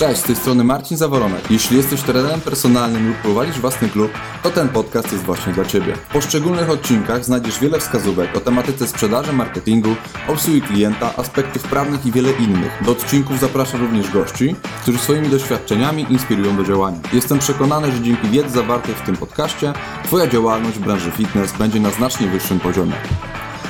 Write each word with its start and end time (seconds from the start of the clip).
Cześć, 0.00 0.20
z 0.20 0.24
tej 0.24 0.36
strony 0.36 0.64
Marcin 0.64 0.96
Zaworonek. 0.96 1.50
Jeśli 1.50 1.76
jesteś 1.76 2.02
trenerem 2.02 2.40
personalnym 2.40 3.08
lub 3.08 3.16
prowadzisz 3.16 3.60
własny 3.60 3.88
klub, 3.88 4.10
to 4.42 4.50
ten 4.50 4.68
podcast 4.68 5.12
jest 5.12 5.24
właśnie 5.24 5.52
dla 5.52 5.64
Ciebie. 5.64 5.94
W 5.94 6.12
poszczególnych 6.12 6.70
odcinkach 6.70 7.24
znajdziesz 7.24 7.58
wiele 7.58 7.78
wskazówek 7.78 8.36
o 8.36 8.40
tematyce 8.40 8.86
sprzedaży, 8.86 9.32
marketingu, 9.32 9.94
obsługi 10.28 10.62
klienta, 10.62 11.16
aspektów 11.16 11.62
prawnych 11.62 12.06
i 12.06 12.12
wiele 12.12 12.32
innych. 12.32 12.82
Do 12.84 12.92
odcinków 12.92 13.40
zapraszam 13.40 13.80
również 13.80 14.10
gości, 14.10 14.56
którzy 14.82 14.98
swoimi 14.98 15.28
doświadczeniami 15.28 16.06
inspirują 16.10 16.56
do 16.56 16.64
działania. 16.64 16.98
Jestem 17.12 17.38
przekonany, 17.38 17.92
że 17.92 18.00
dzięki 18.00 18.28
wiedzy 18.28 18.50
zawartej 18.50 18.94
w 18.94 19.02
tym 19.02 19.16
podcaście 19.16 19.72
Twoja 20.04 20.26
działalność 20.26 20.76
w 20.76 20.84
branży 20.84 21.10
fitness 21.10 21.52
będzie 21.52 21.80
na 21.80 21.90
znacznie 21.90 22.26
wyższym 22.26 22.60
poziomie. 22.60 22.94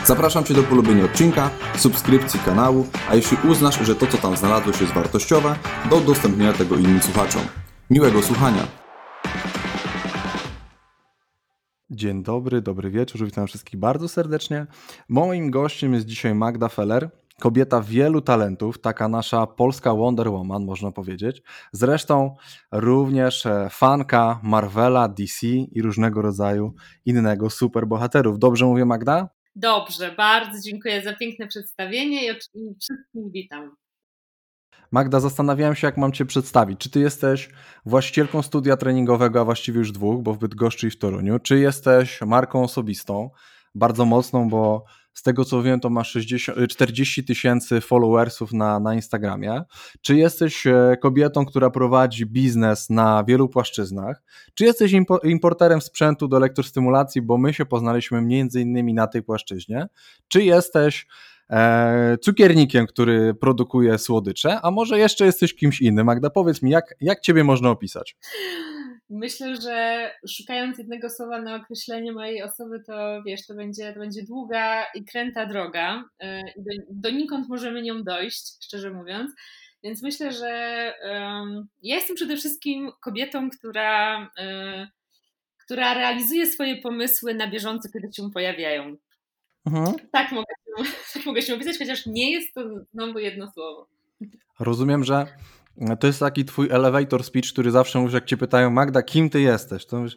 Zapraszam 0.05 0.45
Cię 0.45 0.55
do 0.55 0.63
polubienia 0.63 1.05
odcinka, 1.05 1.51
subskrypcji 1.77 2.41
kanału, 2.41 2.87
a 3.11 3.15
jeśli 3.15 3.37
uznasz, 3.51 3.81
że 3.87 3.95
to 3.95 4.07
co 4.07 4.19
tam 4.19 4.37
znalazłeś 4.37 4.81
jest 4.81 4.93
wartościowe, 4.93 5.57
do 5.91 5.97
udostępnienia 5.97 6.53
tego 6.53 6.77
innym 6.77 7.03
słuchaczom. 7.03 7.43
Miłego 7.91 8.23
słuchania! 8.23 8.67
Dzień 11.91 12.23
dobry, 12.23 12.63
dobry 12.63 12.91
wieczór, 12.91 13.25
witam 13.25 13.47
wszystkich 13.47 13.81
bardzo 13.81 14.09
serdecznie. 14.09 14.67
Moim 15.09 15.51
gościem 15.51 15.95
jest 15.95 16.07
dzisiaj 16.07 16.35
Magda 16.35 16.69
Feller, 16.69 17.11
kobieta 17.41 17.83
wielu 17.83 18.21
talentów, 18.21 18.81
taka 18.81 19.09
nasza 19.09 19.47
polska 19.47 19.95
Wonder 19.95 20.31
Woman, 20.31 20.65
można 20.65 20.93
powiedzieć. 20.93 21.43
Zresztą 21.73 22.37
również 22.73 23.47
e, 23.47 23.69
fanka 23.71 24.41
Marvela, 24.43 25.09
DC 25.09 25.47
i 25.47 25.83
różnego 25.83 26.23
rodzaju 26.23 26.75
innego 27.05 27.51
superbohaterów. 27.51 28.39
Dobrze 28.39 28.67
mówię, 28.67 28.85
Magda? 28.85 29.40
Dobrze, 29.57 30.15
bardzo 30.17 30.59
dziękuję 30.65 31.03
za 31.03 31.13
piękne 31.13 31.47
przedstawienie 31.47 32.27
i 32.27 32.39
wszystkich 32.81 33.33
witam. 33.33 33.77
Magda, 34.93 35.21
zastanawiałem 35.21 35.75
się, 35.75 35.87
jak 35.87 35.97
mam 35.97 36.13
Cię 36.13 36.27
przedstawić. 36.27 36.81
Czy 36.81 36.91
Ty 36.91 37.01
jesteś 37.01 37.51
właścicielką 37.87 38.43
studia 38.43 38.77
treningowego, 38.77 39.41
a 39.41 39.45
właściwie 39.45 39.79
już 39.79 39.93
dwóch, 39.93 40.23
bo 40.23 40.35
w 40.35 40.39
Bydgoszczy 40.39 40.87
i 40.87 40.91
w 40.91 40.99
Toruniu? 40.99 41.39
Czy 41.39 41.59
jesteś 41.59 42.21
marką 42.21 42.63
osobistą, 42.63 43.31
bardzo 43.75 44.05
mocną, 44.05 44.49
bo 44.49 44.85
z 45.15 45.23
tego 45.23 45.45
co 45.45 45.63
wiem, 45.63 45.81
to 45.81 45.91
masz 45.91 46.11
60, 46.11 46.59
40 46.69 47.25
tysięcy 47.25 47.81
followersów 47.81 48.53
na, 48.53 48.81
na 48.81 48.95
Instagramie. 48.95 49.63
Czy 50.01 50.17
jesteś 50.17 50.67
e, 50.67 50.97
kobietą, 51.01 51.47
która 51.47 51.71
prowadzi 51.71 52.27
biznes 52.27 52.91
na 52.91 53.25
wielu 53.25 53.49
płaszczyznach? 53.49 54.23
Czy 54.55 54.65
jesteś 54.65 54.93
importerem 55.25 55.81
sprzętu 55.81 56.29
do 56.29 56.37
elektrostymulacji, 56.37 57.23
bo 57.23 57.39
my 57.39 57.55
się 57.55 57.67
poznaliśmy 57.67 58.23
między 58.23 58.61
innymi 58.61 58.95
na 58.95 59.07
tej 59.07 59.23
płaszczyźnie? 59.23 59.87
Czy 60.29 60.43
jesteś 60.43 61.07
e, 61.51 62.19
cukiernikiem, 62.23 62.87
który 62.87 63.35
produkuje 63.35 63.99
słodycze? 63.99 64.61
A 64.63 64.71
może 64.71 64.99
jeszcze 64.99 65.27
jesteś 65.27 65.55
kimś 65.55 65.81
innym? 65.81 66.07
Magda, 66.07 66.31
powiedz 66.31 66.63
mi, 66.63 66.71
jak, 66.71 66.95
jak 67.01 67.21
ciebie 67.21 67.45
można 67.45 67.71
opisać? 67.71 68.17
Myślę, 69.11 69.57
że 69.57 70.11
szukając 70.29 70.79
jednego 70.79 71.11
słowa 71.11 71.43
na 71.43 71.57
określenie 71.57 72.13
mojej 72.13 72.43
osoby, 72.43 72.83
to 72.87 73.23
wiesz, 73.27 73.47
to 73.47 73.55
będzie, 73.55 73.93
to 73.93 74.01
będzie 74.01 74.23
długa 74.23 74.87
i 74.95 75.05
kręta 75.05 75.47
droga. 75.47 76.05
E, 76.21 76.43
do, 76.57 76.73
donikąd 76.91 77.49
możemy 77.49 77.83
nią 77.83 78.03
dojść, 78.03 78.65
szczerze 78.65 78.91
mówiąc. 78.91 79.33
Więc 79.83 80.03
myślę, 80.03 80.33
że 80.33 80.95
um, 81.03 81.69
ja 81.83 81.95
jestem 81.97 82.17
przede 82.17 82.37
wszystkim 82.37 82.93
kobietą, 83.01 83.51
która, 83.51 84.25
y, 84.25 84.89
która 85.65 85.95
realizuje 85.95 86.47
swoje 86.47 86.77
pomysły 86.77 87.35
na 87.35 87.51
bieżąco, 87.51 87.89
kiedy 87.93 88.13
się 88.13 88.31
pojawiają. 88.31 88.97
Mhm. 89.67 89.97
Tak, 90.13 90.33
mogę 90.33 90.55
tak 91.15 91.27
mogę 91.27 91.43
się 91.43 91.55
opisać, 91.55 91.79
chociaż 91.79 92.07
nie 92.07 92.33
jest 92.33 92.55
to 92.55 92.61
znowu 92.93 93.19
jedno 93.19 93.53
słowo. 93.53 93.89
Rozumiem, 94.59 95.05
że 95.05 95.27
to 96.01 96.07
jest 96.07 96.21
taki 96.21 96.45
twój 96.45 96.71
elevator 96.71 97.25
speech, 97.25 97.53
który 97.53 97.71
zawsze 97.71 97.99
mówisz, 97.99 98.15
jak 98.15 98.25
cię 98.25 98.37
pytają, 98.37 98.71
Magda, 98.71 99.03
kim 99.03 99.31
ty 99.31 99.41
jesteś? 99.41 99.87
To 99.87 99.97
mówisz... 99.97 100.17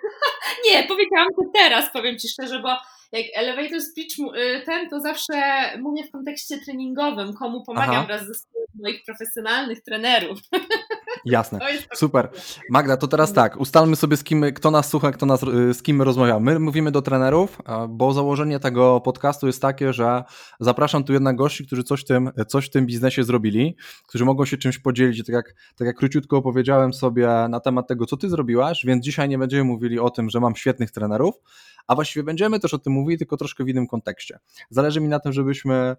Nie, 0.70 0.82
powiedziałam 0.82 1.28
to 1.36 1.42
teraz, 1.54 1.92
powiem 1.92 2.18
ci 2.18 2.28
szczerze, 2.28 2.60
bo 2.62 2.68
jak 3.12 3.26
elevator 3.34 3.80
speech 3.80 4.36
y, 4.36 4.62
ten, 4.66 4.90
to 4.90 5.00
zawsze 5.00 5.34
mówię 5.78 6.04
w 6.04 6.10
kontekście 6.10 6.58
treningowym, 6.58 7.34
komu 7.34 7.64
pomagam 7.64 7.94
Aha. 7.94 8.04
wraz 8.06 8.26
ze 8.26 8.32
moich 8.82 9.04
profesjonalnych 9.04 9.82
trenerów. 9.82 10.38
Jasne, 11.24 11.58
super. 11.94 12.28
Magda, 12.70 12.96
to 12.96 13.08
teraz 13.08 13.32
tak, 13.32 13.60
ustalmy 13.60 13.96
sobie 13.96 14.16
z 14.16 14.24
kim, 14.24 14.44
kto 14.54 14.70
nas 14.70 14.88
słucha, 14.88 15.12
kto 15.12 15.26
nas, 15.26 15.42
y, 15.42 15.74
z 15.74 15.82
kim 15.82 16.02
rozmawiamy. 16.02 16.52
My 16.52 16.60
mówimy 16.60 16.90
do 16.90 17.02
trenerów, 17.02 17.58
bo 17.88 18.12
założenie 18.12 18.60
tego 18.60 19.00
podcastu 19.00 19.46
jest 19.46 19.62
takie, 19.62 19.92
że 19.92 20.24
zapraszam 20.60 21.04
tu 21.04 21.12
jednak 21.12 21.36
gości, 21.36 21.66
którzy 21.66 21.84
coś 21.84 22.00
w 22.00 22.04
tym, 22.04 22.30
coś 22.48 22.66
w 22.66 22.70
tym 22.70 22.86
biznesie 22.86 23.24
zrobili, 23.24 23.76
którzy 24.06 24.24
mogą 24.24 24.44
się 24.44 24.56
czymś 24.56 24.78
podzielić. 24.78 25.26
Tak 25.26 25.34
jak, 25.34 25.54
tak 25.76 25.86
jak 25.86 25.96
króciutko 25.96 26.36
opowiedziałem 26.36 26.94
sobie 26.94 27.28
na 27.48 27.60
temat 27.60 27.88
tego, 27.88 28.06
co 28.06 28.16
ty 28.16 28.28
zrobiłaś, 28.28 28.84
więc 28.84 29.04
dzisiaj 29.04 29.28
nie 29.28 29.38
będziemy 29.38 29.64
mówili 29.64 29.98
o 29.98 30.10
tym, 30.10 30.30
że 30.30 30.40
mam 30.40 30.56
świetnych 30.56 30.90
trenerów, 30.90 31.34
a 31.86 31.94
właściwie 31.94 32.24
będziemy 32.24 32.60
też 32.60 32.74
o 32.74 32.78
tym 32.78 32.92
mówili, 32.92 33.18
tylko 33.18 33.36
troszkę 33.36 33.64
w 33.64 33.68
innym 33.68 33.86
kontekście. 33.86 34.38
Zależy 34.70 35.00
mi 35.00 35.08
na 35.08 35.20
tym, 35.20 35.32
żebyśmy 35.32 35.96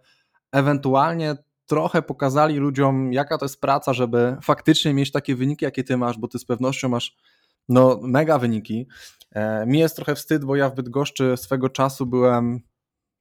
ewentualnie 0.52 1.36
trochę 1.68 2.02
pokazali 2.02 2.58
ludziom, 2.58 3.14
jaka 3.14 3.38
to 3.38 3.46
jest 3.46 3.62
praca, 3.62 3.94
żeby 3.94 4.38
faktycznie 4.42 4.94
mieć 4.94 5.12
takie 5.12 5.36
wyniki, 5.36 5.66
jakie 5.66 5.84
ty 5.84 5.98
masz, 5.98 6.18
bo 6.18 6.28
ty 6.28 6.40
z 6.40 6.46
pewnością 6.46 6.90
masz 6.90 7.16
no, 7.70 8.00
mega 8.02 8.40
wyniki. 8.40 8.88
E, 9.32 9.66
mi 9.66 9.80
jest 9.80 9.96
trochę 9.96 10.16
wstyd, 10.16 10.46
bo 10.46 10.56
ja 10.56 10.70
w 10.70 10.76
Bydgoszczy 10.76 11.38
swego 11.38 11.70
czasu 11.70 12.06
byłem, 12.06 12.60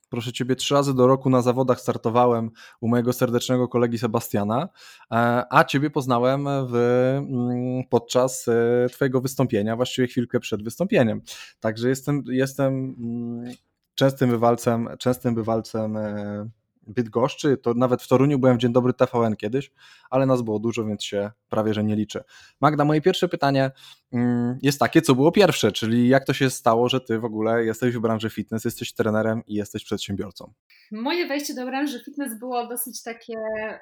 proszę 0.09 0.33
ciebie, 0.33 0.57
trzy 0.57 0.75
razy 0.75 0.95
do 0.95 1.07
roku 1.07 1.31
na 1.31 1.43
zawodach 1.43 1.81
startowałem 1.81 2.51
u 2.81 2.89
mojego 2.89 3.13
serdecznego 3.13 3.69
kolegi 3.69 3.99
Sebastiana, 3.99 4.69
e, 5.13 5.45
a 5.51 5.65
ciebie 5.65 5.91
poznałem 5.91 6.45
w, 6.45 6.75
mm, 6.75 7.85
podczas 7.91 8.49
e, 8.49 8.89
twojego 8.89 9.21
wystąpienia, 9.21 9.77
właściwie 9.77 10.09
chwilkę 10.09 10.41
przed 10.41 10.63
wystąpieniem. 10.63 11.23
Także 11.61 11.89
jestem, 11.89 12.23
jestem 12.29 12.75
mm, 12.99 13.55
częstym 13.95 14.31
bywalcem, 14.31 14.89
częstym 14.99 15.35
bywalcem 15.35 15.99
Bydgoszczy, 16.87 17.57
to 17.57 17.75
nawet 17.75 18.03
w 18.03 18.09
Toruniu 18.09 18.39
byłem 18.39 18.57
w 18.57 18.61
Dzień 18.61 18.73
Dobry 18.73 18.93
TVN 18.93 19.37
kiedyś, 19.37 19.71
ale 20.11 20.27
nas 20.27 20.43
było 20.43 20.59
dużo, 20.59 20.85
więc 20.85 21.05
się 21.05 21.31
prawie, 21.49 21.75
że 21.75 21.85
nie 21.85 21.97
liczę. 21.97 22.25
Magda, 22.61 22.85
moje 22.85 23.01
pierwsze 23.01 23.29
pytanie 23.29 23.71
mm, 24.13 24.59
jest 24.63 24.79
takie, 24.79 25.03
co 25.03 25.15
było 25.15 25.33
pierwsze, 25.33 25.73
czyli 25.73 26.09
jak 26.09 26.25
to 26.25 26.33
się 26.33 26.51
stało, 26.51 26.89
że 26.89 27.01
ty 27.01 27.19
w 27.19 27.25
ogóle 27.25 27.65
jesteś 27.65 27.95
w 27.95 28.01
branży 28.01 28.31
fitness, 28.31 28.65
jesteś 28.65 28.95
trenerem 28.95 29.43
i 29.47 29.55
jesteś 29.55 29.85
przedsiębiorcą? 29.85 30.53
Moje 30.93 31.27
wejście 31.27 31.55
do 31.55 31.67
branży 31.67 32.05
fitness 32.05 32.39
było 32.39 32.67
dosyć 32.67 33.03
takie 33.03 33.35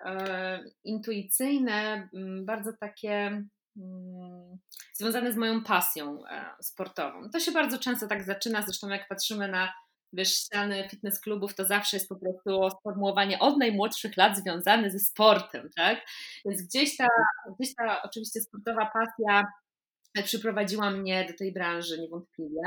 e, 0.04 0.64
intuicyjne, 0.84 2.08
bardzo 2.44 2.72
takie 2.80 3.44
mm, 3.76 4.58
związane 4.94 5.32
z 5.32 5.36
moją 5.36 5.64
pasją 5.64 6.26
e, 6.26 6.44
sportową. 6.60 7.30
To 7.30 7.40
się 7.40 7.52
bardzo 7.52 7.78
często 7.78 8.08
tak 8.08 8.24
zaczyna, 8.24 8.62
zresztą 8.62 8.88
jak 8.88 9.08
patrzymy 9.08 9.48
na 9.48 9.72
wiesz, 10.14 10.34
ściany 10.36 10.88
fitness 10.88 11.20
klubów 11.20 11.54
to 11.54 11.64
zawsze 11.64 11.96
jest 11.96 12.08
po 12.08 12.16
prostu 12.16 12.70
sformułowanie 12.80 13.38
od 13.38 13.58
najmłodszych 13.58 14.16
lat 14.16 14.38
związane 14.38 14.90
ze 14.90 14.98
sportem, 14.98 15.70
tak? 15.76 16.06
Więc 16.44 16.62
gdzieś 16.62 16.96
ta, 16.96 17.06
gdzieś 17.58 17.74
ta 17.74 18.02
oczywiście 18.02 18.40
sportowa 18.40 18.90
pasja 18.92 19.44
przyprowadziła 20.24 20.90
mnie 20.90 21.26
do 21.30 21.36
tej 21.38 21.52
branży 21.52 21.98
niewątpliwie. 22.00 22.62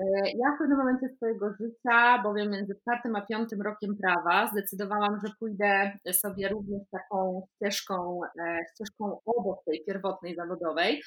E, 0.00 0.30
ja 0.30 0.54
w 0.54 0.58
pewnym 0.58 0.78
momencie 0.78 1.08
swojego 1.16 1.50
życia, 1.60 2.22
bowiem 2.22 2.50
między 2.50 2.74
czwartym 2.80 3.16
a 3.16 3.26
piątym 3.26 3.62
rokiem 3.62 3.96
prawa, 3.96 4.50
zdecydowałam, 4.52 5.20
że 5.24 5.32
pójdę 5.38 5.92
sobie 6.12 6.48
również 6.48 6.82
taką 6.90 7.46
ścieżką, 7.54 8.20
e, 8.40 8.58
ścieżką 8.74 9.20
obok 9.26 9.64
tej 9.64 9.84
pierwotnej 9.84 10.36
zawodowej 10.36 11.02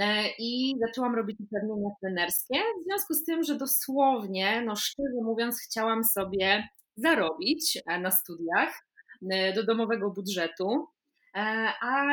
e, 0.00 0.24
i 0.38 0.76
zaczęłam 0.86 1.14
robić 1.14 1.40
uprawnienia 1.40 1.88
trenerskie, 2.00 2.58
w 2.80 2.84
związku 2.84 3.14
z 3.14 3.24
tym, 3.24 3.42
że 3.42 3.54
dosłownie, 3.54 4.62
no 4.66 4.76
szczerze 4.76 5.22
mówiąc, 5.22 5.60
chciałam 5.60 6.04
sobie 6.04 6.68
zarobić 6.96 7.82
na 8.00 8.10
studiach 8.10 8.74
do 9.54 9.64
domowego 9.64 10.10
budżetu, 10.10 10.86
a 11.82 12.04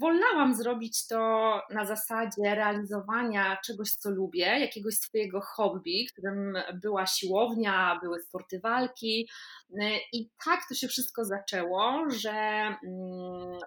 wolałam 0.00 0.54
zrobić 0.54 1.06
to 1.06 1.16
na 1.70 1.86
zasadzie 1.86 2.54
realizowania 2.54 3.56
czegoś, 3.64 3.90
co 3.90 4.10
lubię, 4.10 4.46
jakiegoś 4.46 4.94
swojego 4.94 5.40
hobby, 5.40 6.06
którym 6.12 6.54
była 6.82 7.06
siłownia, 7.06 7.98
były 8.02 8.20
sporty 8.20 8.60
walki. 8.60 9.28
I 10.12 10.28
tak 10.44 10.60
to 10.68 10.74
się 10.74 10.88
wszystko 10.88 11.24
zaczęło, 11.24 12.04
że, 12.10 12.30
mm, 12.86 13.58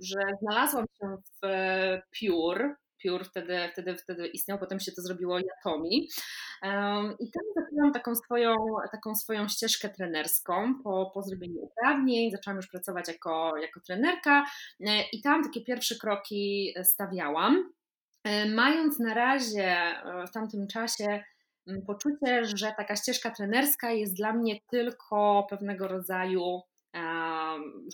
że 0.00 0.18
znalazłam 0.42 0.84
się 0.98 1.16
w 1.42 1.46
Pure, 2.18 2.74
Pure 3.02 3.24
wtedy, 3.24 3.58
wtedy, 3.72 3.96
wtedy 3.96 4.26
istniał, 4.26 4.58
potem 4.58 4.80
się 4.80 4.92
to 4.92 5.02
zrobiło 5.02 5.38
Yatomi. 5.38 6.08
I 7.18 7.30
tam 7.30 7.42
zaczęłam 7.56 7.92
taką 7.92 8.14
swoją, 8.14 8.56
taką 8.92 9.14
swoją 9.14 9.48
ścieżkę 9.48 9.88
trenerską 9.88 10.74
po, 10.84 11.10
po 11.14 11.22
zrobieniu 11.22 11.60
uprawnień, 11.60 12.30
zaczęłam 12.30 12.56
już 12.56 12.68
pracować 12.68 13.08
jako, 13.08 13.56
jako 13.56 13.80
trenerka 13.80 14.44
e, 14.80 15.02
i 15.12 15.22
tam 15.22 15.44
takie 15.44 15.64
pierwsze 15.64 15.94
kroki 15.94 16.74
stawiałam. 16.82 17.72
E, 18.24 18.48
mając 18.48 18.98
na 18.98 19.14
razie 19.14 19.64
e, 19.64 20.26
w 20.26 20.30
tamtym 20.30 20.66
czasie 20.66 21.24
poczucie, 21.86 22.44
że 22.44 22.74
taka 22.76 22.96
ścieżka 22.96 23.30
trenerska 23.30 23.90
jest 23.90 24.16
dla 24.16 24.32
mnie 24.32 24.60
tylko 24.70 25.46
pewnego 25.50 25.88
rodzaju 25.88 26.60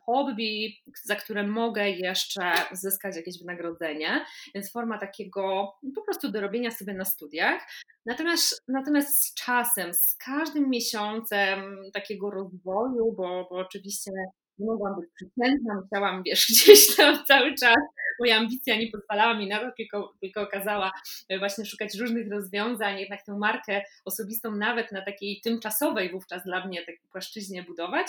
hobby, 0.06 0.76
za 1.04 1.16
które 1.16 1.46
mogę 1.46 1.90
jeszcze 1.90 2.52
zyskać 2.72 3.16
jakieś 3.16 3.38
wynagrodzenie, 3.38 4.24
więc 4.54 4.72
forma 4.72 4.98
takiego 4.98 5.72
po 5.94 6.02
prostu 6.02 6.32
dorobienia 6.32 6.70
sobie 6.70 6.94
na 6.94 7.04
studiach. 7.04 7.62
Natomiast, 8.06 8.62
natomiast 8.68 9.24
z 9.24 9.34
czasem, 9.34 9.94
z 9.94 10.16
każdym 10.16 10.70
miesiącem 10.70 11.82
takiego 11.92 12.30
rozwoju, 12.30 13.12
bo, 13.16 13.46
bo 13.50 13.56
oczywiście 13.56 14.10
nie 14.58 14.66
mogłam 14.66 15.00
być 15.00 15.10
przyczętna, 15.14 15.80
musiałam, 15.82 16.22
wiesz, 16.22 16.46
gdzieś 16.52 16.96
tam 16.96 17.24
cały 17.24 17.54
czas, 17.54 17.76
moja 18.20 18.36
ambicja 18.36 18.76
nie 18.76 18.90
pozwalała 18.90 19.34
mi 19.34 19.48
na 19.48 19.58
to, 19.58 19.72
tylko, 19.76 20.14
tylko 20.20 20.40
okazała 20.40 20.92
e, 21.28 21.38
właśnie 21.38 21.64
szukać 21.64 21.94
różnych 21.94 22.30
rozwiązań, 22.30 23.00
jednak 23.00 23.24
tę 23.24 23.38
markę 23.38 23.82
osobistą 24.04 24.56
nawet 24.56 24.92
na 24.92 25.04
takiej 25.04 25.40
tymczasowej 25.44 26.10
wówczas 26.10 26.44
dla 26.44 26.66
mnie 26.66 26.80
takiej 26.80 27.08
płaszczyźnie 27.12 27.62
budować, 27.62 28.06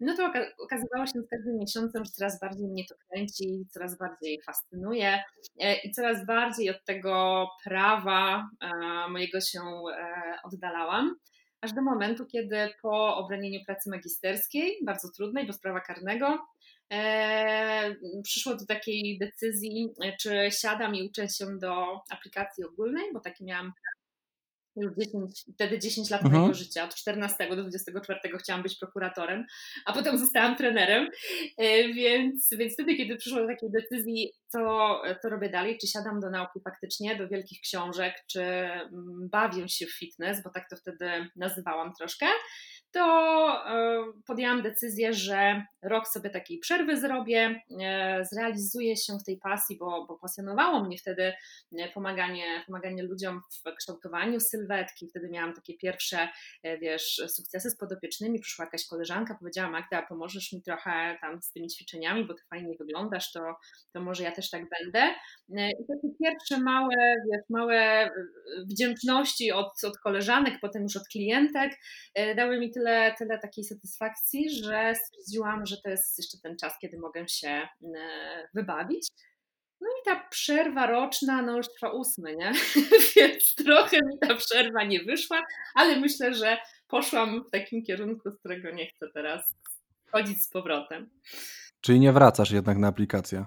no 0.00 0.16
to 0.16 0.32
okazywało 0.64 1.06
się 1.06 1.22
z 1.22 1.28
każdym 1.30 1.58
miesiącem, 1.58 2.04
że 2.04 2.10
coraz 2.10 2.40
bardziej 2.40 2.68
mnie 2.68 2.84
to 2.88 2.94
kręci, 3.08 3.66
coraz 3.70 3.98
bardziej 3.98 4.40
fascynuje 4.46 5.22
e, 5.60 5.74
i 5.74 5.90
coraz 5.90 6.26
bardziej 6.26 6.70
od 6.70 6.84
tego 6.84 7.46
prawa 7.64 8.48
e, 8.60 9.08
mojego 9.08 9.40
się 9.40 9.60
oddalałam 10.44 11.16
aż 11.62 11.72
do 11.72 11.82
momentu, 11.82 12.26
kiedy 12.26 12.56
po 12.82 13.16
obronieniu 13.16 13.64
pracy 13.64 13.90
magisterskiej, 13.90 14.78
bardzo 14.84 15.08
trudnej, 15.10 15.46
bo 15.46 15.52
sprawa 15.52 15.80
karnego, 15.80 16.46
e, 16.92 17.94
przyszło 18.22 18.56
do 18.56 18.66
takiej 18.66 19.18
decyzji, 19.18 19.88
czy 20.20 20.48
siadam 20.50 20.94
i 20.94 21.08
uczę 21.08 21.28
się 21.28 21.58
do 21.58 22.00
aplikacji 22.10 22.64
ogólnej, 22.64 23.04
bo 23.12 23.20
taki 23.20 23.44
miałam 23.44 23.72
już 24.76 24.92
10, 24.96 25.44
wtedy 25.54 25.78
10 25.78 26.10
lat 26.10 26.22
mhm. 26.22 26.40
mojego 26.40 26.58
życia, 26.58 26.84
od 26.84 26.94
14 26.94 27.48
do 27.56 27.62
24 27.62 28.38
chciałam 28.38 28.62
być 28.62 28.78
prokuratorem, 28.78 29.44
a 29.86 29.92
potem 29.92 30.18
zostałam 30.18 30.56
trenerem, 30.56 31.08
e, 31.58 31.92
więc, 31.92 32.48
więc 32.58 32.72
wtedy, 32.74 32.94
kiedy 32.94 33.16
przyszło 33.16 33.40
do 33.40 33.46
takiej 33.46 33.70
decyzji, 33.70 34.32
co, 34.48 35.02
co 35.22 35.28
robię 35.28 35.50
dalej, 35.50 35.78
czy 35.80 35.86
siadam 35.86 36.20
do 36.20 36.30
nauki 36.30 36.60
faktycznie, 36.64 37.16
do 37.16 37.28
wielkich 37.28 37.60
książek, 37.60 38.14
czy 38.30 38.42
mm, 38.42 39.28
bawię 39.32 39.68
się 39.68 39.86
w 39.86 39.98
fitness, 39.98 40.42
bo 40.42 40.50
tak 40.50 40.68
to 40.70 40.76
wtedy 40.76 41.28
nazywałam 41.36 41.92
troszkę, 41.98 42.26
to 42.92 43.00
e, 43.66 44.04
podjęłam 44.26 44.62
decyzję, 44.62 45.14
że 45.14 45.64
rok 45.82 46.08
sobie 46.08 46.30
takiej 46.30 46.58
przerwy 46.58 47.00
zrobię, 47.00 47.62
e, 47.80 48.24
zrealizuję 48.32 48.96
się 48.96 49.12
w 49.18 49.24
tej 49.24 49.38
pasji, 49.38 49.76
bo, 49.78 50.06
bo 50.06 50.18
pasjonowało 50.18 50.84
mnie 50.84 50.98
wtedy 50.98 51.32
pomaganie, 51.94 52.62
pomaganie 52.66 53.02
ludziom 53.02 53.40
w 53.40 53.76
kształtowaniu 53.76 54.40
sylwetki. 54.40 54.61
Wtedy 55.10 55.28
miałam 55.28 55.54
takie 55.54 55.74
pierwsze, 55.76 56.28
e, 56.62 56.78
wiesz, 56.78 57.22
sukcesy 57.28 57.70
z 57.70 57.76
podopiecznymi. 57.76 58.40
Przyszła 58.40 58.64
jakaś 58.64 58.86
koleżanka, 58.86 59.36
powiedziała 59.40 59.70
Magda, 59.70 60.02
pomożesz 60.02 60.52
mi 60.52 60.62
trochę 60.62 61.18
tam 61.20 61.42
z 61.42 61.52
tymi 61.52 61.68
ćwiczeniami, 61.68 62.26
bo 62.26 62.34
ty 62.34 62.42
fajnie 62.50 62.74
wyglądasz, 62.78 63.32
to, 63.32 63.40
to 63.92 64.00
może 64.00 64.22
ja 64.22 64.32
też 64.32 64.50
tak 64.50 64.62
będę. 64.68 65.00
E, 65.56 65.70
I 65.70 65.86
takie 65.88 66.14
pierwsze 66.24 66.60
małe, 66.60 66.96
wiesz, 67.32 67.42
małe 67.50 67.76
e, 67.76 68.10
wdzięczności 68.70 69.52
od, 69.52 69.84
od 69.84 69.98
koleżanek, 69.98 70.54
potem 70.60 70.82
już 70.82 70.96
od 70.96 71.08
klientek 71.08 71.72
dały 72.36 72.60
mi 72.60 72.70
tyle, 72.70 73.14
tyle 73.18 73.38
takiej 73.38 73.64
satysfakcji, 73.64 74.50
że 74.50 74.94
stwierdziłam, 74.94 75.66
że 75.66 75.76
to 75.84 75.90
jest 75.90 76.18
jeszcze 76.18 76.38
ten 76.42 76.56
czas, 76.56 76.72
kiedy 76.80 76.98
mogę 76.98 77.28
się 77.28 77.68
wybawić. 78.54 79.08
No 79.82 79.88
i 79.88 80.04
ta 80.04 80.28
przerwa 80.30 80.86
roczna, 80.86 81.42
no 81.42 81.56
już 81.56 81.66
trwa 81.68 81.90
ósmy, 81.90 82.36
nie? 82.36 82.52
Więc 83.16 83.54
trochę 83.54 83.96
mi 83.96 84.18
ta 84.28 84.34
przerwa 84.34 84.84
nie 84.84 85.00
wyszła, 85.00 85.42
ale 85.74 86.00
myślę, 86.00 86.34
że 86.34 86.58
poszłam 86.88 87.44
w 87.44 87.50
takim 87.50 87.84
kierunku, 87.84 88.30
z 88.30 88.38
którego 88.38 88.70
nie 88.70 88.86
chcę 88.86 89.06
teraz 89.14 89.54
chodzić 90.10 90.42
z 90.42 90.48
powrotem. 90.48 91.10
Czyli 91.80 92.00
nie 92.00 92.12
wracasz 92.12 92.50
jednak 92.50 92.78
na 92.78 92.88
aplikację? 92.88 93.44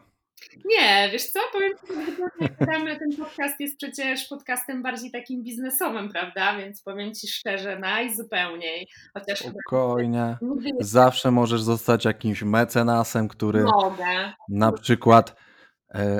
Nie, 0.65 1.09
wiesz 1.11 1.29
co, 1.29 1.39
powiem 1.53 1.71
Ci, 1.77 2.99
ten 2.99 3.15
podcast 3.17 3.59
jest 3.59 3.77
przecież 3.77 4.27
podcastem 4.27 4.83
bardziej 4.83 5.11
takim 5.11 5.43
biznesowym, 5.43 6.09
prawda? 6.09 6.57
Więc 6.57 6.81
powiem 6.81 7.13
Ci 7.13 7.27
szczerze, 7.27 7.79
najzupełniej. 7.79 8.87
Chociaż 9.13 9.39
Spokojnie. 9.39 10.37
Zawsze 10.79 11.31
możesz 11.31 11.61
zostać 11.61 12.05
jakimś 12.05 12.43
mecenasem, 12.43 13.27
który 13.27 13.63
Mogę. 13.63 14.33
na 14.49 14.71
przykład 14.71 15.35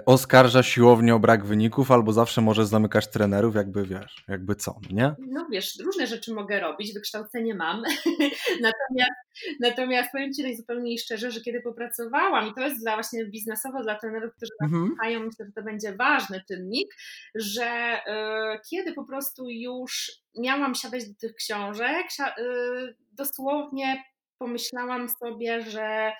oskarża 0.06 0.64
siłownię 0.64 1.16
o 1.16 1.20
brak 1.20 1.46
wyników, 1.46 1.92
albo 1.92 2.14
zawsze 2.14 2.42
może 2.42 2.66
zamykać 2.66 3.08
trenerów, 3.08 3.56
jakby 3.56 3.86
wiesz, 3.86 4.24
jakby 4.28 4.56
co, 4.56 4.80
nie? 4.92 5.16
No 5.20 5.48
wiesz, 5.52 5.80
różne 5.86 6.08
rzeczy 6.08 6.34
mogę 6.34 6.60
robić, 6.60 6.94
wykształcenie 6.94 7.56
mam, 7.56 7.84
natomiast, 8.68 9.12
natomiast 9.60 10.12
powiem 10.12 10.34
Ci 10.34 10.44
najzupełniej 10.44 11.00
szczerze, 11.00 11.32
że 11.32 11.42
kiedy 11.42 11.62
popracowałam, 11.62 12.48
i 12.48 12.54
to 12.54 12.62
jest 12.62 12.82
dla 12.82 12.94
właśnie 12.94 13.26
biznesowo 13.26 13.84
dla 13.84 14.00
trenerów, 14.00 14.34
którzy 14.36 14.52
mhm. 14.64 14.88
słuchają, 14.88 15.20
myślę, 15.20 15.46
że 15.46 15.52
to 15.52 15.64
będzie 15.64 15.96
ważny 15.96 16.44
czynnik, 16.48 16.88
że 17.36 17.98
y, 17.98 18.60
kiedy 18.70 18.94
po 18.94 19.04
prostu 19.04 19.50
już 19.50 20.12
miałam 20.38 20.76
siadać 20.76 21.08
do 21.10 21.16
tych 21.20 21.36
książek, 21.36 22.06
y, 22.40 22.96
dosłownie 23.12 24.04
pomyślałam 24.38 25.10
sobie, 25.10 25.62
że 25.62 26.12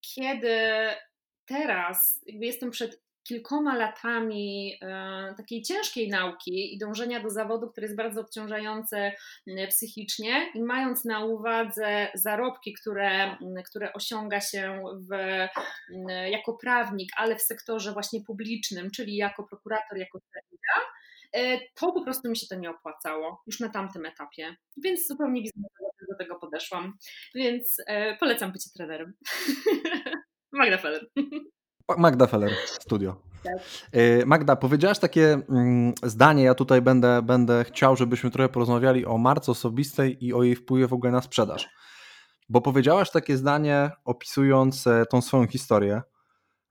kiedy 0.00 0.58
teraz 1.46 2.24
jakby 2.26 2.46
jestem 2.46 2.70
przed 2.70 3.04
kilkoma 3.24 3.76
latami 3.76 4.78
e, 4.82 5.34
takiej 5.36 5.62
ciężkiej 5.62 6.08
nauki 6.08 6.74
i 6.74 6.78
dążenia 6.78 7.20
do 7.20 7.30
zawodu, 7.30 7.70
który 7.70 7.84
jest 7.84 7.96
bardzo 7.96 8.20
obciążający 8.20 9.12
psychicznie 9.68 10.50
i 10.54 10.62
mając 10.62 11.04
na 11.04 11.24
uwadze 11.24 12.08
zarobki, 12.14 12.72
które, 12.72 13.36
które 13.66 13.92
osiąga 13.92 14.40
się 14.40 14.82
w, 15.10 15.16
jako 16.30 16.54
prawnik, 16.54 17.10
ale 17.16 17.36
w 17.36 17.42
sektorze 17.42 17.92
właśnie 17.92 18.20
publicznym, 18.20 18.90
czyli 18.90 19.16
jako 19.16 19.44
prokurator, 19.44 19.98
jako 19.98 20.18
sędzia, 20.18 20.90
e, 21.32 21.60
to 21.74 21.92
po 21.92 22.02
prostu 22.02 22.28
mi 22.28 22.36
się 22.36 22.46
to 22.46 22.54
nie 22.54 22.70
opłacało 22.70 23.42
już 23.46 23.60
na 23.60 23.68
tamtym 23.68 24.06
etapie. 24.06 24.56
Więc 24.76 25.06
zupełnie 25.06 25.42
biznesowo 25.42 25.90
do 26.10 26.16
tego 26.18 26.38
podeszłam. 26.38 26.92
Więc 27.34 27.76
e, 27.86 28.16
polecam 28.16 28.52
bycie 28.52 28.70
trenerem. 28.76 29.14
Magda 30.54 30.78
Feller. 30.78 31.06
Magda 31.98 32.26
Feller, 32.26 32.50
studio. 32.66 33.16
Tak. 33.44 33.54
Y, 33.96 34.22
Magda, 34.26 34.56
powiedziałaś 34.56 34.98
takie 34.98 35.38
mm, 35.48 35.92
zdanie, 36.02 36.42
ja 36.42 36.54
tutaj 36.54 36.82
będę, 36.82 37.22
będę 37.22 37.64
chciał, 37.64 37.96
żebyśmy 37.96 38.30
trochę 38.30 38.48
porozmawiali 38.48 39.06
o 39.06 39.18
marce 39.18 39.52
osobistej 39.52 40.24
i 40.24 40.34
o 40.34 40.42
jej 40.42 40.56
wpływie 40.56 40.86
w 40.86 40.92
ogóle 40.92 41.12
na 41.12 41.22
sprzedaż. 41.22 41.68
Bo 42.48 42.60
powiedziałaś 42.60 43.10
takie 43.10 43.36
zdanie, 43.36 43.90
opisując 44.04 44.86
e, 44.86 45.06
tą 45.06 45.22
swoją 45.22 45.46
historię, 45.46 46.02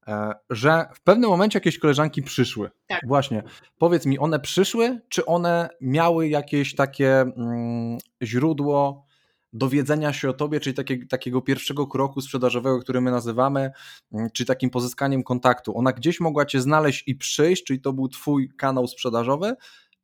e, 0.07 0.33
że 0.49 0.85
w 0.93 1.03
pewnym 1.03 1.29
momencie 1.29 1.57
jakieś 1.57 1.79
koleżanki 1.79 2.23
przyszły. 2.23 2.71
Tak. 2.87 3.01
Właśnie. 3.07 3.43
Powiedz 3.77 4.05
mi, 4.05 4.19
one 4.19 4.39
przyszły, 4.39 5.01
czy 5.09 5.25
one 5.25 5.69
miały 5.81 6.27
jakieś 6.27 6.75
takie 6.75 7.21
mm, 7.21 7.97
źródło 8.23 9.05
dowiedzenia 9.53 10.13
się 10.13 10.29
o 10.29 10.33
tobie, 10.33 10.59
czyli 10.59 10.73
takie, 10.73 11.05
takiego 11.05 11.41
pierwszego 11.41 11.87
kroku 11.87 12.21
sprzedażowego, 12.21 12.79
który 12.79 13.01
my 13.01 13.11
nazywamy, 13.11 13.71
mm, 14.13 14.29
czy 14.33 14.45
takim 14.45 14.69
pozyskaniem 14.69 15.23
kontaktu. 15.23 15.77
Ona 15.77 15.91
gdzieś 15.91 16.19
mogła 16.19 16.45
cię 16.45 16.61
znaleźć 16.61 17.03
i 17.07 17.15
przyjść, 17.15 17.63
czyli 17.63 17.81
to 17.81 17.93
był 17.93 18.07
twój 18.07 18.49
kanał 18.57 18.87
sprzedażowy, 18.87 19.55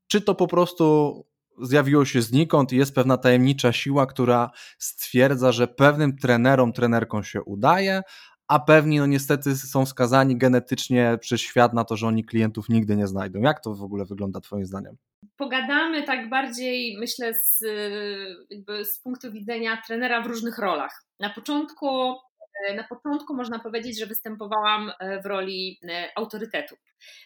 czy 0.07 0.21
to 0.21 0.35
po 0.35 0.47
prostu 0.47 1.25
zjawiło 1.61 2.05
się 2.05 2.21
znikąd 2.21 2.73
i 2.73 2.77
jest 2.77 2.95
pewna 2.95 3.17
tajemnicza 3.17 3.73
siła, 3.73 4.05
która 4.05 4.51
stwierdza, 4.77 5.51
że 5.51 5.67
pewnym 5.67 6.17
trenerom, 6.17 6.73
trenerkom 6.73 7.23
się 7.23 7.43
udaje, 7.43 8.01
a 8.49 8.59
pewni 8.59 8.97
no 8.97 9.05
niestety 9.05 9.55
są 9.55 9.85
skazani 9.85 10.37
genetycznie 10.37 11.17
przez 11.21 11.41
świat 11.41 11.73
na 11.73 11.85
to, 11.85 11.97
że 11.97 12.07
oni 12.07 12.25
klientów 12.25 12.69
nigdy 12.69 12.95
nie 12.95 13.07
znajdą. 13.07 13.39
Jak 13.39 13.63
to 13.63 13.75
w 13.75 13.83
ogóle 13.83 14.05
wygląda 14.05 14.41
twoim 14.41 14.65
zdaniem? 14.65 14.97
Pogadamy 15.37 16.03
tak 16.03 16.29
bardziej, 16.29 16.97
myślę, 16.99 17.33
z, 17.33 17.57
z 18.93 18.99
punktu 19.03 19.31
widzenia 19.31 19.81
trenera 19.87 20.21
w 20.21 20.27
różnych 20.27 20.57
rolach. 20.57 21.03
Na 21.19 21.29
początku 21.29 22.15
na 22.75 22.83
początku 22.83 23.35
można 23.35 23.59
powiedzieć, 23.59 23.99
że 23.99 24.05
występowałam 24.05 24.91
e, 24.99 25.21
w 25.21 25.25
roli 25.25 25.79
e, 25.89 26.09
autorytetu, 26.15 26.75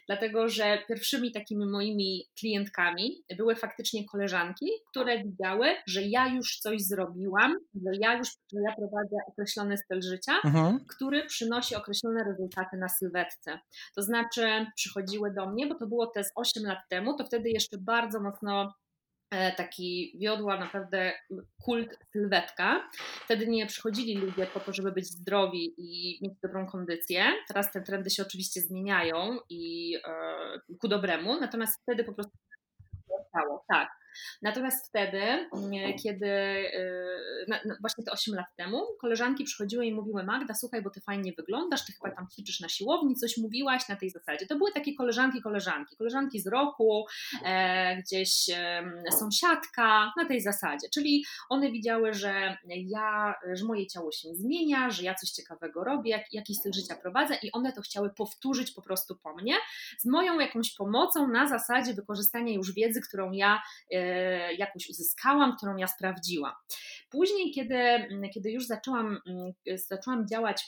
dlatego 0.08 0.50
że 0.50 0.84
pierwszymi 0.88 1.32
takimi 1.32 1.66
moimi 1.66 2.24
klientkami 2.40 3.24
były 3.38 3.56
faktycznie 3.56 4.06
koleżanki, 4.06 4.72
które 4.90 5.24
widziały, 5.24 5.68
że 5.88 6.02
ja 6.02 6.28
już 6.28 6.60
coś 6.60 6.82
zrobiłam, 6.82 7.56
że 7.76 7.92
ja 8.00 8.18
już 8.18 8.28
że 8.28 8.60
ja 8.70 8.76
prowadzę 8.76 9.16
określony 9.28 9.78
styl 9.78 10.02
życia, 10.02 10.34
mhm. 10.46 10.86
który 10.96 11.26
przynosi 11.26 11.76
określone 11.76 12.24
rezultaty 12.24 12.78
na 12.78 12.90
sylwetce. 12.90 13.60
To 13.96 14.02
znaczy 14.02 14.66
przychodziły 14.76 15.34
do 15.34 15.50
mnie, 15.50 15.68
bo 15.68 15.76
to 15.76 15.88
było 15.88 16.08
te 16.08 16.24
z 16.24 16.32
8 16.36 16.64
lat 16.64 16.80
temu, 16.90 17.18
to 17.18 17.26
wtedy 17.26 17.50
jeszcze 17.50 17.78
bardzo 17.78 18.20
mocno 18.20 18.74
E, 18.74 18.83
taki 19.58 20.18
wiodła 20.20 20.60
naprawdę 20.60 21.14
kult 21.64 21.98
sylwetka. 22.12 22.90
Wtedy 23.26 23.48
nie 23.48 23.66
przychodzili 23.66 24.18
ludzie 24.18 24.46
po 24.46 24.60
to, 24.60 24.74
żeby 24.74 24.92
być 24.92 25.06
zdrowi 25.06 25.74
i 25.78 26.20
mieć 26.22 26.34
dobrą 26.44 26.68
kondycję. 26.68 27.26
Teraz 27.48 27.72
te 27.72 27.82
trendy 27.82 28.10
się 28.10 28.24
oczywiście 28.24 28.62
zmieniają 28.62 29.38
i 29.50 29.96
e, 30.08 30.76
ku 30.80 30.88
dobremu, 30.88 31.40
natomiast 31.40 31.82
wtedy 31.82 32.04
po 32.04 32.14
prostu. 32.14 32.38
Tak. 33.68 34.03
Natomiast 34.42 34.88
wtedy, 34.88 35.22
mm, 35.22 35.98
kiedy 36.04 36.28
właśnie 37.82 38.04
te 38.04 38.12
8 38.12 38.36
lat 38.36 38.46
temu, 38.56 38.82
koleżanki 39.02 39.44
przychodziły 39.44 39.86
i 39.86 39.94
mówiły 39.94 40.24
Magda, 40.24 40.54
słuchaj, 40.54 40.82
bo 40.82 40.90
ty 40.90 41.02
fajnie 41.02 41.34
wyglądasz, 41.38 41.86
ty 41.86 41.94
chyba 41.94 42.16
tam 42.16 42.28
ćwiczysz 42.28 42.60
na 42.60 42.70
siłowni, 42.70 43.16
coś 43.16 43.38
mówiłaś 43.38 43.90
na 43.90 43.96
tej 43.96 44.10
zasadzie. 44.10 44.48
To 44.48 44.56
były 44.56 44.72
takie 44.72 44.96
koleżanki, 44.96 45.42
koleżanki, 45.42 45.96
koleżanki 45.98 46.40
z 46.40 46.48
roku, 46.48 47.06
e, 47.46 47.98
gdzieś 47.98 48.50
e, 48.50 48.84
sąsiadka, 49.20 50.14
na 50.18 50.26
tej 50.28 50.42
zasadzie. 50.42 50.88
Czyli 50.94 51.26
one 51.50 51.72
widziały, 51.72 52.14
że 52.14 52.58
ja, 52.68 53.36
że 53.54 53.66
moje 53.66 53.88
ciało 53.88 54.12
się 54.12 54.36
zmienia, 54.36 54.90
że 54.90 55.04
ja 55.04 55.16
coś 55.16 55.30
ciekawego 55.30 55.84
robię, 55.84 56.12
jak, 56.12 56.34
jakiś 56.34 56.58
styl 56.58 56.74
życia 56.74 56.96
prowadzę 56.96 57.38
i 57.44 57.52
one 57.52 57.74
to 57.74 57.82
chciały 57.82 58.10
powtórzyć 58.10 58.72
po 58.72 58.82
prostu 58.82 59.16
po 59.16 59.36
mnie 59.36 59.56
z 60.00 60.06
moją 60.06 60.40
jakąś 60.40 60.76
pomocą 60.76 61.28
na 61.28 61.48
zasadzie 61.48 61.94
wykorzystania 61.94 62.54
już 62.54 62.74
wiedzy, 62.74 63.02
którą 63.02 63.32
ja 63.32 63.62
jakoś 64.58 64.90
uzyskałam, 64.90 65.58
którą 65.58 65.78
ja 65.78 65.88
sprawdziłam. 65.88 66.54
Później, 67.10 67.52
kiedy, 67.52 67.78
kiedy 68.34 68.52
już 68.52 68.66
zaczęłam, 68.66 69.20
zaczęłam 69.90 70.28
działać 70.28 70.64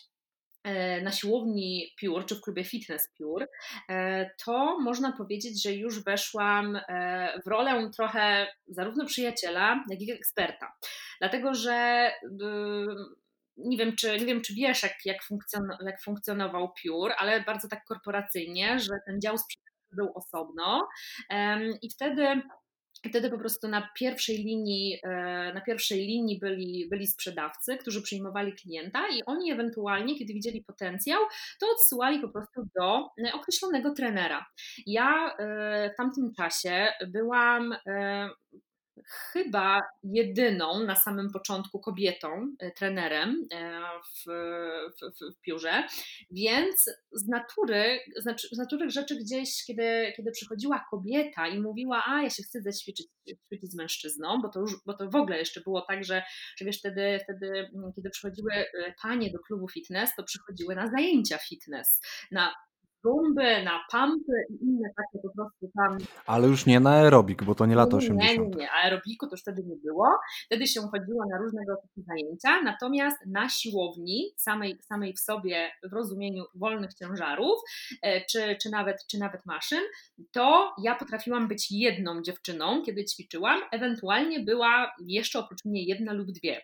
e, 0.64 1.02
na 1.02 1.12
siłowni 1.12 1.94
Pure, 2.00 2.24
czy 2.24 2.36
w 2.36 2.42
klubie 2.42 2.64
Fitness 2.64 3.10
Pure, 3.18 3.48
e, 3.90 4.30
to 4.46 4.80
można 4.80 5.12
powiedzieć, 5.12 5.64
że 5.64 5.74
już 5.74 6.04
weszłam 6.04 6.76
e, 6.76 7.42
w 7.46 7.48
rolę 7.48 7.90
trochę 7.96 8.48
zarówno 8.68 9.06
przyjaciela, 9.06 9.84
jak 9.90 10.02
i 10.02 10.12
eksperta. 10.12 10.74
Dlatego, 11.20 11.54
że 11.54 12.12
nie 13.58 13.78
wiem, 13.78 13.96
czy, 13.96 14.20
nie 14.20 14.26
wiem, 14.26 14.42
czy 14.42 14.54
wiesz, 14.54 14.84
jak, 14.84 14.94
jak, 15.06 15.18
funkcjon- 15.24 15.86
jak 15.86 16.02
funkcjonował 16.04 16.72
ale 17.18 17.42
bardzo 17.42 17.68
tak 17.68 17.84
korporacyjnie, 17.86 18.80
że 18.80 18.94
ten 19.06 19.22
dział 19.22 19.38
sprzedaży 19.38 19.66
był 19.92 20.12
osobno 20.16 20.88
i 21.82 21.90
wtedy 21.90 22.42
Wtedy 23.10 23.30
po 23.30 23.38
prostu 23.38 23.68
na 23.68 23.90
pierwszej 23.96 24.38
linii, 24.38 25.00
e, 25.04 25.10
na 25.54 25.62
pierwszej 25.62 26.00
linii 26.00 26.40
byli, 26.40 26.88
byli 26.90 27.08
sprzedawcy, 27.08 27.78
którzy 27.78 28.02
przyjmowali 28.02 28.54
klienta 28.54 29.08
i 29.08 29.24
oni 29.26 29.52
ewentualnie, 29.52 30.20
kiedy 30.20 30.34
widzieli 30.34 30.64
potencjał, 30.64 31.22
to 31.60 31.68
odsyłali 31.72 32.20
po 32.20 32.30
prostu 32.30 32.62
do 32.76 33.10
e, 33.28 33.34
określonego 33.34 33.94
trenera. 33.94 34.46
Ja 34.86 35.36
e, 35.38 35.90
w 35.94 35.98
tamtym 35.98 36.34
czasie 36.34 36.88
byłam 37.08 37.76
chyba 39.04 39.82
jedyną 40.04 40.84
na 40.84 40.96
samym 40.96 41.32
początku 41.32 41.80
kobietą, 41.80 42.56
e, 42.60 42.72
trenerem 42.72 43.48
e, 43.54 43.82
w, 44.04 44.26
w, 45.02 45.36
w 45.38 45.42
piórze, 45.42 45.84
więc 46.32 46.90
z 47.12 47.28
natury, 47.28 48.00
znaczy, 48.22 48.48
z 48.52 48.58
natury 48.58 48.90
rzeczy 48.90 49.16
gdzieś, 49.16 49.64
kiedy, 49.68 50.14
kiedy 50.18 50.32
przychodziła 50.32 50.86
kobieta 50.92 51.48
i 51.48 51.62
mówiła, 51.62 52.04
a 52.08 52.22
ja 52.22 52.30
się 52.30 52.44
chcę 52.44 52.62
zaćwiczyć 52.62 53.08
ćwiczyć 53.46 53.72
z 53.72 53.76
mężczyzną, 53.76 54.42
bo 54.42 54.50
to, 54.50 54.60
już, 54.60 54.74
bo 54.86 54.94
to 54.94 55.10
w 55.10 55.16
ogóle 55.16 55.40
jeszcze 55.40 55.62
było 55.62 55.82
tak, 55.82 56.04
że, 56.04 56.24
że 56.58 56.66
wiesz, 56.66 56.80
wtedy, 56.80 57.20
wtedy, 57.24 57.48
mm, 57.48 57.94
kiedy 57.96 58.10
przychodziły 58.10 58.54
e, 58.54 58.68
panie 59.02 59.32
do 59.32 59.40
klubu 59.40 59.68
fitness, 59.68 60.10
to 60.18 60.24
przychodziły 60.24 60.76
na 60.76 60.88
zajęcia 60.88 61.38
fitness, 61.38 62.02
na 62.32 62.54
zumby, 63.06 63.64
na 63.64 63.80
pumpy 63.92 64.34
i 64.50 64.66
inne 64.66 64.90
takie 64.98 65.24
po 65.24 65.34
prostu 65.36 65.72
tam. 65.78 65.98
Ale 66.26 66.48
już 66.48 66.66
nie 66.66 66.80
na 66.80 66.92
aerobik, 66.92 67.44
bo 67.44 67.56
to 67.56 67.66
nie 67.66 67.76
lata 67.76 67.98
80. 67.98 68.40
Nie, 68.40 68.48
nie, 68.48 68.56
nie, 68.56 68.72
aerobiku 68.72 69.28
to 69.28 69.34
już 69.34 69.42
wtedy 69.42 69.64
nie 69.64 69.76
było. 69.76 70.08
Wtedy 70.46 70.68
się 70.68 70.82
chodziło 70.82 71.26
na 71.32 71.38
różnego 71.38 71.76
typu 71.76 72.02
zajęcia, 72.08 72.62
natomiast 72.62 73.18
na 73.28 73.50
siłowni, 73.50 74.34
samej, 74.38 74.78
samej 74.82 75.14
w 75.14 75.20
sobie, 75.20 75.72
w 75.92 75.94
rozumieniu 75.94 76.44
wolnych 76.56 76.94
ciężarów, 76.94 77.60
e, 78.02 78.26
czy, 78.26 78.58
czy, 78.62 78.70
nawet, 78.70 78.98
czy 79.12 79.18
nawet 79.18 79.46
maszyn, 79.46 79.82
to 80.32 80.76
ja 80.84 80.96
potrafiłam 80.96 81.48
być 81.48 81.72
jedną 81.72 82.22
dziewczyną, 82.22 82.82
kiedy 82.86 83.06
ćwiczyłam, 83.06 83.60
ewentualnie 83.72 84.40
była 84.40 84.92
jeszcze 85.08 85.40
oprócz 85.40 85.66
mnie 85.66 85.84
jedna 85.84 86.14
lub 86.14 86.32
dwie. 86.32 86.62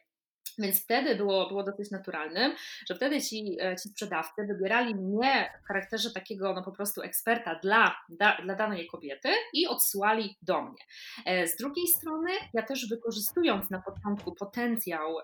Więc 0.58 0.84
wtedy 0.84 1.16
było, 1.16 1.48
było 1.48 1.64
dosyć 1.64 1.92
naturalnym, 1.92 2.56
że 2.90 2.96
wtedy 2.96 3.22
ci, 3.22 3.58
e, 3.62 3.76
ci 3.76 3.90
sprzedawcy 3.90 4.46
wybierali 4.48 4.96
mnie 4.96 5.54
w 5.64 5.68
charakterze 5.68 6.12
takiego 6.12 6.54
no 6.54 6.64
po 6.64 6.72
prostu 6.72 7.02
eksperta 7.02 7.60
dla, 7.64 7.96
da, 8.10 8.38
dla 8.44 8.56
danej 8.56 8.88
kobiety 8.88 9.30
i 9.54 9.68
odsyłali 9.68 10.38
do 10.42 10.62
mnie. 10.62 10.84
E, 11.26 11.48
z 11.48 11.56
drugiej 11.56 11.88
strony, 11.88 12.32
ja 12.54 12.64
też 12.64 12.90
wykorzystując 12.90 13.70
na 13.70 13.82
początku 13.82 14.36
potencjał, 14.36 15.18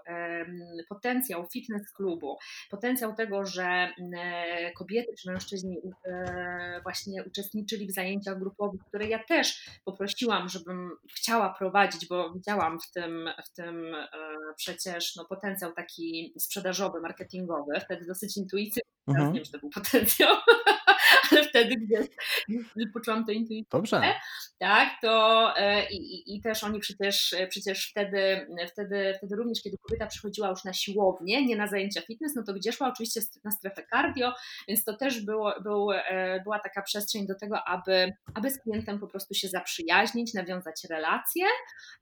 potencjał 0.89 1.48
fitness 1.53 1.91
klubu, 1.91 2.38
potencjał 2.69 3.15
tego, 3.15 3.46
że 3.46 3.63
e, 3.63 4.72
kobiety 4.72 5.12
czy 5.19 5.31
mężczyźni 5.31 5.77
właśnie 6.84 7.24
uczestniczyli 7.24 7.88
w 7.88 7.91
zajęciach 7.91 8.39
grupowych, 8.39 8.81
które 8.81 9.07
ja 9.07 9.24
też 9.24 9.69
poprosiłam, 9.86 10.50
żebym 10.50 10.91
chciała 11.15 11.53
prowadzić, 11.53 12.07
bo 12.07 12.34
widziałam 12.34 12.79
w 12.79 12.91
tym, 12.91 13.29
w 13.46 13.50
tym 13.50 13.96
przecież 14.55 15.16
no, 15.17 15.25
potencjał 15.25 15.74
taki 15.74 16.33
sprzedażowy, 16.38 17.01
marketingowy, 17.01 17.79
wtedy 17.79 18.05
dosyć 18.05 18.38
intuicyjny, 18.38 18.91
teraz 19.05 19.17
mhm. 19.17 19.33
nie 19.33 19.39
wiem, 19.39 19.45
czy 19.45 19.51
to 19.51 19.59
był 19.59 19.69
potencjał, 19.69 20.36
ale 21.31 21.43
wtedy 21.43 21.75
gdzieś, 21.75 22.07
poczułam 22.93 23.25
to 23.25 23.31
intuicyjnie. 23.31 23.65
Dobrze. 23.71 24.01
Tak, 24.59 24.89
to 25.01 25.53
e, 25.57 25.89
i, 25.89 26.36
i, 26.36 26.41
też 26.41 26.63
oni 26.63 26.79
przecież, 26.79 27.36
przecież 27.50 27.89
wtedy, 27.89 28.47
wtedy, 28.71 29.13
wtedy 29.17 29.36
również, 29.36 29.62
kiedy 29.63 29.77
kobieta 29.77 30.07
przychodziła 30.07 30.50
już 30.50 30.63
na 30.63 30.74
siłownię, 30.74 31.45
nie 31.45 31.55
na 31.55 31.67
zajęcia 31.67 32.01
fitness, 32.01 32.36
no 32.36 32.43
to 32.43 32.53
gdzie 32.53 32.71
szła 32.71 32.89
oczywiście 32.89 33.21
na 33.43 33.51
strefę 33.51 33.83
cardio, 33.89 34.33
więc 34.67 34.83
to 34.83 34.97
też 34.97 35.25
było, 35.25 35.53
był, 35.63 35.91
e, 35.91 36.41
była 36.43 36.59
taka 36.59 36.81
przestrzeń 36.81 37.27
do 37.27 37.36
tego, 37.36 37.63
aby, 37.63 38.13
aby 38.33 38.51
z 38.51 38.62
klientem 38.62 39.00
po 39.00 39.07
prostu 39.07 39.33
się 39.33 39.47
zaprzyjaźnić, 39.47 40.33
nawiązać 40.33 40.83
relacje 40.89 41.45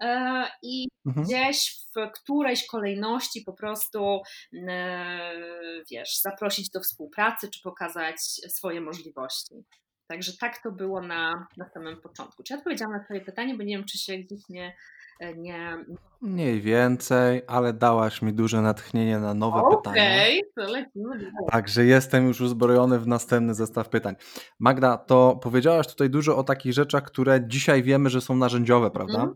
e, 0.01 0.45
i 0.61 0.87
mhm. 1.05 1.25
gdzieś 1.25 1.84
w 1.95 2.11
którejś 2.11 2.67
kolejności 2.67 3.41
po 3.45 3.53
prostu 3.53 4.21
wiesz, 5.91 6.19
zaprosić 6.21 6.69
do 6.69 6.79
współpracy, 6.79 7.49
czy 7.49 7.61
pokazać 7.63 8.17
swoje 8.49 8.81
możliwości. 8.81 9.55
Także 10.07 10.31
tak 10.39 10.61
to 10.63 10.71
było 10.71 11.01
na, 11.01 11.47
na 11.57 11.69
samym 11.69 12.01
początku. 12.01 12.43
Czy 12.43 12.53
ja 12.53 12.57
odpowiedziałam 12.57 12.93
na 12.93 13.03
Twoje 13.03 13.21
pytanie, 13.21 13.55
bo 13.55 13.63
nie 13.63 13.77
wiem, 13.77 13.85
czy 13.85 13.97
się 13.97 14.17
gdzieś 14.17 14.39
nie. 14.49 14.75
nie... 15.37 15.85
Mniej 16.21 16.61
więcej, 16.61 17.41
ale 17.47 17.73
dałaś 17.73 18.21
mi 18.21 18.33
duże 18.33 18.61
natchnienie 18.61 19.19
na 19.19 19.33
nowe 19.33 19.59
okay, 19.59 19.77
pytania. 19.77 20.01
Okej, 20.01 20.43
to 20.55 20.61
lecimy. 20.61 21.31
Także 21.51 21.85
jestem 21.85 22.27
już 22.27 22.41
uzbrojony 22.41 22.99
w 22.99 23.07
następny 23.07 23.53
zestaw 23.53 23.89
pytań. 23.89 24.15
Magda, 24.59 24.97
to 24.97 25.39
powiedziałaś 25.43 25.87
tutaj 25.87 26.09
dużo 26.09 26.37
o 26.37 26.43
takich 26.43 26.73
rzeczach, 26.73 27.03
które 27.03 27.47
dzisiaj 27.47 27.83
wiemy, 27.83 28.09
że 28.09 28.21
są 28.21 28.35
narzędziowe, 28.35 28.91
prawda? 28.91 29.21
Mm. 29.21 29.35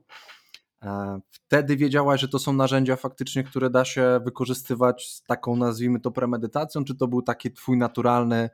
Wtedy 1.32 1.78
wiedziałaś, 1.78 2.22
że 2.22 2.28
to 2.28 2.40
są 2.40 2.54
narzędzia 2.54 2.96
faktycznie, 2.96 3.44
które 3.44 3.70
da 3.70 3.86
się 3.86 4.20
wykorzystywać 4.26 5.08
z 5.08 5.24
taką, 5.24 5.56
nazwijmy 5.56 6.00
to, 6.00 6.12
premedytacją, 6.12 6.84
czy 6.86 6.96
to 6.96 7.08
był 7.08 7.22
taki 7.22 7.52
twój 7.52 7.78
naturalny 7.78 8.50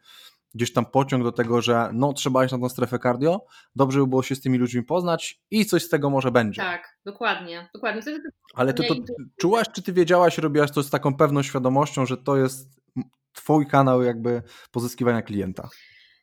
gdzieś 0.56 0.74
tam 0.74 0.86
pociąg 0.86 1.24
do 1.24 1.32
tego, 1.32 1.62
że 1.62 1.90
no 1.94 2.14
trzeba 2.14 2.44
iść 2.44 2.52
na 2.52 2.60
tą 2.60 2.70
strefę 2.70 3.00
cardio, 3.00 3.46
dobrze 3.76 4.00
by 4.00 4.08
było 4.08 4.24
się 4.24 4.36
z 4.36 4.42
tymi 4.42 4.58
ludźmi 4.58 4.84
poznać 4.84 5.42
i 5.52 5.66
coś 5.66 5.84
z 5.84 5.90
tego 5.90 6.10
może 6.10 6.32
będzie. 6.32 6.62
Tak, 6.62 6.98
dokładnie, 7.06 7.70
dokładnie. 7.74 8.02
Wtedy 8.02 8.22
to 8.22 8.30
Ale 8.54 8.74
ty 8.74 8.84
to 8.88 8.96
czułaś, 9.38 9.68
czy 9.74 9.82
ty 9.82 9.94
wiedziałaś, 9.94 10.38
robiłaś 10.38 10.72
to 10.72 10.84
z 10.84 10.90
taką 10.90 11.18
pewną 11.18 11.44
świadomością, 11.44 12.06
że 12.06 12.18
to 12.18 12.38
jest 12.38 12.82
twój 13.34 13.68
kanał 13.68 14.04
jakby 14.04 14.42
pozyskiwania 14.72 15.22
klienta? 15.22 15.70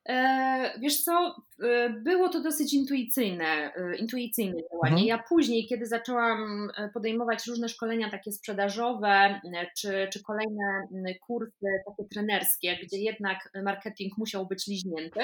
E, 0.09 0.79
wiesz 0.81 1.05
co, 1.05 1.37
e, 1.63 1.91
było 1.91 2.29
to 2.29 2.41
dosyć 2.41 2.75
intuicyjne, 2.75 3.75
e, 3.75 3.97
intuicyjne 3.97 4.63
działanie. 4.73 5.03
Mhm. 5.03 5.07
Ja 5.07 5.25
później, 5.29 5.67
kiedy 5.67 5.87
zaczęłam 5.87 6.69
podejmować 6.95 7.47
różne 7.47 7.69
szkolenia 7.69 8.11
takie 8.11 8.33
sprzedażowe, 8.33 9.41
czy, 9.79 10.09
czy 10.13 10.23
kolejne 10.23 11.15
kursy 11.27 11.67
takie 11.87 12.09
trenerskie, 12.09 12.79
gdzie 12.83 12.99
jednak 12.99 13.39
marketing 13.65 14.19
musiał 14.19 14.47
być 14.47 14.67
liźnięty, 14.67 15.21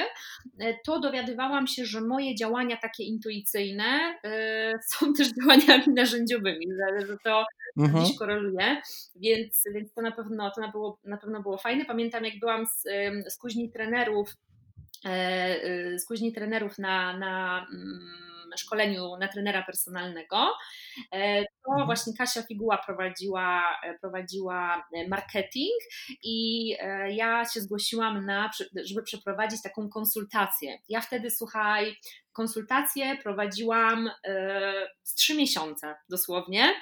to 0.84 1.00
dowiadywałam 1.00 1.66
się, 1.66 1.84
że 1.84 2.00
moje 2.00 2.34
działania 2.34 2.76
takie 2.76 3.04
intuicyjne 3.04 4.18
są 4.90 5.12
też 5.12 5.28
działaniami 5.40 5.94
narzędziowymi, 5.94 6.66
że 7.06 7.16
to 7.24 7.44
mhm. 7.78 8.04
dziś 8.04 8.18
koreluje, 8.18 8.82
więc, 9.16 9.62
więc 9.74 9.94
to 9.94 10.02
na 10.02 10.12
pewno 10.12 10.50
to 10.50 10.60
na, 10.60 10.68
było, 10.68 10.98
na 11.04 11.16
pewno 11.16 11.42
było 11.42 11.58
fajne. 11.58 11.84
Pamiętam, 11.84 12.24
jak 12.24 12.38
byłam 12.40 12.66
z, 12.66 12.82
z 13.28 13.36
kuźni 13.36 13.70
trenerów 13.70 14.34
z 15.04 16.06
e, 16.10 16.26
y, 16.26 16.32
trenerów 16.34 16.78
na, 16.78 17.18
na 17.18 17.66
mm, 17.72 18.28
szkoleniu 18.58 19.16
na 19.20 19.28
trenera 19.28 19.62
personalnego, 19.62 20.54
e, 21.12 21.42
to 21.44 21.70
mhm. 21.70 21.86
właśnie 21.86 22.12
Kasia 22.18 22.42
Figuła 22.42 22.78
prowadziła, 22.78 23.62
prowadziła 24.00 24.88
marketing 25.08 25.82
i 26.22 26.68
ja 27.08 27.44
się 27.44 27.60
zgłosiłam 27.60 28.26
na, 28.26 28.50
żeby 28.84 29.02
przeprowadzić 29.02 29.62
taką 29.62 29.88
konsultację. 29.88 30.78
Ja 30.88 31.00
wtedy, 31.00 31.30
słuchaj, 31.30 31.96
konsultacje 32.38 33.18
prowadziłam 33.22 34.10
z 35.02 35.14
trzy 35.14 35.34
miesiące 35.34 35.94
dosłownie, 36.08 36.74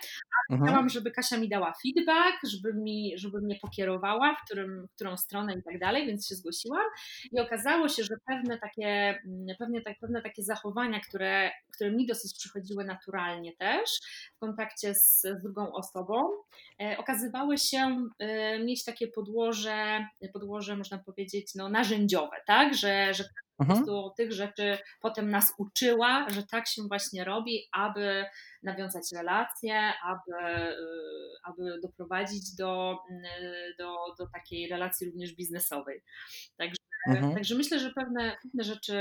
Mhm. 0.51 0.69
Chciałam, 0.69 0.89
żeby 0.89 1.11
Kasia 1.11 1.39
mi 1.39 1.49
dała 1.49 1.73
feedback, 1.83 2.39
żeby, 2.51 2.75
mi, 2.75 3.13
żeby 3.17 3.41
mnie 3.41 3.59
pokierowała, 3.63 4.35
w, 4.35 4.45
którym, 4.45 4.87
w 4.87 4.95
którą 4.95 5.17
stronę 5.17 5.55
i 5.55 5.63
tak 5.63 5.79
dalej, 5.79 6.07
więc 6.07 6.29
się 6.29 6.35
zgłosiłam. 6.35 6.85
I 7.33 7.41
okazało 7.41 7.89
się, 7.89 8.05
że 8.05 8.15
pewne 8.27 8.59
takie, 8.59 8.87
mm, 8.87 9.57
pewnie 9.59 9.83
tak, 9.83 9.99
pewne 10.01 10.23
takie 10.23 10.43
zachowania, 10.43 11.01
które, 11.01 11.51
które 11.73 11.91
mi 11.91 12.07
dosyć 12.07 12.35
przychodziły 12.35 12.85
naturalnie 12.85 13.57
też 13.57 13.91
w 14.37 14.39
kontakcie 14.39 14.95
z, 14.95 15.21
z 15.21 15.43
drugą 15.43 15.73
osobą, 15.73 16.29
e, 16.81 16.99
okazywały 16.99 17.59
się 17.59 18.09
e, 18.19 18.59
mieć 18.59 18.85
takie 18.85 19.09
podłoże, 19.09 20.07
podłoże 20.33 20.77
można 20.77 20.99
powiedzieć, 20.99 21.55
no, 21.55 21.69
narzędziowe, 21.69 22.37
tak, 22.47 22.75
że, 22.75 23.15
że 23.15 23.25
po 23.57 23.65
mhm. 23.65 23.79
prostu 23.79 24.11
tych 24.17 24.33
rzeczy 24.33 24.79
potem 25.01 25.31
nas 25.31 25.55
uczyła, 25.59 26.27
że 26.31 26.43
tak 26.43 26.69
się 26.69 26.83
właśnie 26.83 27.25
robi, 27.25 27.69
aby 27.73 28.25
nawiązać 28.63 29.05
relacje, 29.13 29.93
aby, 30.05 30.49
y, 30.71 30.77
aby 31.45 31.81
doprowadzić 31.83 32.55
do, 32.55 32.99
y, 33.11 33.75
do, 33.79 33.97
do 34.19 34.27
takiej 34.27 34.69
relacji 34.69 35.07
również 35.07 35.35
biznesowej. 35.35 36.03
Także, 36.57 36.77
mhm. 37.09 37.35
także 37.35 37.55
myślę, 37.55 37.79
że 37.79 37.93
pewne, 37.93 38.37
pewne 38.43 38.65
rzeczy 38.65 38.97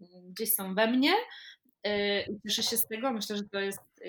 mm, 0.00 0.32
gdzieś 0.32 0.54
są 0.54 0.74
we 0.74 0.86
mnie. 0.86 1.12
Y, 1.86 2.24
cieszę 2.46 2.62
się 2.62 2.76
z 2.76 2.86
tego. 2.86 3.12
Myślę, 3.12 3.36
że 3.36 3.44
to 3.52 3.60
jest, 3.60 4.02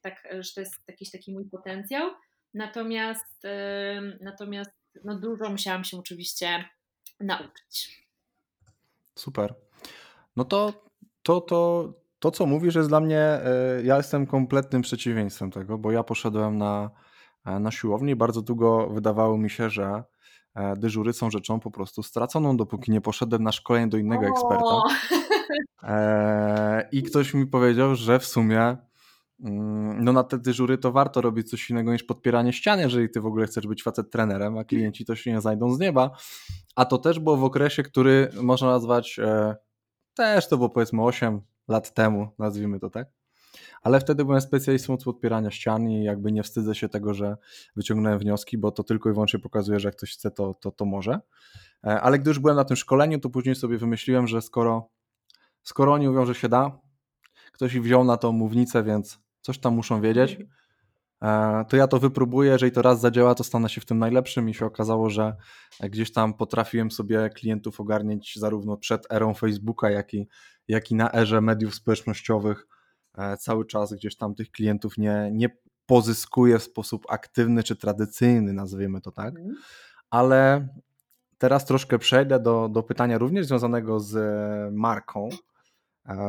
tak, 0.00 0.28
że 0.40 0.52
to 0.54 0.60
jest 0.60 0.74
jakiś 0.88 1.10
taki 1.10 1.32
mój 1.32 1.50
potencjał. 1.50 2.10
Natomiast, 2.54 3.42
natomiast 4.20 4.70
no 5.04 5.18
dużo 5.18 5.50
musiałam 5.50 5.84
się 5.84 5.98
oczywiście 5.98 6.64
nauczyć. 7.20 8.07
Super. 9.18 9.54
No 10.36 10.44
to, 10.44 10.72
to, 11.22 11.40
to, 11.40 11.92
to, 12.18 12.30
co 12.30 12.46
mówisz, 12.46 12.74
jest 12.74 12.88
dla 12.88 13.00
mnie. 13.00 13.20
E, 13.20 13.82
ja 13.84 13.96
jestem 13.96 14.26
kompletnym 14.26 14.82
przeciwieństwem 14.82 15.50
tego, 15.50 15.78
bo 15.78 15.92
ja 15.92 16.02
poszedłem 16.02 16.58
na, 16.58 16.90
e, 17.44 17.60
na 17.60 17.70
siłownię 17.70 18.12
i 18.12 18.16
bardzo 18.16 18.42
długo 18.42 18.88
wydawało 18.90 19.38
mi 19.38 19.50
się, 19.50 19.70
że 19.70 20.04
e, 20.54 20.76
dyżury 20.76 21.12
są 21.12 21.30
rzeczą 21.30 21.60
po 21.60 21.70
prostu 21.70 22.02
straconą, 22.02 22.56
dopóki 22.56 22.92
nie 22.92 23.00
poszedłem 23.00 23.42
na 23.42 23.52
szkolenie 23.52 23.88
do 23.88 23.96
innego 23.96 24.26
eksperta. 24.26 24.82
I 26.92 27.02
ktoś 27.02 27.34
mi 27.34 27.46
powiedział, 27.46 27.94
że 27.94 28.18
w 28.18 28.24
sumie 28.24 28.76
no 29.98 30.12
na 30.12 30.24
te 30.24 30.38
dyżury 30.38 30.78
to 30.78 30.92
warto 30.92 31.20
robić 31.20 31.50
coś 31.50 31.70
innego 31.70 31.92
niż 31.92 32.02
podpieranie 32.02 32.52
ścian, 32.52 32.78
jeżeli 32.80 33.10
ty 33.10 33.20
w 33.20 33.26
ogóle 33.26 33.46
chcesz 33.46 33.66
być 33.66 33.82
facet 33.82 34.10
trenerem, 34.10 34.58
a 34.58 34.64
klienci 34.64 35.04
to 35.04 35.16
się 35.16 35.32
nie 35.32 35.40
znajdą 35.40 35.74
z 35.74 35.78
nieba. 35.78 36.10
A 36.76 36.84
to 36.84 36.98
też 36.98 37.20
było 37.20 37.36
w 37.36 37.44
okresie, 37.44 37.82
który 37.82 38.28
można 38.42 38.68
nazwać 38.68 39.20
też 40.18 40.48
to 40.48 40.56
było 40.56 40.70
powiedzmy 40.70 41.02
8 41.02 41.40
lat 41.68 41.94
temu, 41.94 42.28
nazwijmy 42.38 42.80
to 42.80 42.90
tak. 42.90 43.08
Ale 43.82 44.00
wtedy 44.00 44.24
byłem 44.24 44.40
specjalistą 44.40 44.94
od 44.94 45.04
podpierania 45.04 45.50
ścian 45.50 45.90
i 45.90 46.04
jakby 46.04 46.32
nie 46.32 46.42
wstydzę 46.42 46.74
się 46.74 46.88
tego, 46.88 47.14
że 47.14 47.36
wyciągnąłem 47.76 48.18
wnioski, 48.18 48.58
bo 48.58 48.72
to 48.72 48.84
tylko 48.84 49.10
i 49.10 49.12
wyłącznie 49.12 49.38
pokazuje, 49.38 49.80
że 49.80 49.88
jak 49.88 49.96
ktoś 49.96 50.12
chce, 50.12 50.30
to, 50.30 50.54
to, 50.54 50.70
to 50.70 50.84
może. 50.84 51.20
E, 51.84 52.00
ale 52.00 52.18
gdy 52.18 52.30
już 52.30 52.38
byłem 52.38 52.56
na 52.56 52.64
tym 52.64 52.76
szkoleniu, 52.76 53.20
to 53.20 53.30
później 53.30 53.54
sobie 53.54 53.78
wymyśliłem, 53.78 54.26
że 54.26 54.42
skoro, 54.42 54.90
skoro 55.62 55.92
oni 55.92 56.08
mówią, 56.08 56.26
że 56.26 56.34
się 56.34 56.48
da, 56.48 56.80
ktoś 57.52 57.74
ich 57.74 57.82
wziął 57.82 58.04
na 58.04 58.16
tą 58.16 58.32
mównicę, 58.32 58.82
więc 58.82 59.20
coś 59.48 59.58
tam 59.58 59.74
muszą 59.74 60.00
wiedzieć, 60.00 60.38
e, 61.22 61.64
to 61.68 61.76
ja 61.76 61.86
to 61.86 61.98
wypróbuję, 61.98 62.50
jeżeli 62.50 62.72
to 62.72 62.82
raz 62.82 63.00
zadziała, 63.00 63.34
to 63.34 63.44
stanę 63.44 63.68
się 63.68 63.80
w 63.80 63.84
tym 63.84 63.98
najlepszym 63.98 64.48
i 64.48 64.54
się 64.54 64.66
okazało, 64.66 65.10
że 65.10 65.36
gdzieś 65.80 66.12
tam 66.12 66.34
potrafiłem 66.34 66.90
sobie 66.90 67.30
klientów 67.30 67.80
ogarniać 67.80 68.34
zarówno 68.36 68.76
przed 68.76 69.12
erą 69.12 69.34
Facebooka, 69.34 69.90
jak 69.90 70.14
i 70.14 70.28
jak 70.68 70.90
i 70.90 70.94
na 70.94 71.12
erze 71.12 71.40
mediów 71.40 71.74
społecznościowych 71.74 72.66
e, 73.18 73.36
cały 73.36 73.66
czas 73.66 73.92
gdzieś 73.92 74.16
tam 74.16 74.34
tych 74.34 74.50
klientów 74.50 74.98
nie, 74.98 75.30
nie 75.32 75.48
pozyskuje 75.86 76.58
w 76.58 76.62
sposób 76.62 77.06
aktywny 77.08 77.62
czy 77.62 77.76
tradycyjny, 77.76 78.52
nazwijmy 78.52 79.00
to 79.00 79.12
tak. 79.12 79.36
Mhm. 79.36 79.56
Ale 80.10 80.68
teraz 81.38 81.64
troszkę 81.64 81.98
przejdę 81.98 82.40
do, 82.40 82.68
do 82.68 82.82
pytania 82.82 83.18
również 83.18 83.46
związanego 83.46 84.00
z 84.00 84.14
marką, 84.74 85.28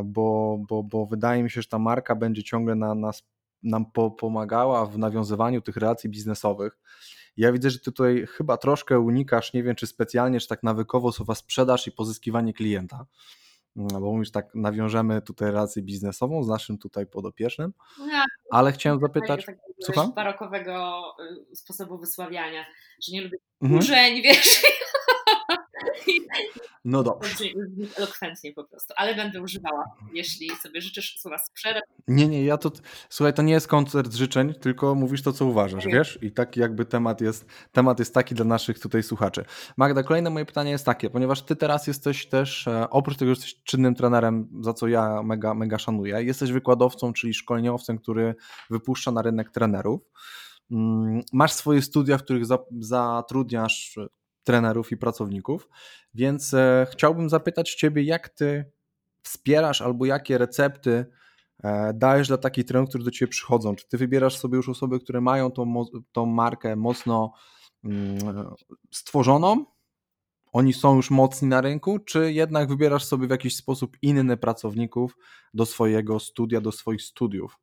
bo, 0.05 0.57
bo, 0.69 0.83
bo 0.83 1.05
wydaje 1.05 1.43
mi 1.43 1.51
się, 1.51 1.62
że 1.62 1.67
ta 1.67 1.79
marka 1.79 2.15
będzie 2.15 2.43
ciągle 2.43 2.75
na, 2.75 2.95
nas, 2.95 3.24
nam 3.63 3.91
po, 3.91 4.12
pomagała 4.12 4.86
w 4.86 4.98
nawiązywaniu 4.98 5.62
tych 5.62 5.77
relacji 5.77 6.09
biznesowych. 6.09 6.79
Ja 7.38 7.51
widzę, 7.51 7.69
że 7.69 7.79
ty 7.79 7.86
tutaj 7.86 8.25
chyba 8.27 8.57
troszkę 8.57 9.00
unikasz, 9.00 9.53
nie 9.53 9.63
wiem 9.63 9.75
czy 9.75 9.88
specjalnie, 9.88 10.39
czy 10.39 10.48
tak 10.48 10.63
nawykowo 10.63 11.12
słowa 11.12 11.36
sprzedaż 11.36 11.88
i 11.88 11.91
pozyskiwanie 11.91 12.53
klienta. 12.53 13.05
No, 13.75 14.01
bo 14.01 14.13
mówisz 14.13 14.31
tak, 14.31 14.55
nawiążemy 14.55 15.21
tutaj 15.21 15.51
relację 15.51 15.82
biznesową 15.82 16.43
z 16.43 16.47
naszym 16.47 16.77
tutaj 16.77 17.08
podopiecznym, 17.08 17.73
no 17.99 18.06
ale 18.51 18.71
chciałem 18.71 18.99
zapytać, 18.99 19.45
słucham? 19.84 20.13
barokowego 20.13 21.01
y, 21.51 21.56
sposobu 21.56 21.97
wysławiania, 21.97 22.65
że 23.08 23.12
nie 23.12 23.21
lubię 23.21 23.38
mhm. 23.62 23.80
urzeń, 23.80 24.21
wiesz, 24.25 24.62
no 26.85 27.03
dobrze. 27.03 27.45
Elokwentnie 27.97 28.53
po 28.53 28.63
prostu, 28.63 28.93
ale 28.97 29.15
będę 29.15 29.41
używała, 29.41 29.83
jeśli 30.13 30.49
sobie 30.49 30.81
życzysz 30.81 31.19
słowa 31.19 31.38
sprzedać. 31.38 31.83
Nie, 32.07 32.27
nie, 32.27 32.45
ja 32.45 32.57
to, 32.57 32.71
słuchaj, 33.09 33.33
to 33.33 33.41
nie 33.41 33.53
jest 33.53 33.67
koncert 33.67 34.13
życzeń, 34.13 34.53
tylko 34.53 34.95
mówisz 34.95 35.21
to, 35.21 35.33
co 35.33 35.45
uważasz, 35.45 35.83
tak 35.83 35.93
wiesz? 35.93 36.19
I 36.21 36.31
taki 36.31 36.59
jakby 36.59 36.85
temat 36.85 37.21
jest, 37.21 37.45
temat 37.71 37.99
jest 37.99 38.13
taki 38.13 38.35
dla 38.35 38.45
naszych 38.45 38.79
tutaj 38.79 39.03
słuchaczy. 39.03 39.45
Magda, 39.77 40.03
kolejne 40.03 40.29
moje 40.29 40.45
pytanie 40.45 40.71
jest 40.71 40.85
takie, 40.85 41.09
ponieważ 41.09 41.41
ty 41.41 41.55
teraz 41.55 41.88
jesteś 41.88 42.29
też, 42.29 42.67
e, 42.67 42.89
oprócz 42.89 43.17
tego, 43.17 43.29
że 43.29 43.41
jesteś 43.41 43.63
czynnym 43.63 43.95
trenerem, 43.95 44.49
za 44.62 44.73
co 44.73 44.88
ja 44.88 45.23
mega, 45.23 45.53
mega 45.53 45.79
szanuję, 45.79 46.23
jesteś 46.23 46.51
wykładowcą, 46.51 47.13
czyli 47.13 47.33
szkoleniowcem, 47.33 47.97
który 47.97 48.35
wypuszcza 48.69 49.12
na 49.12 49.21
rynek 49.21 49.51
trenerów. 49.51 50.01
Mm, 50.71 51.21
masz 51.33 51.53
swoje 51.53 51.81
studia, 51.81 52.17
w 52.17 52.23
których 52.23 52.43
zatrudniasz 52.79 53.99
trenerów 54.43 54.91
i 54.91 54.97
pracowników. 54.97 55.69
Więc 56.13 56.54
e, 56.54 56.88
chciałbym 56.91 57.30
zapytać 57.30 57.75
Ciebie, 57.75 58.04
jak 58.04 58.30
Ty 58.30 58.71
wspierasz 59.23 59.82
albo 59.82 60.06
jakie 60.06 60.38
recepty 60.38 61.06
e, 61.63 61.93
dajesz 61.93 62.28
dla 62.28 62.38
takich 62.38 62.65
trenerów, 62.65 62.89
którzy 62.89 63.06
do 63.06 63.12
Ciebie 63.12 63.30
przychodzą? 63.30 63.75
Czy 63.75 63.88
Ty 63.88 63.97
wybierasz 63.97 64.38
sobie 64.38 64.58
już 64.58 64.69
osoby, 64.69 64.99
które 64.99 65.21
mają 65.21 65.52
tą, 65.52 65.86
tą 66.12 66.25
markę 66.25 66.75
mocno 66.75 67.34
mm, 67.84 68.17
stworzoną? 68.91 69.65
Oni 70.52 70.73
są 70.73 70.95
już 70.95 71.12
mocni 71.12 71.47
na 71.47 71.62
rynku, 71.62 71.99
czy 71.99 72.34
jednak 72.34 72.69
wybierasz 72.69 73.06
sobie 73.06 73.28
w 73.28 73.32
jakiś 73.32 73.56
sposób 73.56 73.97
inny 74.02 74.38
pracowników 74.38 75.17
do 75.54 75.65
swojego 75.65 76.19
studia, 76.19 76.62
do 76.62 76.71
swoich 76.71 77.02
studiów? 77.02 77.60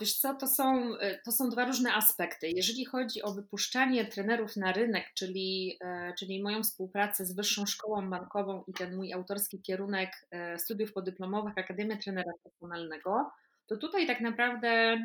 Wiesz 0.00 0.18
co, 0.18 0.34
to 0.34 0.46
są, 0.46 0.96
e, 0.98 1.18
to 1.18 1.32
są 1.32 1.50
dwa 1.50 1.64
różne 1.64 1.94
aspekty. 1.94 2.48
Jeżeli 2.48 2.84
chodzi 2.84 3.22
o 3.22 3.32
wypuszczanie 3.32 4.04
trenerów 4.04 4.56
na 4.56 4.72
rynek, 4.72 5.04
czyli, 5.14 5.78
e, 5.80 6.14
czyli 6.18 6.42
moją 6.42 6.62
współpracę 6.62 7.24
z 7.24 7.32
Wyższą 7.32 7.66
Szkołą 7.66 8.10
Bankową 8.10 8.64
i 8.66 8.72
ten 8.72 8.96
mój 8.96 9.12
autorski 9.12 9.62
kierunek 9.62 10.10
e, 10.30 10.58
studiów 10.58 10.92
podyplomowych 10.92 11.58
Akademia 11.58 11.96
Trenera 11.96 12.32
Personalnego, 12.44 13.30
to 13.66 13.76
tutaj 13.76 14.06
tak 14.06 14.20
naprawdę 14.20 14.98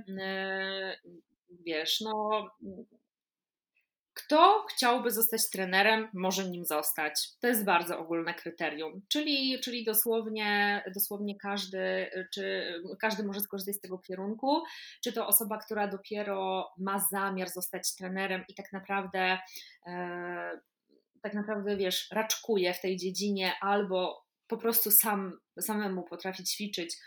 wiesz, 1.65 2.01
no 2.01 2.45
kto 4.17 4.65
chciałby 4.69 5.12
zostać 5.12 5.49
trenerem, 5.49 6.08
może 6.13 6.49
nim 6.49 6.65
zostać. 6.65 7.30
To 7.39 7.47
jest 7.47 7.65
bardzo 7.65 7.99
ogólne 7.99 8.34
kryterium, 8.34 9.01
czyli, 9.10 9.60
czyli 9.60 9.86
dosłownie, 9.86 10.84
dosłownie 10.93 11.36
każdy, 11.39 12.10
czy 12.34 12.73
każdy 12.99 13.23
może 13.23 13.39
skorzystać 13.39 13.75
z 13.75 13.82
tego 13.82 13.99
kierunku, 13.99 14.63
czy 15.03 15.13
to 15.13 15.27
osoba, 15.27 15.58
która 15.58 15.88
dopiero 15.88 16.69
ma 16.77 16.99
zamiar 17.12 17.49
zostać 17.49 17.95
trenerem 17.95 18.43
i 18.47 18.53
tak 18.53 18.73
naprawdę, 18.73 19.38
e, 19.88 20.60
tak 21.21 21.34
naprawdę 21.34 21.77
wiesz, 21.77 22.10
raczkuje 22.12 22.73
w 22.73 22.82
tej 22.82 22.97
dziedzinie 22.97 23.53
albo 23.62 24.26
po 24.47 24.57
prostu 24.57 24.91
sam, 24.91 25.39
samemu 25.60 26.03
potrafi 26.03 26.43
ćwiczyć, 26.43 26.97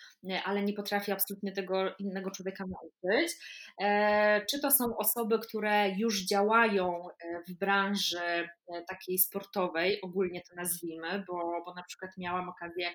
ale 0.44 0.62
nie 0.62 0.72
potrafi 0.72 1.12
absolutnie 1.12 1.52
tego 1.52 1.96
innego 1.98 2.30
człowieka 2.30 2.64
nauczyć. 2.64 3.36
E, 3.80 4.46
czy 4.50 4.60
to 4.60 4.70
są 4.70 4.96
osoby, 4.96 5.38
które 5.38 5.90
już 5.90 6.26
działają 6.26 7.08
e, 7.08 7.42
w 7.48 7.58
branży 7.58 8.18
e, 8.18 8.48
takiej 8.88 9.18
sportowej, 9.18 10.00
ogólnie 10.02 10.42
to 10.50 10.56
nazwijmy, 10.56 11.24
bo, 11.28 11.62
bo 11.66 11.74
na 11.74 11.82
przykład 11.82 12.10
miałam 12.18 12.48
okazję 12.48 12.90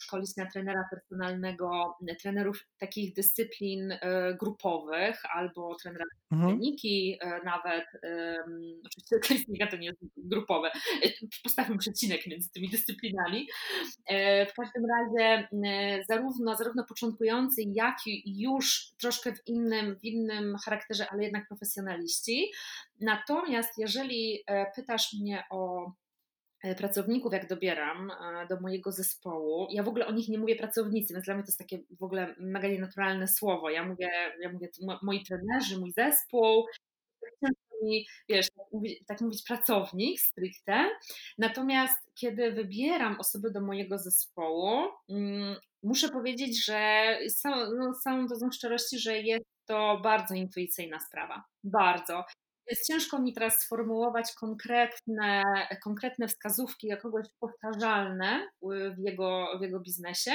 szkolić 0.00 0.36
na 0.36 0.50
trenera 0.50 0.84
personalnego, 0.90 1.96
trenerów 2.22 2.66
takich 2.78 3.14
dyscyplin 3.14 3.92
e, 3.92 3.98
grupowych 4.40 5.22
albo 5.34 5.76
trenera 5.82 6.04
mhm. 6.32 6.50
kliniki 6.50 7.18
nawet, 7.44 7.84
oczywiście 8.86 9.18
klinika 9.44 9.66
to 9.66 9.76
nie 9.76 9.86
jest 9.86 9.98
grupowe, 10.16 10.70
postawmy 11.42 11.78
przecinek 11.78 12.26
między 12.26 12.50
tymi 12.50 12.68
dyscyplinami. 12.68 13.48
W 14.48 14.52
każdym 14.56 14.84
razie 14.86 15.48
zarówno, 16.08 16.56
zarówno 16.56 16.84
początkujący, 16.84 17.62
jak 17.74 17.96
i 18.06 18.40
już 18.40 18.92
troszkę 19.00 19.32
w 19.32 19.46
innym, 19.46 19.96
w 20.00 20.04
innym 20.04 20.56
charakterze, 20.64 21.06
ale 21.10 21.22
jednak 21.22 21.48
profesjonaliści. 21.48 22.52
Natomiast 23.00 23.78
jeżeli 23.78 24.44
pytasz 24.76 25.12
mnie 25.12 25.44
o 25.50 25.84
E, 25.84 26.03
pracowników, 26.78 27.32
jak 27.32 27.48
dobieram 27.48 28.10
e, 28.10 28.46
do 28.48 28.60
mojego 28.60 28.92
zespołu, 28.92 29.66
ja 29.70 29.82
w 29.82 29.88
ogóle 29.88 30.06
o 30.06 30.12
nich 30.12 30.28
nie 30.28 30.38
mówię 30.38 30.56
pracownicy, 30.56 31.14
więc 31.14 31.24
dla 31.24 31.34
mnie 31.34 31.42
to 31.42 31.48
jest 31.48 31.58
takie 31.58 31.78
w 32.00 32.02
ogóle 32.02 32.34
mega 32.38 32.68
nienaturalne 32.68 33.28
słowo. 33.28 33.70
Ja 33.70 33.86
mówię, 33.86 34.10
ja 34.40 34.52
mówię 34.52 34.68
moi 35.02 35.24
trenerzy, 35.24 35.78
mój 35.78 35.92
zespół, 35.92 36.66
wiesz, 38.28 38.46
tak 38.56 38.66
mówić, 38.72 39.04
tak 39.06 39.20
mówić 39.20 39.42
pracownik 39.42 40.20
stricte. 40.20 40.90
Natomiast 41.38 42.10
kiedy 42.14 42.52
wybieram 42.52 43.20
osoby 43.20 43.50
do 43.50 43.60
mojego 43.60 43.98
zespołu, 43.98 44.88
mm, 45.08 45.56
muszę 45.82 46.08
powiedzieć, 46.08 46.64
że 46.64 47.04
no, 47.78 47.94
z 47.94 48.00
całą 48.00 48.26
dozą 48.26 48.50
szczerości, 48.50 48.98
że 48.98 49.18
jest 49.18 49.46
to 49.66 50.00
bardzo 50.02 50.34
intuicyjna 50.34 51.00
sprawa. 51.00 51.44
Bardzo. 51.64 52.24
Jest 52.70 52.86
ciężko 52.86 53.18
mi 53.18 53.32
teraz 53.32 53.60
sformułować 53.60 54.32
konkretne, 54.40 55.42
konkretne 55.82 56.28
wskazówki, 56.28 56.86
jakoś 56.86 57.26
powtarzalne 57.40 58.48
w 58.96 58.98
jego, 58.98 59.46
w 59.58 59.62
jego 59.62 59.80
biznesie, 59.80 60.32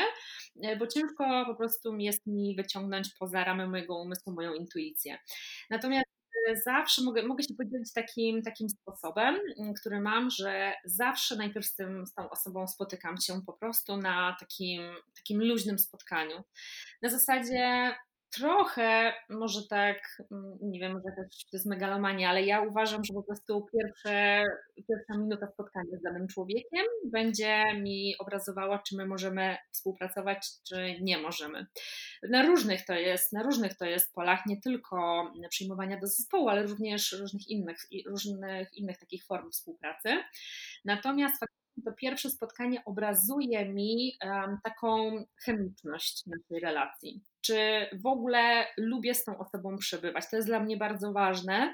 bo 0.79 0.87
ciężko 0.87 1.45
po 1.47 1.55
prostu 1.55 1.97
jest 1.97 2.27
mi 2.27 2.55
wyciągnąć 2.55 3.09
poza 3.19 3.43
ramy 3.43 3.67
mojego 3.67 4.01
umysłu 4.01 4.33
moją 4.33 4.53
intuicję. 4.53 5.17
Natomiast 5.69 6.07
e, 6.49 6.55
zawsze 6.65 7.03
mogę, 7.03 7.23
mogę 7.23 7.43
się 7.43 7.53
podzielić 7.53 7.93
takim, 7.93 8.41
takim 8.41 8.69
sposobem, 8.69 9.35
który 9.79 10.01
mam, 10.01 10.29
że 10.29 10.73
zawsze 10.85 11.35
najpierw 11.35 11.65
z, 11.65 11.75
tym, 11.75 12.05
z 12.07 12.13
tą 12.13 12.29
osobą 12.29 12.67
spotykam 12.67 13.17
się 13.17 13.41
po 13.45 13.53
prostu 13.53 13.97
na 13.97 14.35
takim, 14.39 14.81
takim 15.15 15.41
luźnym 15.41 15.79
spotkaniu. 15.79 16.43
Na 17.01 17.09
zasadzie 17.09 17.95
trochę, 18.31 19.13
może 19.29 19.59
tak, 19.69 20.23
mm, 20.31 20.57
nie 20.61 20.79
wiem, 20.79 20.93
może 20.93 21.03
to 21.15 21.21
jest 21.53 21.65
megalomania, 21.65 22.29
ale 22.29 22.43
ja 22.43 22.61
uważam, 22.61 23.03
że 23.03 23.13
po 23.13 23.23
prostu 23.23 23.67
pierwsze, 23.73 24.43
pierwsza 24.75 25.17
minuta 25.17 25.47
spotkania 25.47 25.97
z 25.99 26.01
danym 26.01 26.27
człowiekiem 26.27 26.85
będzie 27.05 27.63
mi 27.73 28.15
obrazowała, 28.19 28.79
czy 28.79 28.97
my 28.97 29.05
możemy 29.05 29.57
współpracować, 29.71 30.47
czy 30.67 30.95
nie 31.01 31.17
możemy. 31.17 31.65
Na 32.29 32.45
różnych 32.45 32.85
to 32.85 32.93
jest, 32.93 33.33
na 33.33 33.43
różnych 33.43 33.77
to 33.77 33.85
jest 33.85 34.13
polach, 34.13 34.45
nie 34.45 34.61
tylko 34.61 35.27
przyjmowania 35.49 35.99
do 35.99 36.07
zespołu, 36.07 36.49
ale 36.49 36.63
również 36.63 37.11
różnych 37.11 37.47
innych, 37.47 37.77
różnych 38.07 38.73
innych 38.73 38.99
takich 38.99 39.25
form 39.25 39.51
współpracy. 39.51 40.09
Natomiast 40.85 41.41
to 41.81 41.93
pierwsze 41.93 42.29
spotkanie 42.29 42.81
obrazuje 42.85 43.69
mi 43.69 44.17
um, 44.23 44.57
taką 44.63 45.11
chemiczność 45.45 46.23
naszej 46.25 46.59
relacji. 46.59 47.21
Czy 47.41 47.87
w 48.03 48.05
ogóle 48.05 48.65
lubię 48.77 49.13
z 49.13 49.23
tą 49.23 49.37
osobą 49.37 49.77
przebywać? 49.77 50.29
To 50.29 50.35
jest 50.35 50.47
dla 50.47 50.59
mnie 50.59 50.77
bardzo 50.77 51.13
ważne, 51.13 51.73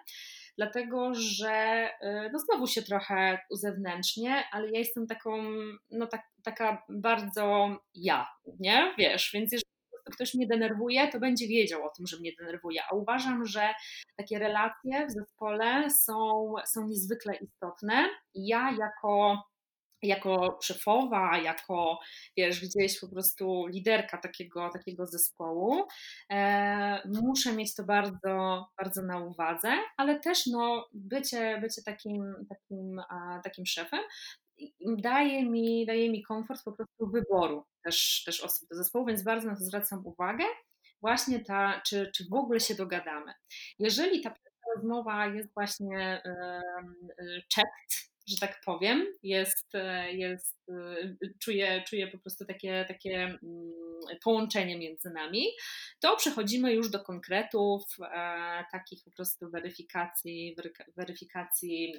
dlatego 0.58 1.14
że 1.14 1.90
y, 2.02 2.30
no 2.34 2.40
znowu 2.40 2.68
się 2.68 2.82
trochę 2.82 3.40
uzewnętrznię, 3.50 4.44
ale 4.52 4.72
ja 4.72 4.80
jestem 4.80 5.08
taką, 5.08 5.44
no 5.92 6.08
tak, 6.08 6.22
taka 6.44 6.84
bardzo 6.90 7.78
ja, 7.94 8.28
nie? 8.60 8.94
Wiesz, 8.98 9.32
więc 9.34 9.52
jeżeli 9.52 9.76
ktoś 10.12 10.34
mnie 10.34 10.48
denerwuje, 10.48 11.08
to 11.08 11.20
będzie 11.20 11.48
wiedział 11.48 11.86
o 11.86 11.90
tym, 11.98 12.08
że 12.08 12.20
mnie 12.20 12.32
denerwuje. 12.40 12.82
A 12.92 12.96
uważam, 12.96 13.46
że 13.46 13.70
takie 14.18 14.40
relacje 14.40 15.08
w 15.08 15.12
zespole 15.12 15.90
są, 15.90 16.54
są 16.66 16.88
niezwykle 16.88 17.36
istotne. 17.36 18.10
Ja 18.36 18.76
jako 18.80 19.44
jako 20.06 20.60
szefowa, 20.64 21.38
jako 21.38 22.00
wiesz, 22.38 22.62
gdzieś 22.62 23.00
po 23.00 23.08
prostu 23.08 23.68
liderka 23.68 24.18
takiego, 24.18 24.70
takiego 24.70 25.08
zespołu, 25.08 25.84
e, 26.32 27.10
muszę 27.24 27.54
mieć 27.54 27.76
to 27.76 27.84
bardzo, 27.84 28.66
bardzo 28.78 29.02
na 29.02 29.20
uwadze, 29.20 29.74
ale 29.98 30.20
też 30.20 30.46
no, 30.48 30.90
bycie, 30.94 31.58
bycie 31.62 31.82
takim, 31.82 32.36
takim, 32.50 33.00
a, 33.10 33.40
takim 33.44 33.66
szefem 33.66 34.00
daje 34.82 35.46
mi, 35.46 35.86
daje 35.86 36.10
mi 36.10 36.24
komfort 36.24 36.64
po 36.64 36.72
prostu 36.72 37.08
wyboru 37.08 37.66
też, 37.84 38.24
też 38.26 38.42
osób 38.44 38.70
do 38.70 38.76
zespołu, 38.76 39.06
więc 39.06 39.24
bardzo 39.24 39.48
na 39.48 39.56
to 39.56 39.64
zwracam 39.64 40.06
uwagę. 40.06 40.44
Właśnie 41.02 41.40
ta, 41.40 41.82
czy, 41.86 42.12
czy 42.16 42.26
w 42.30 42.34
ogóle 42.34 42.60
się 42.60 42.76
dogadamy. 42.76 43.34
Jeżeli 43.80 44.22
ta 44.22 44.34
rozmowa 44.76 45.28
jest 45.28 45.54
właśnie 45.54 46.22
um, 46.26 46.96
checked, 47.56 48.15
że 48.28 48.38
tak 48.38 48.62
powiem, 48.66 49.06
jest, 49.24 49.76
e, 49.76 50.12
jest, 50.14 50.58
e, 50.70 51.30
czuję, 51.40 51.84
czuję 51.88 52.08
po 52.08 52.18
prostu 52.18 52.46
takie, 52.46 52.86
takie 52.88 53.16
mm, 53.16 53.74
połączenie 54.24 54.78
między 54.78 55.10
nami, 55.10 55.46
to 56.00 56.16
przechodzimy 56.16 56.74
już 56.74 56.90
do 56.90 57.00
konkretów, 57.00 57.84
e, 58.02 58.66
takich 58.72 59.04
po 59.04 59.12
prostu 59.12 59.50
weryfikacji, 59.50 60.56
weryfikacji 60.98 61.94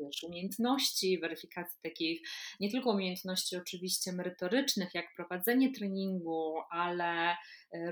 wiesz, 0.00 0.22
umiejętności, 0.22 1.18
weryfikacji 1.18 1.78
takich 1.82 2.20
nie 2.60 2.70
tylko 2.70 2.90
umiejętności 2.90 3.56
oczywiście 3.56 4.12
merytorycznych, 4.12 4.94
jak 4.94 5.14
prowadzenie 5.16 5.72
treningu, 5.72 6.54
ale 6.70 7.36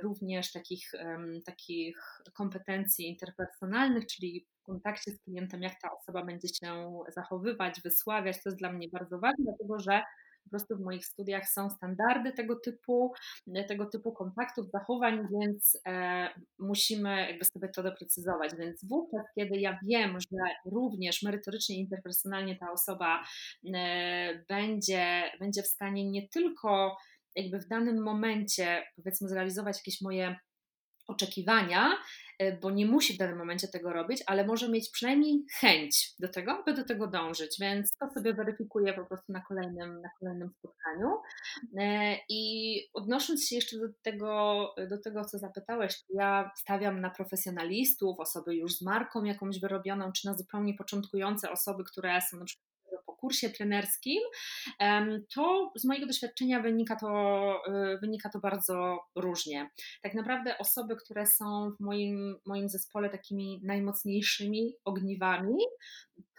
również 0.02 0.52
takich, 0.52 0.92
takich 1.44 1.96
kompetencji 2.34 3.08
interpersonalnych, 3.08 4.06
czyli 4.06 4.46
kontakcie 4.66 5.10
z 5.10 5.20
klientem, 5.20 5.62
jak 5.62 5.80
ta 5.80 5.90
osoba 5.92 6.24
będzie 6.24 6.48
się 6.48 7.00
zachowywać, 7.08 7.80
wysławiać. 7.80 8.42
To 8.42 8.48
jest 8.48 8.58
dla 8.58 8.72
mnie 8.72 8.88
bardzo 8.92 9.18
ważne, 9.18 9.44
dlatego 9.44 9.78
że 9.78 10.02
po 10.44 10.50
prostu 10.50 10.76
w 10.76 10.80
moich 10.80 11.06
studiach 11.06 11.48
są 11.48 11.70
standardy 11.70 12.32
tego 12.32 12.56
typu, 12.56 13.12
tego 13.68 13.86
typu 13.86 14.12
kontaktów, 14.12 14.70
zachowań, 14.70 15.28
więc 15.40 15.78
e, 15.86 16.28
musimy 16.58 17.26
jakby 17.30 17.44
sobie 17.44 17.68
to 17.68 17.82
doprecyzować. 17.82 18.52
Więc 18.58 18.84
wówczas, 18.84 19.22
kiedy 19.34 19.60
ja 19.60 19.78
wiem, 19.86 20.18
że 20.20 20.70
również 20.72 21.22
merytorycznie, 21.22 21.78
interpersonalnie 21.78 22.56
ta 22.56 22.72
osoba 22.72 23.24
e, 23.74 24.44
będzie, 24.48 25.22
będzie 25.40 25.62
w 25.62 25.66
stanie 25.66 26.10
nie 26.10 26.28
tylko 26.28 26.96
jakby 27.36 27.60
w 27.60 27.68
danym 27.68 28.02
momencie, 28.02 28.82
powiedzmy, 28.96 29.28
zrealizować 29.28 29.76
jakieś 29.76 30.00
moje 30.00 30.36
oczekiwania, 31.06 31.92
e, 31.92 31.96
bo 32.60 32.70
nie 32.70 32.86
musi 32.86 33.14
w 33.14 33.18
danym 33.18 33.38
momencie 33.38 33.68
tego 33.68 33.92
robić, 33.92 34.22
ale 34.26 34.46
może 34.46 34.68
mieć 34.68 34.90
przynajmniej 34.90 35.44
chęć 35.60 36.14
do 36.18 36.28
tego, 36.28 36.52
aby 36.52 36.74
do 36.74 36.84
tego 36.84 37.06
dążyć, 37.06 37.56
więc 37.60 37.92
to 38.00 38.10
sobie 38.10 38.34
weryfikuję 38.34 38.92
po 38.92 39.04
prostu 39.04 39.32
na 39.32 39.40
kolejnym, 39.40 40.00
na 40.00 40.08
kolejnym 40.20 40.50
spotkaniu. 40.58 41.08
E, 41.78 42.16
I 42.28 42.80
odnosząc 42.94 43.48
się 43.48 43.56
jeszcze 43.56 43.78
do 43.78 43.88
tego, 44.02 44.74
do 44.90 44.98
tego, 44.98 45.24
co 45.24 45.38
zapytałeś, 45.38 46.00
ja 46.14 46.50
stawiam 46.56 47.00
na 47.00 47.10
profesjonalistów, 47.10 48.20
osoby 48.20 48.54
już 48.54 48.76
z 48.76 48.82
marką 48.82 49.24
jakąś 49.24 49.60
wyrobioną, 49.60 50.12
czy 50.12 50.26
na 50.28 50.34
zupełnie 50.34 50.74
początkujące 50.74 51.50
osoby, 51.50 51.84
które 51.84 52.20
są 52.30 52.36
na 52.36 52.44
przykład 52.44 52.73
kursie 53.24 53.50
trenerskim, 53.50 54.20
to 55.34 55.72
z 55.76 55.84
mojego 55.84 56.06
doświadczenia 56.06 56.60
wynika 56.60 56.96
to, 56.96 57.08
y, 57.68 57.98
wynika 57.98 58.30
to 58.30 58.38
bardzo 58.38 58.98
różnie. 59.16 59.70
Tak 60.02 60.14
naprawdę 60.14 60.58
osoby, 60.58 60.96
które 60.96 61.26
są 61.26 61.70
w 61.70 61.80
moim, 61.80 62.36
moim 62.46 62.68
zespole 62.68 63.10
takimi 63.10 63.60
najmocniejszymi 63.62 64.74
ogniwami, 64.84 65.56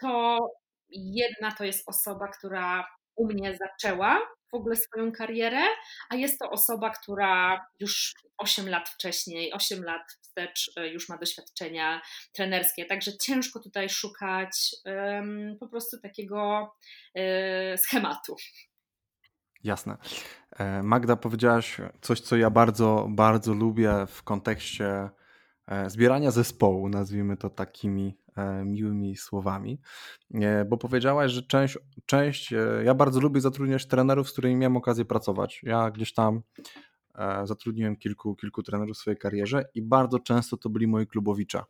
to 0.00 0.38
jedna 0.90 1.52
to 1.52 1.64
jest 1.64 1.88
osoba, 1.88 2.28
która 2.28 2.86
u 3.16 3.26
mnie 3.26 3.58
zaczęła 3.58 4.20
w 4.52 4.54
ogóle 4.54 4.76
swoją 4.76 5.12
karierę, 5.12 5.62
a 6.10 6.16
jest 6.16 6.38
to 6.38 6.50
osoba, 6.50 6.90
która 6.90 7.66
już 7.80 8.14
8 8.38 8.68
lat 8.68 8.88
wcześniej, 8.88 9.52
8 9.52 9.84
lat 9.84 10.02
wstecz 10.36 10.72
e, 10.76 10.88
już 10.88 11.08
ma 11.08 11.18
doświadczenia 11.18 12.00
trenerskie, 12.32 12.84
także 12.84 13.18
ciężko 13.18 13.60
tutaj 13.60 13.88
szukać 13.88 14.76
um, 14.84 15.56
po 15.60 15.68
prostu 15.68 16.00
takiego 16.00 16.72
um, 17.14 17.78
schematu. 17.78 18.36
Jasne. 19.64 19.96
E, 20.58 20.82
Magda, 20.82 21.16
powiedziałaś 21.16 21.76
coś, 22.00 22.20
co 22.20 22.36
ja 22.36 22.50
bardzo, 22.50 23.06
bardzo 23.10 23.54
lubię 23.54 24.06
w 24.08 24.22
kontekście 24.22 25.10
zbierania 25.86 26.30
zespołu, 26.30 26.88
nazwijmy 26.88 27.36
to 27.36 27.50
takimi 27.50 28.18
E, 28.36 28.64
miłymi 28.64 29.16
słowami, 29.16 29.80
e, 30.34 30.64
bo 30.64 30.76
powiedziałaś, 30.76 31.32
że 31.32 31.42
część, 31.42 31.78
część 32.06 32.52
e, 32.52 32.82
ja 32.84 32.94
bardzo 32.94 33.20
lubię 33.20 33.40
zatrudniać 33.40 33.86
trenerów, 33.86 34.28
z 34.28 34.32
którymi 34.32 34.56
miałem 34.56 34.76
okazję 34.76 35.04
pracować. 35.04 35.60
Ja 35.62 35.90
gdzieś 35.90 36.14
tam 36.14 36.42
zatrudniłem 37.44 37.96
kilku, 37.96 38.36
kilku 38.36 38.62
trenerów 38.62 38.96
w 38.96 39.00
swojej 39.00 39.18
karierze 39.18 39.64
i 39.74 39.82
bardzo 39.82 40.18
często 40.18 40.56
to 40.56 40.70
byli 40.70 40.86
moi 40.86 41.06
klubowicze. 41.06 41.62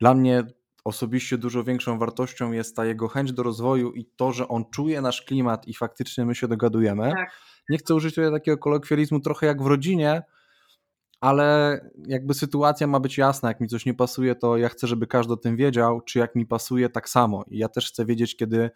Dla 0.00 0.14
mnie 0.14 0.44
osobiście 0.84 1.38
dużo 1.38 1.64
większą 1.64 1.98
wartością 1.98 2.52
jest 2.52 2.76
ta 2.76 2.84
jego 2.84 3.08
chęć 3.08 3.32
do 3.32 3.42
rozwoju 3.42 3.92
i 3.92 4.04
to, 4.04 4.32
że 4.32 4.48
on 4.48 4.64
czuje 4.70 5.00
nasz 5.00 5.22
klimat 5.22 5.68
i 5.68 5.74
faktycznie 5.74 6.24
my 6.24 6.34
się 6.34 6.48
dogadujemy. 6.48 7.12
Tak. 7.16 7.30
Nie 7.68 7.78
chcę 7.78 7.94
użyć 7.94 8.14
tutaj 8.14 8.32
takiego 8.32 8.58
kolokwializmu 8.58 9.20
trochę 9.20 9.46
jak 9.46 9.62
w 9.62 9.66
rodzinie, 9.66 10.22
ale 11.20 11.80
jakby 12.06 12.34
sytuacja 12.34 12.86
ma 12.86 13.00
być 13.00 13.18
jasna. 13.18 13.48
Jak 13.48 13.60
mi 13.60 13.68
coś 13.68 13.86
nie 13.86 13.94
pasuje, 13.94 14.34
to 14.34 14.56
ja 14.56 14.68
chcę, 14.68 14.86
żeby 14.86 15.06
każdy 15.06 15.32
o 15.32 15.36
tym 15.36 15.56
wiedział, 15.56 16.00
czy 16.00 16.18
jak 16.18 16.34
mi 16.34 16.46
pasuje, 16.46 16.88
tak 16.88 17.08
samo. 17.08 17.44
I 17.48 17.58
ja 17.58 17.68
też 17.68 17.88
chcę 17.88 18.04
wiedzieć, 18.04 18.36
kiedy 18.36 18.58
e, 18.60 18.70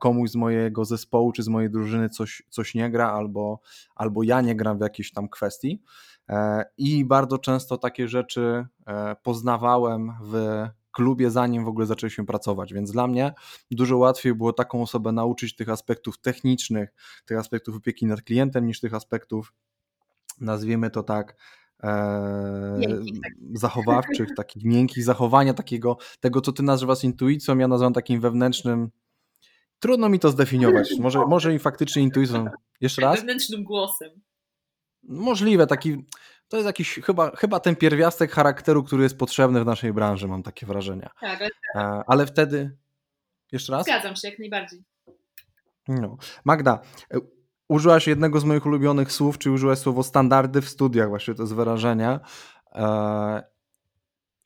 komuś 0.00 0.30
z 0.30 0.36
mojego 0.36 0.84
zespołu 0.84 1.32
czy 1.32 1.42
z 1.42 1.48
mojej 1.48 1.70
drużyny 1.70 2.08
coś, 2.08 2.42
coś 2.50 2.74
nie 2.74 2.90
gra, 2.90 3.12
albo, 3.12 3.60
albo 3.94 4.22
ja 4.22 4.40
nie 4.40 4.54
gram 4.54 4.78
w 4.78 4.80
jakiejś 4.80 5.12
tam 5.12 5.28
kwestii. 5.28 5.82
E, 6.28 6.64
I 6.78 7.04
bardzo 7.04 7.38
często 7.38 7.78
takie 7.78 8.08
rzeczy 8.08 8.66
e, 8.86 9.16
poznawałem 9.22 10.12
w 10.22 10.66
klubie, 10.92 11.30
zanim 11.30 11.64
w 11.64 11.68
ogóle 11.68 11.86
zaczęliśmy 11.86 12.26
pracować. 12.26 12.74
Więc 12.74 12.92
dla 12.92 13.06
mnie 13.06 13.34
dużo 13.70 13.96
łatwiej 13.96 14.34
było 14.34 14.52
taką 14.52 14.82
osobę 14.82 15.12
nauczyć 15.12 15.56
tych 15.56 15.68
aspektów 15.68 16.18
technicznych, 16.18 16.94
tych 17.24 17.38
aspektów 17.38 17.76
opieki 17.76 18.06
nad 18.06 18.22
klientem, 18.22 18.66
niż 18.66 18.80
tych 18.80 18.94
aspektów, 18.94 19.52
nazwijmy 20.40 20.90
to 20.90 21.02
tak, 21.02 21.36
e, 21.82 22.80
tak. 23.22 23.32
zachowawczych, 23.54 24.28
takich 24.36 24.64
miękkich 24.64 25.04
zachowania, 25.04 25.54
takiego, 25.54 25.96
tego 26.20 26.40
co 26.40 26.52
ty 26.52 26.62
nazywasz 26.62 27.04
intuicją, 27.04 27.58
ja 27.58 27.68
nazywam 27.68 27.92
takim 27.92 28.20
wewnętrznym. 28.20 28.90
Trudno 29.84 30.08
mi 30.08 30.18
to 30.18 30.30
zdefiniować. 30.30 30.90
Może, 31.00 31.26
może 31.26 31.54
i 31.54 31.58
faktycznie 31.58 32.02
intuicją. 32.02 32.46
Jeszcze 32.80 33.02
raz? 33.02 33.16
Wewnętrznym 33.16 33.64
głosem. 33.64 34.10
Możliwe, 35.02 35.66
taki 35.66 36.04
to 36.48 36.56
jest 36.56 36.66
jakiś 36.66 36.94
chyba, 36.94 37.36
chyba 37.36 37.60
ten 37.60 37.76
pierwiastek 37.76 38.32
charakteru, 38.32 38.84
który 38.84 39.02
jest 39.02 39.18
potrzebny 39.18 39.60
w 39.60 39.66
naszej 39.66 39.92
branży, 39.92 40.28
mam 40.28 40.42
takie 40.42 40.66
wrażenie. 40.66 41.08
Tak, 41.20 41.40
ale, 41.40 41.50
e, 41.74 42.02
ale 42.06 42.26
wtedy. 42.26 42.76
Jeszcze 43.52 43.72
raz? 43.72 43.84
Zgadzam 43.84 44.16
się 44.16 44.28
jak 44.28 44.38
najbardziej. 44.38 44.84
No. 45.88 46.16
Magda, 46.44 46.80
e, 47.14 47.18
użyłaś 47.68 48.06
jednego 48.06 48.40
z 48.40 48.44
moich 48.44 48.66
ulubionych 48.66 49.12
słów, 49.12 49.38
czy 49.38 49.50
użyłaś 49.50 49.78
słowo 49.78 50.02
standardy 50.02 50.62
w 50.62 50.68
studiach, 50.68 51.08
właśnie 51.08 51.34
to 51.34 51.42
jest 51.42 51.54
wyrażenie. 51.54 52.18
E, 52.72 53.42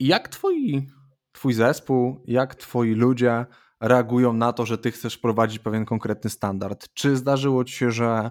jak 0.00 0.28
twoi, 0.28 0.88
twój 1.32 1.52
zespół, 1.52 2.22
jak 2.26 2.54
twoi 2.54 2.94
ludzie 2.94 3.46
reagują 3.80 4.32
na 4.32 4.52
to, 4.52 4.66
że 4.66 4.78
ty 4.78 4.90
chcesz 4.90 5.18
prowadzić 5.18 5.58
pewien 5.58 5.84
konkretny 5.84 6.30
standard? 6.30 6.88
Czy 6.94 7.16
zdarzyło 7.16 7.64
ci 7.64 7.74
się, 7.74 7.90
że 7.90 8.30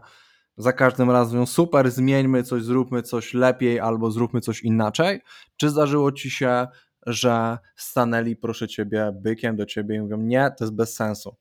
za 0.57 0.73
każdym 0.73 1.12
razem 1.12 1.47
super, 1.47 1.91
zmieńmy 1.91 2.43
coś, 2.43 2.63
zróbmy 2.63 3.01
coś 3.01 3.33
lepiej 3.33 3.79
albo 3.79 4.12
zróbmy 4.12 4.41
coś 4.41 4.63
inaczej? 4.63 5.21
Czy 5.57 5.69
zdarzyło 5.69 6.12
ci 6.12 6.31
się, 6.31 6.67
że 7.05 7.57
stanęli, 7.75 8.36
proszę 8.36 8.67
ciebie, 8.67 9.12
bykiem 9.21 9.55
do 9.55 9.65
ciebie 9.65 9.95
i 9.95 10.01
mówią, 10.01 10.17
nie, 10.17 10.51
to 10.57 10.63
jest 10.63 10.75
bez 10.75 10.95
sensu? 10.95 11.36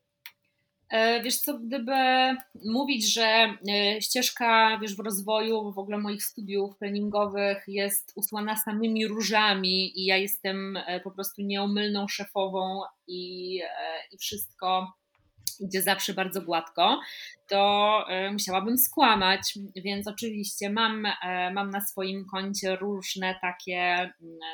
E, 0.90 1.22
wiesz 1.22 1.40
co, 1.40 1.58
gdyby 1.58 1.94
mówić, 2.64 3.12
że 3.12 3.56
e, 3.68 4.00
ścieżka 4.00 4.78
wiesz, 4.82 4.96
w 4.96 5.00
rozwoju 5.00 5.72
w 5.72 5.78
ogóle 5.78 5.98
moich 5.98 6.24
studiów 6.24 6.78
treningowych 6.78 7.64
jest 7.68 8.12
usłana 8.14 8.56
samymi 8.56 9.06
różami 9.06 10.00
i 10.00 10.04
ja 10.04 10.16
jestem 10.16 10.76
e, 10.76 11.00
po 11.00 11.10
prostu 11.10 11.42
nieomylną 11.42 12.08
szefową 12.08 12.80
i, 13.08 13.56
i 14.12 14.18
wszystko 14.18 14.92
idzie 15.60 15.82
zawsze 15.82 16.14
bardzo 16.14 16.42
gładko, 16.42 17.00
to 17.48 18.04
musiałabym 18.32 18.78
skłamać, 18.78 19.58
więc 19.76 20.06
oczywiście 20.06 20.70
mam, 20.70 21.06
mam 21.52 21.70
na 21.70 21.80
swoim 21.80 22.24
koncie 22.30 22.76
różne 22.76 23.38
takie, 23.40 24.10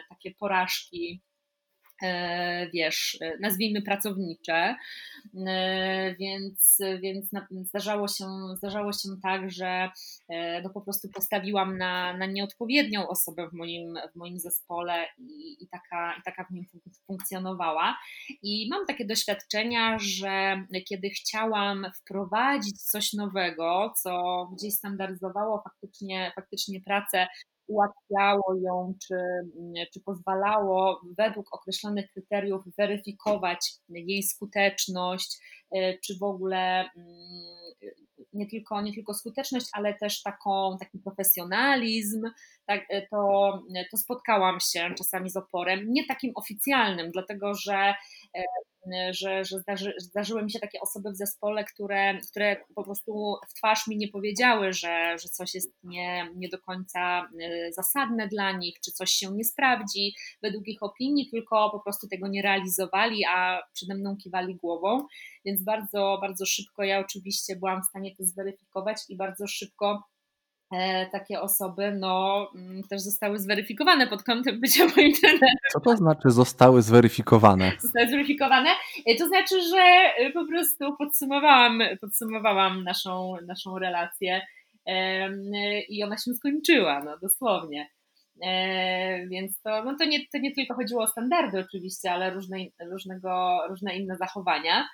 takie 0.09 0.35
porażki 0.35 1.21
wiesz, 2.74 3.18
e, 3.20 3.38
nazwijmy 3.40 3.82
pracownicze, 3.82 4.76
e, 5.46 6.14
więc, 6.14 6.78
więc 7.02 7.30
zdarzało, 7.68 8.08
się, 8.08 8.24
zdarzało 8.56 8.92
się 8.92 9.08
tak, 9.22 9.50
że 9.50 9.90
no 10.62 10.70
po 10.70 10.80
prostu 10.80 11.08
postawiłam 11.08 11.78
na, 11.78 12.16
na 12.16 12.26
nieodpowiednią 12.26 13.08
osobę 13.08 13.48
w 13.48 13.52
moim, 13.52 13.94
w 14.12 14.16
moim 14.16 14.38
zespole 14.38 15.06
i, 15.18 15.64
i, 15.64 15.68
taka, 15.68 16.14
i 16.20 16.22
taka 16.22 16.44
w 16.44 16.50
nim 16.50 16.64
funkcjonowała. 17.06 17.98
I 18.42 18.68
mam 18.70 18.86
takie 18.86 19.06
doświadczenia, 19.06 19.98
że 19.98 20.64
kiedy 20.88 21.10
chciałam 21.10 21.86
wprowadzić 21.96 22.82
coś 22.82 23.12
nowego, 23.12 23.92
co 24.02 24.46
gdzieś 24.56 24.74
standaryzowało 24.74 25.62
faktycznie, 25.64 26.32
faktycznie 26.34 26.80
pracę 26.80 27.26
ułatwiało 27.66 28.55
ją, 28.62 28.94
czy, 29.07 29.14
czy 29.94 30.01
pozwalało 30.01 31.01
według 31.18 31.55
określonych 31.55 32.11
kryteriów 32.12 32.62
weryfikować 32.79 33.72
jej 33.88 34.22
skuteczność, 34.22 35.38
e, 35.77 35.98
czy 35.98 36.18
w 36.18 36.22
ogóle 36.22 36.90
mm, 36.96 38.03
nie 38.33 38.46
tylko, 38.46 38.83
nie 38.83 38.94
tylko 38.94 39.14
skuteczność, 39.14 39.66
ale 39.72 39.94
też 39.94 40.22
taką, 40.22 40.77
taki 40.81 40.98
profesjonalizm, 40.98 42.22
tak, 42.66 42.81
e, 42.90 43.07
to, 43.07 43.62
to 43.90 43.96
spotkałam 43.96 44.59
się 44.61 44.94
czasami 44.98 45.31
z 45.31 45.37
oporem, 45.37 45.81
nie 45.88 46.07
takim 46.07 46.33
oficjalnym, 46.35 47.11
dlatego 47.11 47.55
że 47.55 47.94
e, 48.37 48.42
że, 49.11 49.45
że 49.45 49.59
zdarzy, 49.59 49.95
zdarzyły 49.99 50.42
mi 50.42 50.51
się 50.51 50.61
takie 50.61 50.81
osoby 50.81 51.11
w 51.11 51.16
zespole, 51.16 51.64
które, 51.64 52.18
które 52.31 52.57
po 52.75 52.85
prostu 52.85 53.35
w 53.51 53.55
twarz 53.55 53.87
mi 53.87 53.97
nie 53.97 54.09
powiedziały, 54.09 54.73
że, 54.73 55.16
że 55.23 55.29
coś 55.29 55.55
jest 55.55 55.73
nie, 55.85 56.31
nie 56.37 56.49
do 56.49 56.59
końca 56.59 57.29
y, 57.40 57.73
zasadne 57.73 58.29
dla 58.29 58.53
nich, 58.53 58.81
czy 58.85 58.92
coś 58.92 59.11
się 59.11 59.33
nie 59.33 59.45
sprawdzi 59.45 60.14
według 60.42 60.68
ich 60.68 60.83
opinii, 60.83 61.31
tylko 61.31 61.71
po 61.71 61.81
prostu 61.81 62.09
tego 62.09 62.29
nie 62.29 62.42
realizowali, 62.42 63.25
a 63.25 63.62
przede 63.73 63.95
mną 63.95 64.16
kiwali 64.16 64.57
głową. 64.57 65.07
Więc 65.45 65.64
bardzo, 65.64 66.18
bardzo 66.21 66.47
szybko 66.47 66.85
ja 66.85 66.99
oczywiście 66.99 67.57
byłam 67.57 67.83
w 67.83 67.87
stanie 67.87 68.16
to 68.16 68.25
zweryfikować 68.25 68.97
i 69.09 69.16
bardzo 69.16 69.47
szybko 69.47 70.03
takie 71.12 71.40
osoby 71.40 71.96
no, 71.98 72.46
mm, 72.54 72.82
też 72.82 73.00
zostały 73.00 73.38
zweryfikowane 73.38 74.06
pod 74.06 74.22
kątem 74.22 74.61
bycia 74.61 74.87
moim 74.96 75.12
trenerem. 75.12 75.56
Co 75.72 75.80
to 75.80 75.96
znaczy 75.96 76.30
zostały 76.30 76.82
zweryfikowane? 76.82 77.72
Zostały 77.80 78.08
zweryfikowane. 78.08 78.70
E, 79.06 79.16
to 79.16 79.26
znaczy, 79.26 79.62
że 79.70 79.82
e, 80.16 80.30
po 80.30 80.46
prostu 80.46 80.96
podsumowałam, 80.98 81.82
podsumowałam 82.00 82.85
naszą, 82.85 83.35
naszą 83.46 83.78
relację 83.78 84.40
i 85.88 86.04
ona 86.04 86.16
się 86.18 86.35
skończyła, 86.35 87.00
no 87.04 87.18
dosłownie. 87.18 87.90
Więc 89.30 89.61
to, 89.61 89.85
no 89.85 89.96
to, 89.98 90.04
nie, 90.04 90.26
to 90.32 90.38
nie 90.38 90.54
tylko 90.54 90.74
chodziło 90.74 91.02
o 91.02 91.06
standardy 91.06 91.58
oczywiście, 91.58 92.12
ale 92.12 92.30
różne, 92.30 92.56
różnego, 92.90 93.61
różne 93.68 93.96
inne 93.96 94.16
zachowania, 94.16 94.88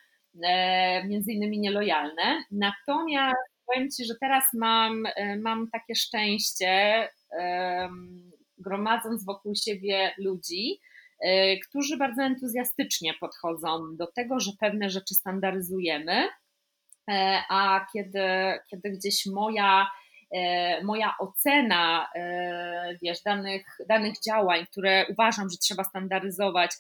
między 1.09 1.33
innymi 1.33 1.59
nielojalne. 1.59 2.45
Natomiast 2.51 3.58
powiem 3.69 3.91
Ci, 3.91 4.05
że 4.05 4.15
teraz 4.21 4.45
mam, 4.55 5.07
e, 5.07 5.37
mam 5.37 5.71
takie 5.71 5.95
szczęście, 5.95 7.09
gromadząc 8.59 9.25
wokół 9.25 9.55
siebie 9.55 10.15
ludzi, 10.19 10.81
e, 11.21 11.57
którzy 11.59 11.97
bardzo 11.97 12.23
entuzjastycznie 12.23 13.15
podchodzą 13.21 13.97
do 13.97 14.07
tego, 14.07 14.41
że 14.41 14.51
pewne 14.61 14.91
rzeczy 14.91 15.15
standaryzujemy, 15.15 16.29
e, 17.11 17.43
a 17.49 17.87
kiedy, 17.93 18.21
kiedy 18.71 18.91
gdzieś 18.91 19.27
moja, 19.27 19.91
moja 20.83 21.15
ocena 21.19 22.09
wiesz, 23.03 23.23
danych, 23.23 23.67
danych 23.89 24.15
działań, 24.27 24.67
które 24.67 25.07
uważam, 25.09 25.51
że 25.51 25.57
trzeba 25.57 25.85
standaryzować, 25.85 26.71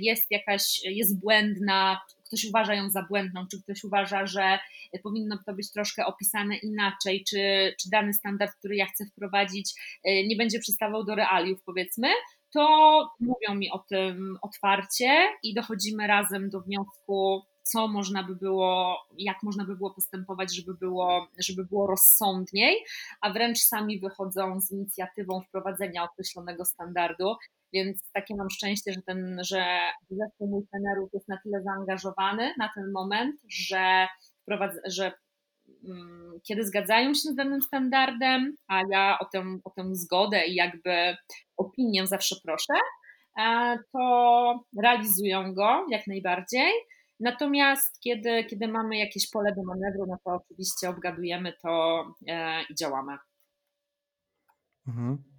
jest 0.00 0.30
jakaś, 0.30 0.80
jest 0.84 1.20
błędna, 1.20 2.00
ktoś 2.26 2.44
uważa 2.44 2.74
ją 2.74 2.90
za 2.90 3.02
błędną, 3.02 3.46
czy 3.50 3.62
ktoś 3.62 3.84
uważa, 3.84 4.26
że 4.26 4.58
powinno 5.02 5.38
to 5.46 5.54
być 5.54 5.72
troszkę 5.72 6.06
opisane 6.06 6.56
inaczej, 6.56 7.24
czy, 7.28 7.74
czy 7.80 7.90
dany 7.90 8.14
standard, 8.14 8.52
który 8.58 8.76
ja 8.76 8.86
chcę 8.86 9.06
wprowadzić, 9.06 9.74
e, 10.04 10.26
nie 10.26 10.36
będzie 10.36 10.58
przystawał 10.58 11.04
do 11.04 11.14
realiów, 11.14 11.62
powiedzmy, 11.64 12.08
to 12.52 13.10
mówią 13.20 13.54
mi 13.54 13.70
o 13.70 13.78
tym 13.78 14.38
otwarcie 14.42 15.28
i 15.42 15.54
dochodzimy 15.54 16.06
razem 16.06 16.50
do 16.50 16.60
wniosku, 16.60 17.42
co 17.62 17.88
można 17.88 18.22
by 18.22 18.36
było, 18.36 18.98
jak 19.18 19.42
można 19.42 19.64
by 19.64 19.76
było 19.76 19.90
postępować, 19.90 20.56
żeby 20.56 20.74
było, 20.74 21.28
żeby 21.38 21.64
było 21.64 21.86
rozsądniej, 21.86 22.84
a 23.20 23.32
wręcz 23.32 23.58
sami 23.58 24.00
wychodzą 24.00 24.60
z 24.60 24.70
inicjatywą 24.70 25.42
wprowadzenia 25.42 26.04
określonego 26.04 26.64
standardu. 26.64 27.36
Więc 27.72 28.10
takie 28.12 28.36
mam 28.36 28.50
szczęście, 28.50 28.92
że 28.92 29.02
ten, 29.02 29.38
że 29.44 29.80
zespół 30.10 30.48
mój 30.48 30.62
trenerów 30.70 31.10
jest 31.12 31.28
na 31.28 31.38
tyle 31.42 31.62
zaangażowany 31.62 32.54
na 32.58 32.70
ten 32.74 32.92
moment, 32.92 33.40
że, 33.48 34.06
że 34.86 35.12
um, 35.88 36.40
kiedy 36.48 36.64
zgadzają 36.64 37.14
się 37.14 37.20
z 37.20 37.34
danym 37.34 37.62
standardem, 37.62 38.56
a 38.68 38.80
ja 38.90 39.18
o 39.20 39.24
tę, 39.24 39.58
o 39.64 39.70
tę 39.70 39.94
zgodę 39.94 40.46
i 40.46 40.54
jakby 40.54 41.16
opinię 41.56 42.06
zawsze 42.06 42.36
proszę, 42.44 42.74
e, 43.38 43.78
to 43.92 44.64
realizują 44.82 45.54
go 45.54 45.86
jak 45.90 46.06
najbardziej. 46.06 46.72
Natomiast 47.20 48.00
kiedy, 48.00 48.44
kiedy 48.44 48.68
mamy 48.68 48.98
jakieś 48.98 49.30
pole 49.30 49.54
do 49.56 49.62
manewru, 49.62 50.06
no 50.08 50.16
to 50.24 50.40
oczywiście 50.44 50.88
obgadujemy 50.88 51.52
to 51.62 52.04
e, 52.28 52.62
i 52.70 52.74
działamy. 52.74 53.16
Mhm. 54.88 55.35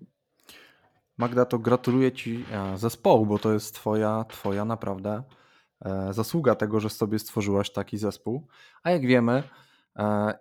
Magda, 1.18 1.46
to 1.46 1.60
gratuluję 1.60 2.12
Ci 2.12 2.46
e, 2.52 2.78
zespołu, 2.78 3.26
bo 3.26 3.40
to 3.40 3.54
jest 3.54 3.76
Twoja, 3.76 4.26
twoja 4.30 4.66
naprawdę 4.66 5.24
e, 5.86 6.14
zasługa 6.14 6.56
tego, 6.56 6.80
że 6.80 6.90
sobie 6.90 7.20
stworzyłaś 7.20 7.72
taki 7.72 7.98
zespół. 7.98 8.48
A 8.84 8.92
jak 8.92 9.06
wiemy, 9.06 9.44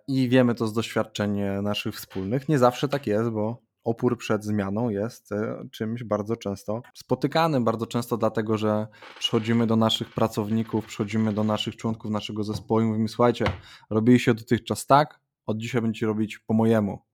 i 0.07 0.29
wiemy 0.29 0.55
to 0.55 0.67
z 0.67 0.73
doświadczeń 0.73 1.39
naszych 1.61 1.95
wspólnych, 1.95 2.49
nie 2.49 2.57
zawsze 2.57 2.87
tak 2.87 3.07
jest, 3.07 3.29
bo 3.29 3.61
opór 3.83 4.17
przed 4.17 4.43
zmianą 4.43 4.89
jest 4.89 5.29
czymś 5.71 6.03
bardzo 6.03 6.35
często 6.35 6.81
spotykanym, 6.93 7.63
bardzo 7.63 7.85
często 7.85 8.17
dlatego, 8.17 8.57
że 8.57 8.87
przychodzimy 9.19 9.67
do 9.67 9.75
naszych 9.75 10.13
pracowników, 10.13 10.85
przychodzimy 10.85 11.33
do 11.33 11.43
naszych 11.43 11.75
członków 11.75 12.11
naszego 12.11 12.43
zespołu 12.43 12.81
i 12.81 12.85
mówimy, 12.85 13.07
słuchajcie, 13.07 13.45
robiliście 13.89 14.33
dotychczas 14.33 14.85
tak, 14.85 15.19
od 15.45 15.57
dzisiaj 15.57 15.81
będziecie 15.81 16.05
robić 16.05 16.39
po 16.39 16.53
mojemu. 16.53 17.06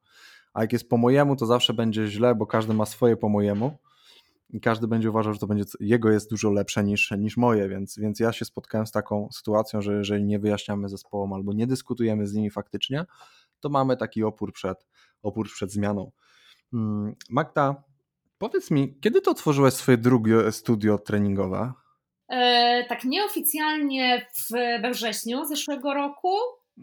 A 0.54 0.62
jak 0.62 0.74
jest 0.74 0.90
po 0.90 0.98
mojemu, 0.98 1.36
to 1.36 1.46
zawsze 1.46 1.74
będzie 1.74 2.08
źle, 2.08 2.36
bo 2.36 2.46
każdy 2.46 2.74
ma 2.74 2.86
swoje 2.86 3.18
po 3.18 3.30
mojemu 3.30 3.78
i 4.54 4.62
każdy 4.62 4.88
będzie 4.88 5.10
uważał, 5.10 5.34
że 5.34 5.40
to 5.40 5.48
będzie 5.48 5.64
jego 5.80 6.12
jest 6.12 6.30
dużo 6.30 6.52
lepsze 6.52 6.84
niż, 6.84 7.12
niż 7.18 7.38
moje, 7.38 7.70
więc, 7.70 8.00
więc 8.00 8.20
ja 8.20 8.32
się 8.34 8.46
spotkałem 8.46 8.88
z 8.88 8.92
taką 8.92 9.30
sytuacją, 9.32 9.82
że 9.82 9.94
jeżeli 9.94 10.24
nie 10.24 10.40
wyjaśniamy 10.40 10.90
zespołom 10.90 11.34
albo 11.34 11.54
nie 11.54 11.68
dyskutujemy 11.68 12.28
z 12.28 12.34
nimi 12.34 12.50
faktycznie, 12.50 13.06
to 13.60 13.70
mamy 13.70 13.98
taki 13.98 14.24
opór 14.24 14.54
przed, 14.54 14.86
opór 15.24 15.48
przed 15.54 15.72
zmianą. 15.72 16.12
Mm, 16.74 17.16
Magda, 17.30 17.84
powiedz 18.38 18.72
mi, 18.72 19.00
kiedy 19.02 19.22
to 19.22 19.32
otworzyłeś 19.32 19.74
swoje 19.74 19.98
drugie 19.98 20.52
studio 20.52 20.98
treningowe? 20.98 21.74
E, 22.30 22.86
tak 22.90 23.04
nieoficjalnie 23.04 24.28
we 24.82 24.92
wrześniu 24.92 25.46
zeszłego 25.46 25.94
roku. 25.94 26.38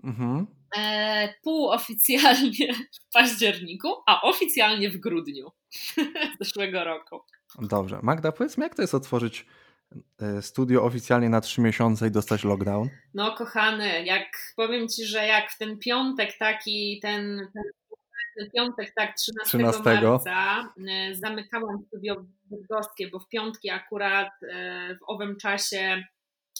Mhm. 0.05 0.47
E, 0.77 1.35
półoficjalnie 1.43 2.75
w 2.75 3.13
październiku, 3.13 3.89
a 4.07 4.23
oficjalnie 4.23 4.91
w 4.91 4.97
grudniu 4.97 5.51
zeszłego 6.41 6.85
roku. 6.85 7.21
Dobrze. 7.59 7.99
Magda, 8.03 8.33
powiedz 8.33 8.59
mi, 8.59 8.63
jak 8.63 8.75
to 8.75 8.83
jest 8.83 8.95
otworzyć 8.95 9.47
e, 10.23 10.43
studio 10.43 10.85
oficjalnie 10.85 11.29
na 11.29 11.41
trzy 11.41 11.61
miesiące 11.61 12.09
i 12.09 12.11
dostać 12.11 12.45
lockdown? 12.45 12.89
No 13.15 13.35
kochany, 13.35 14.05
jak 14.05 14.53
powiem 14.57 14.89
Ci, 14.89 15.05
że 15.05 15.27
jak 15.27 15.51
w 15.51 15.59
ten 15.59 15.79
piątek 15.79 16.39
taki, 16.39 17.01
ten, 17.03 17.49
ten 18.37 18.51
piątek, 18.51 18.93
tak, 18.97 19.17
13, 19.17 19.59
13. 19.59 19.83
marca 19.83 20.73
e, 20.91 21.15
zamykałam 21.15 21.79
studio 21.87 22.25
bydgoskie, 22.45 23.09
bo 23.09 23.19
w 23.19 23.29
piątki 23.29 23.71
akurat 23.71 24.31
e, 24.43 24.95
w 24.95 25.03
owym 25.07 25.37
czasie 25.37 26.05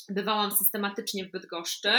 bywałam 0.09 0.53
systematycznie 0.53 1.25
w 1.25 1.31
Bydgoszczy, 1.31 1.93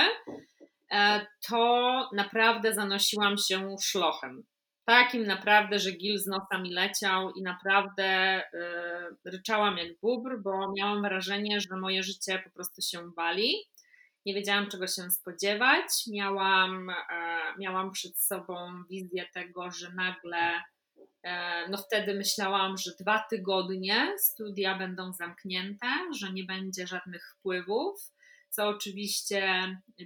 to 1.49 2.09
naprawdę 2.13 2.73
zanosiłam 2.73 3.37
się 3.37 3.75
szlochem 3.81 4.43
takim 4.91 5.23
naprawdę, 5.27 5.79
że 5.79 5.91
gil 5.91 6.19
z 6.19 6.27
nosa 6.27 6.57
mi 6.61 6.73
leciał 6.73 7.31
i 7.31 7.41
naprawdę 7.41 8.39
y, 8.39 9.29
ryczałam 9.31 9.77
jak 9.77 9.99
bubr, 10.01 10.41
bo 10.43 10.73
miałam 10.77 11.01
wrażenie, 11.01 11.59
że 11.59 11.77
moje 11.77 12.03
życie 12.03 12.41
po 12.43 12.49
prostu 12.49 12.81
się 12.81 13.11
wali. 13.17 13.55
Nie 14.25 14.33
wiedziałam, 14.33 14.69
czego 14.69 14.87
się 14.87 15.11
spodziewać. 15.11 15.87
Miałam, 16.11 16.89
y, 16.89 16.93
miałam 17.59 17.91
przed 17.91 18.19
sobą 18.19 18.83
wizję 18.89 19.25
tego, 19.33 19.71
że 19.71 19.93
nagle, 19.93 20.61
no 21.69 21.77
wtedy 21.77 22.13
myślałam, 22.13 22.77
że 22.77 22.91
dwa 22.99 23.25
tygodnie 23.29 24.13
studia 24.17 24.77
będą 24.77 25.13
zamknięte, 25.13 25.87
że 26.19 26.33
nie 26.33 26.43
będzie 26.43 26.87
żadnych 26.87 27.35
wpływów, 27.37 28.10
co 28.51 28.67
oczywiście 28.67 29.41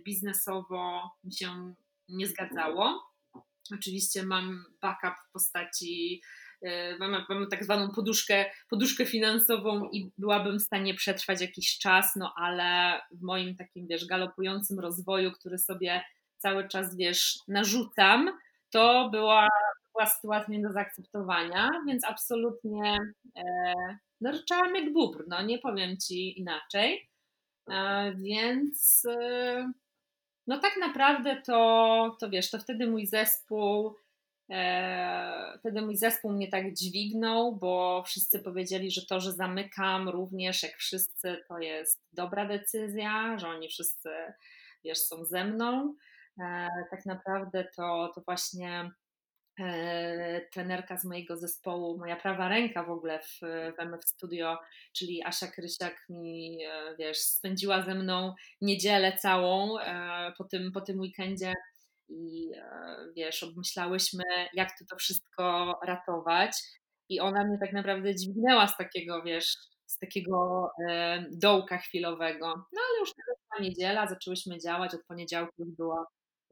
biznesowo 0.06 1.12
mi 1.24 1.34
się 1.34 1.74
nie 2.10 2.28
zgadzało 2.28 3.16
Oczywiście 3.74 4.24
mam 4.24 4.66
backup 4.82 5.14
w 5.30 5.32
postaci, 5.32 6.22
e, 6.62 6.98
mam, 6.98 7.26
mam 7.30 7.48
tak 7.50 7.64
zwaną 7.64 7.92
poduszkę, 7.92 8.46
poduszkę 8.70 9.06
finansową 9.06 9.90
i 9.92 10.12
byłabym 10.18 10.60
w 10.60 10.64
stanie 10.64 10.94
przetrwać 10.94 11.42
jakiś 11.42 11.78
czas, 11.78 12.16
no 12.16 12.34
ale 12.38 13.02
w 13.12 13.22
moim 13.22 13.56
takim, 13.56 13.88
wiesz, 13.88 14.06
galopującym 14.06 14.80
rozwoju, 14.80 15.32
który 15.32 15.58
sobie 15.58 16.04
cały 16.38 16.68
czas, 16.68 16.98
wiesz, 16.98 17.40
narzucam, 17.48 18.38
to 18.70 19.10
była, 19.12 19.48
była 19.94 20.06
sytuacja 20.06 20.54
nie 20.54 20.62
do 20.62 20.72
zaakceptowania, 20.72 21.72
więc 21.88 22.04
absolutnie 22.04 22.98
e, 23.36 23.74
no, 24.22 24.32
jak 24.76 24.94
bubr, 24.94 25.24
no 25.28 25.42
nie 25.42 25.60
powiem 25.60 25.98
Ci 25.98 26.40
inaczej. 26.40 27.10
E, 27.70 28.14
więc 28.16 29.06
e, 29.06 29.72
no 30.48 30.60
tak 30.60 30.78
naprawdę 30.80 31.42
to, 31.42 32.18
to 32.20 32.30
wiesz, 32.30 32.52
to 32.52 32.60
wtedy 32.60 32.88
mój 32.88 33.06
zespół, 33.06 33.96
e, 34.52 35.58
wtedy 35.60 35.82
mój 35.82 35.98
zespół 35.98 36.32
mnie 36.32 36.48
tak 36.48 36.74
dźwignął, 36.74 37.56
bo 37.56 38.04
wszyscy 38.08 38.40
powiedzieli, 38.40 38.92
że 38.92 39.06
to, 39.06 39.20
że 39.20 39.32
zamykam 39.32 40.10
również 40.10 40.64
jak 40.64 40.76
wszyscy, 40.76 41.44
to 41.48 41.60
jest 41.60 42.02
dobra 42.14 42.46
decyzja, 42.46 43.38
że 43.38 43.48
oni 43.48 43.70
wszyscy, 43.70 44.10
wiesz, 44.84 45.00
są 45.00 45.26
ze 45.26 45.46
mną. 45.46 45.96
Tak 46.92 47.06
naprawdę 47.06 47.68
to, 47.76 48.12
to 48.16 48.22
właśnie 48.22 48.92
trenerka 50.54 50.98
z 50.98 51.06
mojego 51.06 51.38
zespołu, 51.38 51.98
moja 51.98 52.16
prawa 52.16 52.48
ręka 52.50 52.84
w 52.84 52.90
ogóle 52.90 53.20
w, 53.20 53.40
w 53.78 53.80
MF 53.80 54.06
Studio, 54.06 54.58
czyli 54.94 55.24
Asia 55.24 55.48
Krysiak 55.48 56.06
mi, 56.10 56.64
e, 56.66 56.96
wiesz, 57.00 57.18
spędziła 57.18 57.82
ze 57.82 57.96
mną 57.96 58.34
niedzielę 58.62 59.18
całą 59.18 59.80
e, 59.80 60.34
po 60.38 60.44
tym, 60.44 60.72
po 60.72 60.82
tym 60.82 61.00
weekendzie 61.00 61.54
i 62.10 62.52
wiesz, 63.16 63.44
obmyślałyśmy, 63.44 64.24
jak 64.54 64.70
to, 64.80 64.86
to 64.90 64.96
wszystko 64.96 65.74
ratować 65.84 66.52
i 67.10 67.20
ona 67.20 67.44
mnie 67.44 67.58
tak 67.60 67.74
naprawdę 67.74 68.16
dźwignęła 68.16 68.68
z 68.68 68.78
takiego, 68.78 69.24
wiesz, 69.24 69.58
z 69.86 70.00
takiego 70.00 70.70
dołka 71.32 71.78
chwilowego. 71.78 72.48
No 72.48 72.82
ale 72.90 73.00
już 73.00 73.10
była 73.10 73.68
niedziela, 73.68 74.08
zaczęłyśmy 74.08 74.60
działać, 74.60 74.94
od 74.94 75.06
poniedziałku 75.06 75.54
już 75.58 75.76
była 75.76 76.06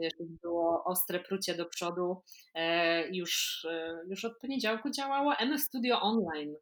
wiesz, 0.03 0.13
było 0.41 0.83
ostre 0.83 1.19
prucie 1.19 1.55
do 1.55 1.65
przodu. 1.65 2.21
E, 2.55 3.15
już, 3.15 3.65
e, 3.69 4.01
już 4.07 4.25
od 4.25 4.37
poniedziałku 4.37 4.89
działało 4.89 5.35
MS 5.35 5.63
Studio 5.63 6.01
Online. 6.01 6.55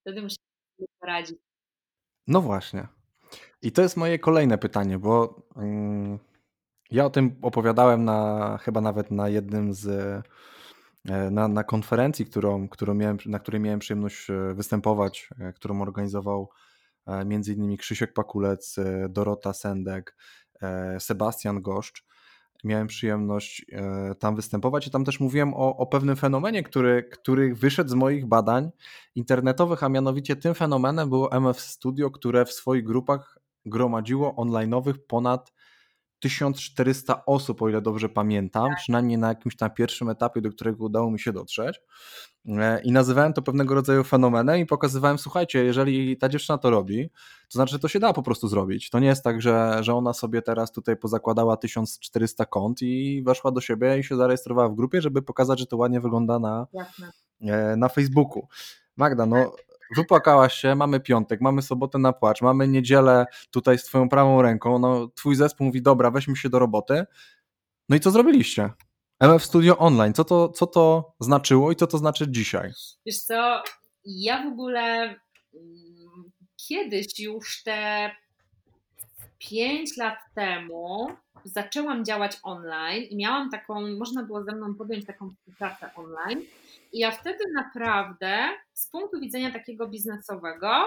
Wtedy 0.00 0.22
musieliśmy 0.22 0.86
poradzić. 1.00 1.38
No 2.26 2.40
właśnie. 2.40 2.88
I 3.62 3.72
to 3.72 3.82
jest 3.82 3.96
moje 3.96 4.18
kolejne 4.18 4.58
pytanie, 4.58 4.98
bo 4.98 5.42
mm, 5.56 6.18
ja 6.90 7.06
o 7.06 7.10
tym 7.10 7.36
opowiadałem 7.42 8.04
na, 8.04 8.58
chyba 8.62 8.80
nawet 8.80 9.10
na 9.10 9.28
jednym 9.28 9.74
z 9.74 9.86
e, 11.08 11.30
na, 11.30 11.48
na 11.48 11.64
konferencji, 11.64 12.26
którą, 12.26 12.68
którą 12.68 12.94
miałem, 12.94 13.18
na 13.26 13.38
której 13.38 13.60
miałem 13.60 13.80
przyjemność 13.80 14.26
występować, 14.54 15.28
którą 15.54 15.82
organizował 15.82 16.50
między 17.26 17.52
innymi 17.52 17.78
Krzysiek 17.78 18.12
Pakulec, 18.12 18.76
Dorota 19.08 19.52
Sendek, 19.52 20.16
Sebastian 20.98 21.62
Goszcz 21.62 22.04
miałem 22.64 22.86
przyjemność 22.86 23.66
e, 23.72 24.14
tam 24.14 24.36
występować 24.36 24.86
i 24.86 24.90
tam 24.90 25.04
też 25.04 25.20
mówiłem 25.20 25.54
o, 25.54 25.76
o 25.76 25.86
pewnym 25.86 26.16
fenomenie, 26.16 26.62
który, 26.62 27.02
który 27.02 27.54
wyszedł 27.54 27.90
z 27.90 27.94
moich 27.94 28.26
badań 28.26 28.70
internetowych, 29.14 29.82
a 29.82 29.88
mianowicie 29.88 30.36
tym 30.36 30.54
fenomenem 30.54 31.08
było 31.08 31.32
MF 31.32 31.60
Studio, 31.60 32.10
które 32.10 32.44
w 32.44 32.52
swoich 32.52 32.84
grupach 32.84 33.38
gromadziło 33.66 34.34
online'owych 34.36 34.94
ponad 35.08 35.52
1400 36.22 37.24
osób, 37.26 37.62
o 37.62 37.68
ile 37.68 37.82
dobrze 37.82 38.08
pamiętam, 38.08 38.68
tak. 38.68 38.76
przynajmniej 38.76 39.18
na 39.18 39.28
jakimś 39.28 39.56
tam 39.56 39.70
pierwszym 39.70 40.08
etapie, 40.08 40.40
do 40.40 40.50
którego 40.50 40.84
udało 40.84 41.10
mi 41.10 41.20
się 41.20 41.32
dotrzeć. 41.32 41.80
E, 42.48 42.82
I 42.82 42.92
nazywałem 42.92 43.32
to 43.32 43.42
pewnego 43.42 43.74
rodzaju 43.74 44.04
fenomenem 44.04 44.60
i 44.60 44.66
pokazywałem, 44.66 45.18
słuchajcie, 45.18 45.64
jeżeli 45.64 46.16
ta 46.16 46.28
dziewczyna 46.28 46.58
to 46.58 46.70
robi, 46.70 47.10
to 47.48 47.52
znaczy, 47.52 47.72
że 47.72 47.78
to 47.78 47.88
się 47.88 48.00
da 48.00 48.12
po 48.12 48.22
prostu 48.22 48.48
zrobić. 48.48 48.90
To 48.90 48.98
nie 48.98 49.08
jest 49.08 49.24
tak, 49.24 49.42
że, 49.42 49.78
że 49.80 49.94
ona 49.94 50.12
sobie 50.12 50.42
teraz 50.42 50.72
tutaj 50.72 50.96
pozakładała 50.96 51.56
1400 51.56 52.44
kont 52.44 52.82
i 52.82 53.22
weszła 53.26 53.50
do 53.50 53.60
siebie 53.60 53.98
i 53.98 54.04
się 54.04 54.16
zarejestrowała 54.16 54.68
w 54.68 54.74
grupie, 54.74 55.00
żeby 55.00 55.22
pokazać, 55.22 55.58
że 55.58 55.66
to 55.66 55.76
ładnie 55.76 56.00
wygląda 56.00 56.38
na, 56.38 56.66
e, 57.40 57.76
na 57.76 57.88
Facebooku. 57.88 58.48
Magda, 58.96 59.26
no 59.26 59.52
wypłakałaś 59.96 60.54
się, 60.54 60.74
mamy 60.74 61.00
piątek, 61.00 61.40
mamy 61.40 61.62
sobotę 61.62 61.98
na 61.98 62.12
płacz, 62.12 62.42
mamy 62.42 62.68
niedzielę 62.68 63.26
tutaj 63.50 63.78
z 63.78 63.84
twoją 63.84 64.08
prawą 64.08 64.42
ręką, 64.42 64.78
no 64.78 65.08
twój 65.08 65.36
zespół 65.36 65.66
mówi, 65.66 65.82
dobra, 65.82 66.10
weźmy 66.10 66.36
się 66.36 66.48
do 66.48 66.58
roboty. 66.58 67.04
No 67.88 67.96
i 67.96 68.00
co 68.00 68.10
zrobiliście? 68.10 68.70
MF 69.20 69.44
Studio 69.44 69.78
Online, 69.78 70.14
co 70.14 70.24
to, 70.24 70.48
co 70.48 70.66
to 70.66 71.14
znaczyło 71.20 71.72
i 71.72 71.76
co 71.76 71.86
to 71.86 71.98
znaczy 71.98 72.26
dzisiaj? 72.28 72.72
Wiesz 73.06 73.18
co, 73.18 73.62
ja 74.04 74.42
w 74.44 74.52
ogóle 74.52 75.02
mm, 75.54 76.32
kiedyś 76.68 77.20
już 77.20 77.62
te 77.62 78.10
5 79.38 79.96
lat 79.96 80.18
temu 80.34 81.08
zaczęłam 81.44 82.04
działać 82.04 82.38
online 82.42 83.02
i 83.02 83.16
miałam 83.16 83.50
taką, 83.50 83.80
można 83.80 84.22
było 84.22 84.44
ze 84.44 84.52
mną 84.52 84.74
podjąć 84.74 85.06
taką 85.06 85.30
pracę 85.58 85.90
online. 85.96 86.42
I 86.92 86.98
ja 86.98 87.10
wtedy 87.10 87.44
naprawdę 87.54 88.48
z 88.72 88.86
punktu 88.86 89.20
widzenia 89.20 89.50
takiego 89.50 89.88
biznesowego 89.88 90.86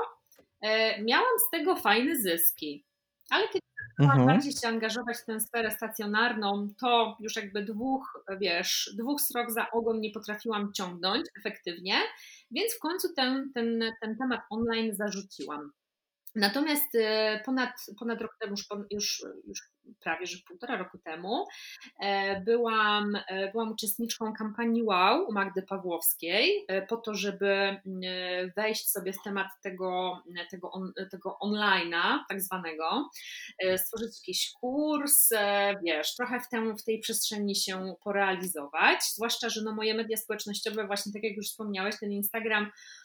e, 0.62 1.02
miałam 1.04 1.40
z 1.48 1.52
tego 1.52 1.76
fajne 1.76 2.16
zyski. 2.16 2.86
Ale 3.30 3.48
kiedy 3.48 3.66
zaczęłam 3.90 4.20
mhm. 4.20 4.28
bardziej 4.28 4.54
się 4.54 4.68
angażować 4.68 5.18
w 5.18 5.26
tę 5.26 5.40
sferę 5.40 5.72
stacjonarną, 5.72 6.70
to 6.80 7.18
już 7.20 7.36
jakby 7.36 7.64
dwóch, 7.64 8.24
wiesz, 8.40 8.94
dwóch 8.98 9.22
srok 9.22 9.52
za 9.52 9.72
ogon 9.72 10.00
nie 10.00 10.12
potrafiłam 10.12 10.74
ciągnąć 10.74 11.26
efektywnie, 11.40 11.96
Więc 12.52 12.76
w 12.76 12.80
końcu 12.80 13.14
ten, 13.14 13.52
ten, 13.54 13.84
ten 14.02 14.18
temat 14.18 14.42
online 14.50 14.96
zarzuciłam. 14.96 15.72
Natomiast 16.36 16.96
e, 16.96 17.42
ponad, 17.46 17.72
ponad 18.00 18.22
rok 18.22 18.38
temu, 18.40 18.52
już, 18.52 18.68
już, 18.92 19.24
już 19.48 19.75
prawie 20.00 20.26
że 20.26 20.38
półtora 20.48 20.78
roku 20.78 20.98
temu, 20.98 21.46
e, 22.00 22.42
byłam, 22.42 23.16
e, 23.28 23.52
byłam 23.52 23.72
uczestniczką 23.72 24.34
kampanii 24.34 24.84
Wow 24.84 25.28
u 25.28 25.34
Magdy 25.34 25.62
Pawłowskiej 25.62 26.66
po 26.90 26.98
to, 26.98 27.14
żeby 27.14 27.82
wejść 28.56 28.90
sobie 28.90 29.14
w 29.14 29.22
temat 29.24 29.48
tego, 29.64 30.22
tego, 30.52 30.72
on, 30.72 30.94
tego 31.12 31.38
online'a 31.44 32.20
tak 32.30 32.42
zwanego, 32.42 33.10
stworzyć 33.78 34.20
jakiś 34.22 34.52
kurs, 34.62 35.30
wiesz, 35.86 36.16
trochę 36.16 36.40
w, 36.40 36.50
tym, 36.50 36.78
w 36.78 36.84
tej 36.84 37.00
przestrzeni 37.00 37.56
się 37.56 37.96
porealizować, 38.04 39.04
zwłaszcza, 39.04 39.50
że 39.50 39.62
no 39.64 39.76
moje 39.76 39.94
media 39.94 40.18
społecznościowe, 40.18 40.88
właśnie 40.88 41.14
tak 41.14 41.24
jak 41.24 41.38
już 41.38 41.46
wspomniałeś, 41.46 42.00
ten 42.00 42.12
Instagram 42.12 42.66
E, 42.66 43.05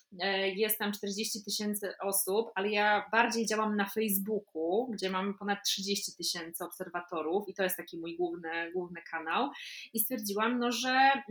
jest 0.55 0.79
tam 0.79 0.93
40 0.93 1.45
tysięcy 1.45 1.93
osób, 2.03 2.51
ale 2.55 2.69
ja 2.69 3.09
bardziej 3.13 3.47
działam 3.47 3.77
na 3.77 3.89
Facebooku, 3.89 4.91
gdzie 4.93 5.11
mamy 5.11 5.35
ponad 5.35 5.59
30 5.65 6.17
tysięcy 6.17 6.65
obserwatorów 6.65 7.49
i 7.49 7.55
to 7.55 7.63
jest 7.63 7.77
taki 7.77 7.99
mój 7.99 8.17
główny, 8.17 8.73
główny 8.73 9.03
kanał. 9.11 9.51
I 9.93 10.01
stwierdziłam, 10.01 10.59
no, 10.59 10.73
że 10.73 10.91
e, 10.91 11.23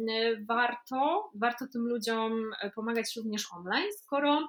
warto, 0.45 1.31
warto 1.35 1.67
tym 1.67 1.81
ludziom 1.81 2.51
e, 2.61 2.71
pomagać 2.71 3.15
również 3.17 3.53
online, 3.53 3.89
skoro 4.03 4.47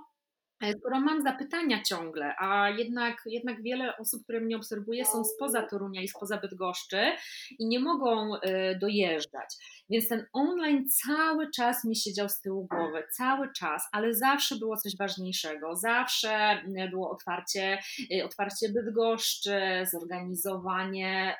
skoro 0.78 1.01
mam 1.01 1.22
zapytania 1.22 1.83
ciągle, 1.83 2.35
a 2.39 2.70
jednak, 2.70 3.22
jednak 3.26 3.62
wiele 3.62 3.97
osób, 3.97 4.22
które 4.22 4.41
mnie 4.41 4.57
obserwuje, 4.57 5.05
są 5.05 5.24
spoza 5.24 5.62
Torunia 5.62 6.03
i 6.03 6.09
spoza 6.09 6.37
Bydgoszczy 6.37 7.12
i 7.59 7.66
nie 7.66 7.81
mogą 7.81 8.33
dojeżdżać. 8.81 9.57
Więc 9.91 10.09
ten 10.09 10.26
online 10.32 10.84
cały 10.88 11.51
czas 11.51 11.84
mi 11.84 11.97
siedział 11.97 12.28
z 12.28 12.41
tyłu 12.41 12.66
głowy, 12.66 13.03
cały 13.16 13.53
czas, 13.53 13.88
ale 13.93 14.14
zawsze 14.14 14.57
było 14.57 14.76
coś 14.76 14.97
ważniejszego. 14.97 15.76
Zawsze 15.76 16.30
mm, 16.30 16.91
było 16.91 17.11
otwarcie, 17.11 17.78
y, 18.12 18.24
otwarcie 18.24 18.68
Bydgoszczy, 18.68 19.61
zorganizowanie 19.93 21.36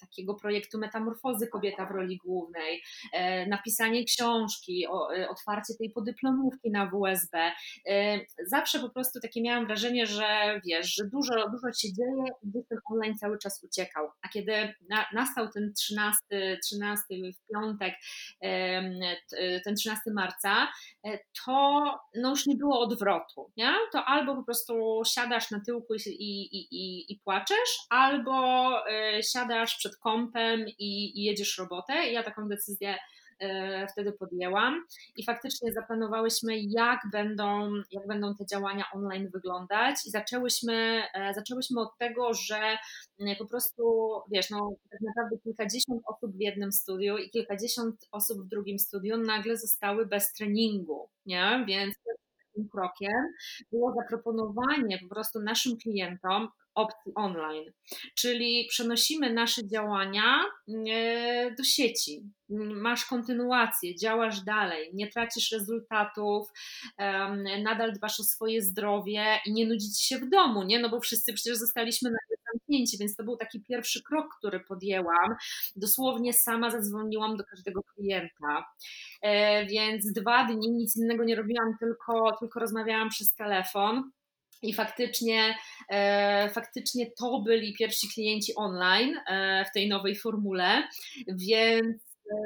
takiego 0.00 0.34
projektu 0.34 0.78
metamorfozy 0.78 1.46
kobieta 1.46 1.86
w 1.86 1.90
roli 1.90 2.16
głównej, 2.16 2.82
e, 3.12 3.46
napisanie 3.46 4.04
książki, 4.04 4.86
y, 5.18 5.28
otwarcie 5.28 5.74
tej 5.78 5.90
podyplomówki 5.90 6.70
na 6.70 6.90
WSB. 6.90 7.52
E, 7.88 8.20
zawsze 8.46 8.80
po 8.80 8.90
prostu 8.90 9.20
takie 9.20 9.42
miałam 9.42 9.66
wrażenie, 9.66 10.06
że 10.06 10.60
wiesz, 10.66 10.94
że 10.94 11.04
dużo, 11.04 11.50
dużo 11.50 11.72
się 11.72 11.92
dzieje 11.92 12.24
i 12.42 12.52
ten 12.68 12.78
online 12.84 13.18
cały 13.18 13.38
czas 13.38 13.64
uciekał. 13.64 14.08
A 14.22 14.28
kiedy 14.28 14.74
na, 14.88 15.06
nastał 15.12 15.48
ten 15.48 15.72
13, 15.74 16.58
13 16.62 17.04
w 17.10 17.52
piątek, 17.52 17.73
piątek, 17.74 17.94
ten 19.64 19.74
13 19.74 20.10
marca, 20.10 20.68
e, 21.04 21.18
to 21.44 21.84
no 22.14 22.30
już 22.30 22.46
nie 22.46 22.56
było 22.56 22.80
odwrotu. 22.80 23.50
Nie? 23.56 23.74
To 23.92 24.04
albo 24.04 24.36
po 24.36 24.42
prostu 24.42 25.02
siadasz 25.06 25.50
na 25.50 25.60
tyłku 25.60 25.94
i, 25.94 26.00
i, 26.08 26.68
i, 26.70 27.12
i 27.12 27.20
płaczesz, 27.24 27.78
albo 27.90 28.70
e, 28.90 29.22
siadasz 29.22 29.76
przed 29.76 29.96
kąpem 29.96 30.66
i, 30.68 31.20
i 31.20 31.24
jedziesz 31.24 31.58
robotę. 31.58 32.08
I 32.08 32.12
ja 32.12 32.22
taką 32.22 32.48
decyzję 32.48 32.98
wtedy 33.92 34.12
podjęłam 34.12 34.84
i 35.16 35.24
faktycznie 35.24 35.72
zaplanowałyśmy, 35.72 36.58
jak 36.58 37.00
będą, 37.12 37.70
jak 37.90 38.06
będą 38.06 38.34
te 38.34 38.46
działania 38.46 38.84
online 38.92 39.28
wyglądać 39.28 39.96
i 40.06 40.10
zaczęłyśmy, 40.10 41.02
e, 41.14 41.34
zaczęłyśmy 41.34 41.80
od 41.80 41.98
tego, 41.98 42.34
że 42.34 42.76
mm, 43.20 43.36
po 43.36 43.46
prostu, 43.46 44.10
wiesz, 44.30 44.50
no 44.50 44.70
tak 44.90 45.00
naprawdę 45.00 45.38
kilkadziesiąt 45.38 46.02
osób 46.06 46.36
w 46.36 46.40
jednym 46.40 46.72
studiu 46.72 47.18
i 47.18 47.30
kilkadziesiąt 47.30 48.08
osób 48.12 48.38
w 48.38 48.48
drugim 48.48 48.78
studiu 48.78 49.16
nagle 49.16 49.56
zostały 49.56 50.06
bez 50.06 50.32
treningu, 50.32 51.08
nie? 51.26 51.64
Więc 51.68 51.94
takim 52.54 52.68
krokiem 52.68 53.32
było 53.72 53.94
zaproponowanie 53.94 54.98
po 54.98 55.08
prostu 55.08 55.40
naszym 55.40 55.76
klientom 55.76 56.48
opcji 56.74 57.12
online, 57.14 57.72
czyli 58.18 58.66
przenosimy 58.70 59.32
nasze 59.32 59.68
działania 59.68 60.44
e, 60.90 61.54
do 61.58 61.64
sieci. 61.64 62.22
Masz 62.74 63.04
kontynuację, 63.04 63.96
działasz 63.96 64.40
dalej, 64.44 64.90
nie 64.94 65.10
tracisz 65.10 65.52
rezultatów, 65.52 66.48
nadal 67.62 67.92
dbasz 67.92 68.20
o 68.20 68.22
swoje 68.22 68.62
zdrowie 68.62 69.38
i 69.46 69.52
nie 69.52 69.66
nudzić 69.66 70.02
się 70.02 70.18
w 70.18 70.28
domu, 70.28 70.62
nie? 70.62 70.78
No 70.78 70.88
bo 70.88 71.00
wszyscy 71.00 71.32
przecież 71.32 71.56
zostaliśmy 71.56 72.10
na 72.10 72.18
zamknięci, 72.52 72.98
więc 72.98 73.16
to 73.16 73.24
był 73.24 73.36
taki 73.36 73.62
pierwszy 73.62 74.02
krok, 74.02 74.26
który 74.38 74.60
podjęłam. 74.60 75.34
Dosłownie 75.76 76.32
sama 76.32 76.70
zadzwoniłam 76.70 77.36
do 77.36 77.44
każdego 77.44 77.82
klienta, 77.82 78.66
e, 79.22 79.66
więc 79.66 80.12
dwa 80.12 80.44
dni 80.44 80.70
nic 80.70 80.96
innego 80.96 81.24
nie 81.24 81.36
robiłam, 81.36 81.76
tylko, 81.80 82.36
tylko 82.40 82.60
rozmawiałam 82.60 83.08
przez 83.08 83.34
telefon. 83.34 84.10
I 84.64 84.72
faktycznie, 84.72 85.54
e, 85.90 86.50
faktycznie 86.50 87.10
to 87.18 87.42
byli 87.46 87.74
pierwsi 87.74 88.08
klienci 88.14 88.52
online 88.56 89.16
e, 89.28 89.64
w 89.70 89.72
tej 89.74 89.88
nowej 89.88 90.16
formule, 90.16 90.82
więc 91.28 91.96
e, 92.30 92.36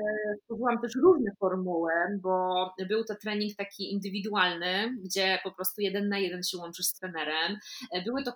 stworzyłam 0.42 0.80
też 0.82 0.92
różne 1.02 1.30
formuły, 1.40 1.92
bo 2.22 2.70
był 2.88 3.04
to 3.04 3.14
trening 3.14 3.56
taki 3.56 3.92
indywidualny, 3.92 4.96
gdzie 5.04 5.38
po 5.44 5.52
prostu 5.52 5.80
jeden 5.80 6.08
na 6.08 6.18
jeden 6.18 6.42
się 6.42 6.58
łączysz 6.58 6.86
z 6.86 6.92
trenerem. 6.92 7.58
E, 7.92 8.02
były 8.02 8.24
to 8.24 8.32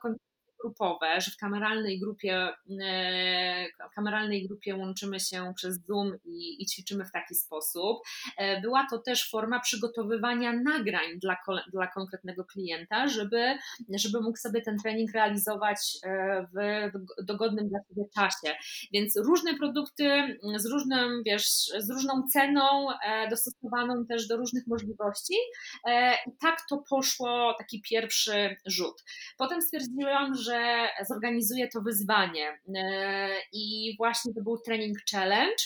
grupowe, 0.63 1.21
że 1.21 1.31
w 1.31 1.37
kameralnej 1.37 2.01
grupie, 2.01 2.49
e, 2.83 3.67
kameralnej 3.95 4.47
grupie 4.47 4.77
łączymy 4.77 5.21
się 5.21 5.53
przez 5.57 5.87
Zoom 5.87 6.13
i, 6.25 6.63
i 6.63 6.67
ćwiczymy 6.67 7.05
w 7.05 7.13
taki 7.13 7.35
sposób. 7.35 7.99
E, 8.39 8.61
była 8.61 8.87
to 8.91 8.99
też 8.99 9.31
forma 9.31 9.61
przygotowywania 9.61 10.53
nagrań 10.53 11.19
dla, 11.19 11.37
dla 11.73 11.87
konkretnego 11.87 12.45
klienta, 12.45 13.09
żeby, 13.09 13.59
żeby 13.95 14.21
mógł 14.21 14.37
sobie 14.37 14.63
ten 14.63 14.79
trening 14.79 15.13
realizować 15.13 15.79
e, 16.05 16.47
w 16.55 17.25
dogodnym 17.25 17.69
dla 17.69 17.79
siebie 17.89 18.05
czasie. 18.15 18.57
Więc 18.93 19.17
różne 19.17 19.55
produkty 19.55 20.39
z 20.57 20.67
różnym, 20.67 21.23
wiesz, 21.27 21.47
z 21.79 21.91
różną 21.91 22.23
ceną, 22.33 22.89
dostosowaną 23.31 24.07
też 24.07 24.29
do 24.29 24.37
różnych 24.37 24.67
możliwości. 24.67 25.35
I 26.27 26.31
tak 26.41 26.59
to 26.71 26.83
poszło, 26.91 27.55
taki 27.59 27.83
pierwszy 27.83 28.57
rzut. 28.67 29.05
Potem 29.39 29.63
stwierdziłam, 29.63 30.35
że 30.35 30.52
że 30.53 30.89
zorganizuję 31.09 31.69
to 31.69 31.81
wyzwanie. 31.81 32.59
E, 32.77 33.29
I 33.53 33.95
właśnie 33.99 34.35
to 34.35 34.43
był 34.43 34.59
trening 34.59 34.99
challenge 35.13 35.65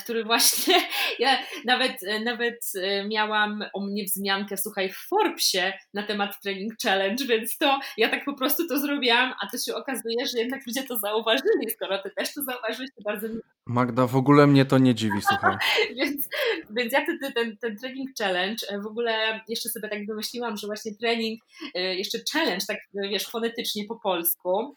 który 0.00 0.24
właśnie 0.24 0.74
ja 1.18 1.38
nawet, 1.64 1.92
nawet 2.24 2.60
e, 2.82 3.08
miałam 3.08 3.64
o 3.74 3.80
mnie 3.80 4.04
wzmiankę, 4.04 4.56
słuchaj, 4.56 4.92
w 4.92 4.96
Forbesie 4.96 5.72
na 5.94 6.02
temat 6.02 6.40
Training 6.42 6.72
Challenge, 6.82 7.24
więc 7.24 7.58
to 7.58 7.80
ja 7.96 8.08
tak 8.08 8.24
po 8.24 8.34
prostu 8.34 8.68
to 8.68 8.78
zrobiłam, 8.78 9.34
a 9.42 9.50
to 9.50 9.58
się 9.58 9.74
okazuje, 9.74 10.26
że 10.26 10.38
jednak 10.38 10.66
ludzie 10.66 10.82
to 10.82 10.96
zauważyli, 10.96 11.70
skoro 11.70 12.02
ty 12.02 12.10
też 12.16 12.34
to 12.34 12.42
zauważyłeś, 12.42 12.90
to 12.96 13.02
bardzo 13.04 13.28
mi... 13.28 13.34
Magda, 13.66 14.06
w 14.06 14.16
ogóle 14.16 14.46
mnie 14.46 14.64
to 14.64 14.78
nie 14.78 14.94
dziwi, 14.94 15.20
słuchaj. 15.28 15.56
więc, 15.96 16.28
więc 16.70 16.92
ja 16.92 17.06
ten, 17.06 17.18
ten, 17.34 17.56
ten 17.56 17.76
Training 17.76 18.10
Challenge 18.18 18.66
w 18.82 18.86
ogóle 18.86 19.40
jeszcze 19.48 19.68
sobie 19.68 19.88
tak 19.88 20.06
wymyśliłam, 20.06 20.56
że 20.56 20.66
właśnie 20.66 20.94
trening, 20.94 21.40
jeszcze 21.74 22.18
challenge, 22.32 22.64
tak 22.68 22.78
wiesz, 22.94 23.26
fonetycznie 23.26 23.84
po 23.88 24.00
polsku, 24.00 24.76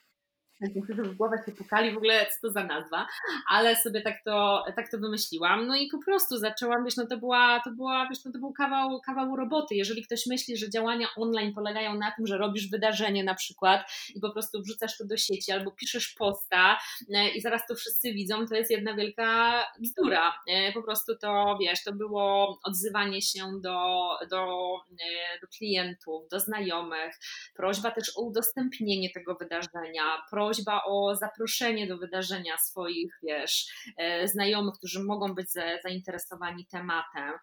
niektórzy 0.76 1.04
w 1.04 1.16
głowę 1.16 1.38
się 1.46 1.52
pukali 1.52 1.94
w 1.94 1.98
ogóle, 1.98 2.26
co 2.26 2.48
to 2.48 2.54
za 2.54 2.64
nazwa, 2.64 3.08
ale 3.48 3.76
sobie 3.76 4.02
tak 4.02 4.24
to, 4.26 4.66
tak 4.76 4.92
to 4.92 4.98
wymyśliłam. 4.98 5.68
No 5.68 5.76
i 5.76 5.88
po 5.88 5.98
prostu 6.06 6.38
zaczęłam, 6.38 6.86
wiesz, 6.86 6.98
no 6.98 7.08
to 7.08 7.18
była, 7.18 7.62
to 7.64 7.72
była, 7.72 8.08
wiesz, 8.10 8.26
no 8.26 8.32
to 8.32 8.40
był 8.40 8.54
kawał, 8.54 9.02
kawał 9.02 9.36
roboty. 9.36 9.76
Jeżeli 9.76 10.04
ktoś 10.04 10.26
myśli, 10.26 10.58
że 10.58 10.70
działania 10.70 11.08
online 11.18 11.54
polegają 11.54 11.94
na 11.94 12.12
tym, 12.12 12.28
że 12.28 12.38
robisz 12.38 12.70
wydarzenie 12.70 13.24
na 13.24 13.36
przykład 13.36 13.92
i 14.16 14.20
po 14.20 14.32
prostu 14.32 14.62
wrzucasz 14.62 14.98
to 14.98 15.06
do 15.06 15.18
sieci 15.18 15.52
albo 15.52 15.72
piszesz 15.72 16.10
posta 16.10 16.78
e, 17.14 17.30
i 17.30 17.42
zaraz 17.42 17.68
to 17.68 17.76
wszyscy 17.76 18.14
widzą, 18.14 18.48
to 18.48 18.56
jest 18.56 18.72
jedna 18.72 18.94
wielka 18.94 19.52
bzdura. 19.80 20.34
E, 20.48 20.72
po 20.72 20.84
prostu 20.84 21.16
to, 21.16 21.58
wiesz, 21.62 21.84
to 21.84 21.94
było 21.94 22.60
odzywanie 22.64 23.22
się 23.22 23.60
do, 23.62 24.10
do, 24.30 24.76
e, 24.92 25.40
do 25.42 25.48
klientów, 25.48 26.30
do 26.30 26.40
znajomych, 26.40 27.20
prośba 27.56 27.92
też 27.92 28.18
o 28.18 28.22
udostępnienie 28.22 29.10
tego 29.10 29.36
wydarzenia, 29.36 30.04
prośba 30.30 30.51
prośba 30.52 30.82
o 30.86 31.16
zaproszenie 31.16 31.88
do 31.88 31.98
wydarzenia 31.98 32.58
swoich, 32.58 33.20
wiesz, 33.24 33.66
e, 33.98 34.28
znajomych, 34.28 34.76
którzy 34.78 35.04
mogą 35.04 35.36
być 35.36 35.52
zainteresowani 35.84 36.66
tematem, 36.66 37.34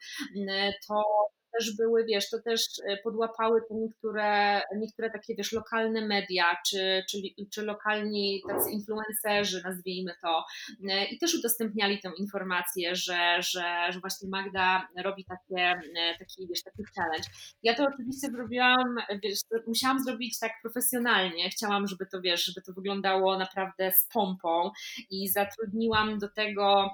to 0.89 1.05
też 1.53 1.77
były, 1.77 2.05
wiesz, 2.05 2.31
to 2.31 2.43
też 2.43 2.63
e, 2.87 2.97
podłapały 2.97 3.61
to 3.69 3.75
niektóre, 3.75 4.61
niektóre 4.77 5.11
takie, 5.11 5.35
wiesz, 5.35 5.53
lokalne 5.53 6.07
media, 6.07 6.57
czy, 6.67 7.05
czy, 7.11 7.19
czy 7.55 7.63
lokalni 7.63 8.43
tacy 8.49 8.71
influencerzy, 8.71 9.63
nazwijmy 9.65 10.13
to, 10.23 10.45
e, 10.91 11.05
i 11.05 11.19
też 11.19 11.35
udostępniali 11.35 12.01
tę 12.01 12.11
informację, 12.19 12.97
że, 12.97 13.37
że, 13.39 13.93
że 13.93 14.01
właśnie 14.01 14.29
Magda 14.29 14.89
robi 15.05 15.25
takie, 15.25 15.63
e, 15.97 16.19
taki, 16.19 16.47
wiesz, 16.49 16.63
taki 16.63 16.83
challenge. 16.97 17.29
Ja 17.63 17.75
to 17.75 17.85
oczywiście 17.95 18.29
zrobiłam, 18.31 18.97
wiesz, 19.23 19.39
musiałam 19.67 20.05
zrobić 20.05 20.39
tak 20.39 20.53
profesjonalnie, 20.63 21.51
chciałam, 21.51 21.87
żeby 21.87 22.07
to, 22.07 22.21
wiesz, 22.21 22.45
żeby 22.45 22.63
to 22.67 22.73
wyglądało 22.73 23.39
naprawdę 23.39 23.93
z 23.93 24.07
pompą 24.13 24.71
i 25.11 25.29
zatrudniłam 25.29 26.19
do 26.19 26.29
tego 26.29 26.91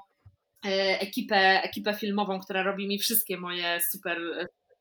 ekipę, 1.01 1.63
ekipę 1.63 1.95
filmową, 1.95 2.41
która 2.41 2.63
robi 2.63 2.89
mi 2.89 2.99
wszystkie 2.99 3.37
moje 3.37 3.81
super 3.93 4.19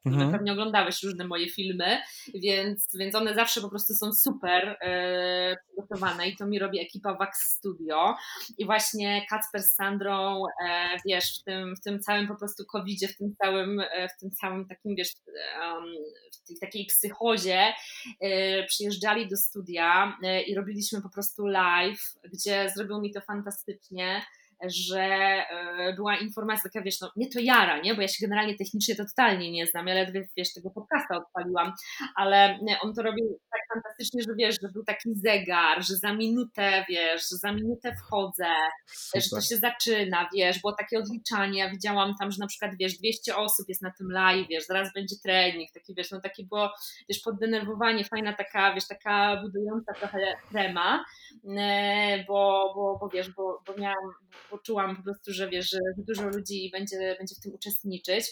mhm. 0.06 0.32
pewnie 0.32 0.52
oglądałeś 0.52 1.04
różne 1.04 1.28
moje 1.28 1.50
filmy, 1.50 2.02
więc, 2.36 2.88
więc 3.00 3.16
one 3.16 3.36
zawsze 3.36 3.62
po 3.62 3.70
prostu 3.70 3.94
są 3.94 4.14
super 4.14 4.78
e, 4.82 5.56
przygotowane 5.68 6.30
i 6.30 6.36
to 6.36 6.48
mi 6.48 6.60
robi 6.60 6.80
ekipa 6.80 7.14
Wax 7.14 7.40
Studio 7.40 8.16
i 8.58 8.66
właśnie 8.66 9.26
Kacper 9.30 9.62
z 9.64 9.76
Sandrą, 9.76 10.44
e, 10.66 10.98
wiesz, 11.06 11.40
w 11.40 11.44
tym, 11.44 11.76
w 11.76 11.82
tym 11.82 12.00
całym 12.00 12.28
po 12.28 12.36
prostu 12.36 12.64
covidzie, 12.66 13.08
w 13.08 13.18
tym 13.18 13.36
całym, 13.44 13.80
e, 13.80 14.08
w 14.08 14.20
tym 14.20 14.32
całym 14.32 14.68
takim, 14.68 14.96
wiesz, 14.96 15.10
um, 15.62 15.94
w 16.44 16.48
tej 16.48 16.58
takiej 16.62 16.86
psychozie 16.86 17.74
e, 18.22 18.64
przyjeżdżali 18.64 19.28
do 19.28 19.38
studia 19.38 20.18
e, 20.24 20.42
i 20.42 20.56
robiliśmy 20.56 21.02
po 21.02 21.10
prostu 21.10 21.48
live, 21.48 22.14
gdzie 22.34 22.70
zrobił 22.76 23.02
mi 23.02 23.12
to 23.12 23.22
fantastycznie 23.22 24.22
że 24.66 25.04
e, 25.04 25.94
była 25.96 26.18
informacja 26.18 26.70
taka, 26.74 26.86
wiesz, 26.86 27.02
no 27.02 27.12
nie 27.16 27.30
to 27.30 27.40
jara, 27.40 27.82
nie, 27.82 27.96
bo 27.96 28.02
ja 28.02 28.08
się 28.08 28.28
generalnie 28.28 28.56
technicznie 28.58 28.96
to 28.96 29.06
totalnie 29.06 29.52
nie 29.52 29.68
znam, 29.68 29.88
ja 29.88 29.94
ledwie, 29.94 30.28
wiesz, 30.38 30.54
tego 30.54 30.70
podcasta 30.70 31.18
odpaliłam, 31.18 31.74
ale 32.16 32.60
on 32.82 32.94
to 32.94 33.02
robił 33.02 33.40
tak 33.52 33.62
fantastycznie, 33.74 34.24
że 34.24 34.36
wiesz, 34.38 34.56
że 34.62 34.70
był 34.74 34.84
taki 34.84 35.16
zegar, 35.16 35.84
że 35.84 35.96
za 35.96 36.14
minutę, 36.14 36.86
wiesz, 36.90 37.22
że 37.30 37.38
za 37.38 37.52
minutę 37.52 37.96
wchodzę, 37.96 38.46
Super. 38.88 39.24
że 39.24 39.30
to 39.30 39.42
się 39.42 39.58
zaczyna, 39.58 40.30
wiesz, 40.36 40.62
było 40.62 40.74
takie 40.74 41.00
odliczanie, 41.00 41.60
ja 41.60 41.70
widziałam 41.70 42.16
tam, 42.20 42.32
że 42.32 42.38
na 42.40 42.48
przykład, 42.48 42.72
wiesz, 42.80 42.98
200 42.98 43.36
osób 43.36 43.70
jest 43.70 43.82
na 43.82 43.92
tym 43.92 44.12
live, 44.12 44.48
wiesz, 44.50 44.66
zaraz 44.66 44.94
będzie 44.94 45.16
trening, 45.24 45.72
taki, 45.74 45.96
wiesz, 45.96 46.12
no 46.12 46.22
takie 46.22 46.44
było, 46.44 46.70
wiesz, 47.10 47.20
poddenerwowanie, 47.20 48.06
fajna 48.06 48.34
taka, 48.34 48.74
wiesz, 48.74 48.88
taka 48.88 49.42
budująca 49.42 49.94
trochę 49.94 50.20
trema, 50.52 51.06
e, 51.58 52.24
bo, 52.28 52.74
bo, 52.76 52.98
bo 53.00 53.10
wiesz, 53.10 53.32
bo, 53.32 53.62
bo 53.68 53.74
miałam, 53.78 54.14
poczułam 54.54 54.96
po 54.96 55.04
prostu, 55.04 55.34
że 55.34 55.50
wiesz, 55.50 55.70
że 55.70 55.80
dużo 55.98 56.28
ludzi 56.28 56.70
będzie, 56.74 57.16
będzie 57.20 57.36
w 57.36 57.40
tym 57.40 57.54
uczestniczyć. 57.54 58.26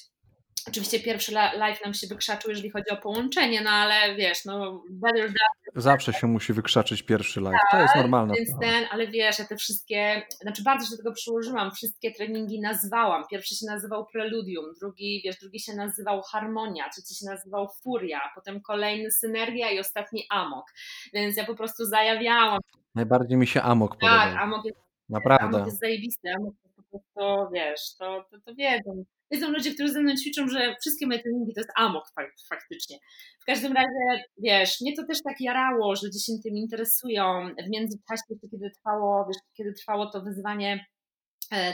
Oczywiście 0.67 0.99
pierwszy 0.99 1.31
live 1.31 1.85
nam 1.85 1.93
się 1.93 2.07
wykrzaczył, 2.07 2.49
jeżeli 2.49 2.69
chodzi 2.69 2.89
o 2.89 2.97
połączenie, 2.97 3.61
no 3.61 3.69
ale 3.69 4.15
wiesz, 4.15 4.45
no 4.45 4.83
better 4.89 5.27
that. 5.27 5.83
Zawsze 5.83 6.13
się 6.13 6.27
musi 6.27 6.53
wykrzaczyć 6.53 7.03
pierwszy 7.03 7.41
live, 7.41 7.55
tak, 7.61 7.71
to 7.71 7.81
jest 7.81 7.95
normalne. 7.95 8.33
Więc 8.33 8.49
ten, 8.61 8.85
ale 8.91 9.07
wiesz, 9.07 9.39
ja 9.39 9.45
te 9.45 9.57
wszystkie, 9.57 10.21
znaczy 10.41 10.63
bardzo 10.63 10.85
się 10.85 10.91
do 10.91 10.97
tego 10.97 11.11
przyłożyłam, 11.11 11.71
wszystkie 11.71 12.11
treningi 12.11 12.59
nazwałam. 12.59 13.23
Pierwszy 13.31 13.55
się 13.55 13.65
nazywał 13.65 14.05
Preludium, 14.05 14.65
drugi, 14.79 15.21
wiesz, 15.25 15.39
drugi 15.39 15.59
się 15.59 15.73
nazywał 15.73 16.21
Harmonia, 16.21 16.89
trzeci 16.89 17.15
się 17.15 17.25
nazywał 17.25 17.69
Furia, 17.83 18.19
potem 18.35 18.61
kolejny 18.61 19.11
Synergia 19.11 19.71
i 19.71 19.79
ostatni 19.79 20.25
Amok. 20.29 20.65
Więc 21.13 21.37
ja 21.37 21.45
po 21.45 21.55
prostu 21.55 21.85
zajawiałam. 21.85 22.59
Najbardziej 22.95 23.37
mi 23.37 23.47
się 23.47 23.61
Amok 23.61 23.91
podobał. 23.95 24.19
Tak, 24.19 24.37
Amok 24.37 24.65
jest 24.65 24.90
Naprawdę. 25.11 25.57
Amok 25.57 25.65
jest 25.67 25.79
zajebisty, 25.79 26.29
Amok 26.37 26.55
po 26.75 26.83
prostu, 26.83 27.53
wiesz, 27.53 27.95
to, 27.99 28.25
to, 28.31 28.37
to 28.45 28.55
wiedzą. 28.55 29.03
Wiedzą 29.31 29.51
ludzie, 29.51 29.73
którzy 29.73 29.93
ze 29.93 30.01
mną 30.01 30.15
ćwiczą, 30.15 30.47
że 30.47 30.75
wszystkie 30.81 31.07
moje 31.07 31.19
treningi 31.19 31.53
to 31.53 31.59
jest 31.59 31.71
amok 31.75 32.03
faktycznie. 32.49 32.97
W 33.41 33.45
każdym 33.45 33.73
razie, 33.73 34.23
wiesz, 34.37 34.81
mnie 34.81 34.95
to 34.95 35.05
też 35.05 35.21
tak 35.23 35.35
jarało, 35.41 35.95
że 35.95 36.07
ludzie 36.07 36.19
się 36.19 36.33
tym 36.43 36.55
interesują. 36.55 37.49
W 37.67 37.69
międzyczasie, 37.69 38.23
kiedy 38.51 38.71
trwało, 38.71 39.25
wiesz, 39.27 39.37
kiedy 39.57 39.73
trwało 39.73 40.11
to 40.11 40.21
wyzwanie 40.21 40.85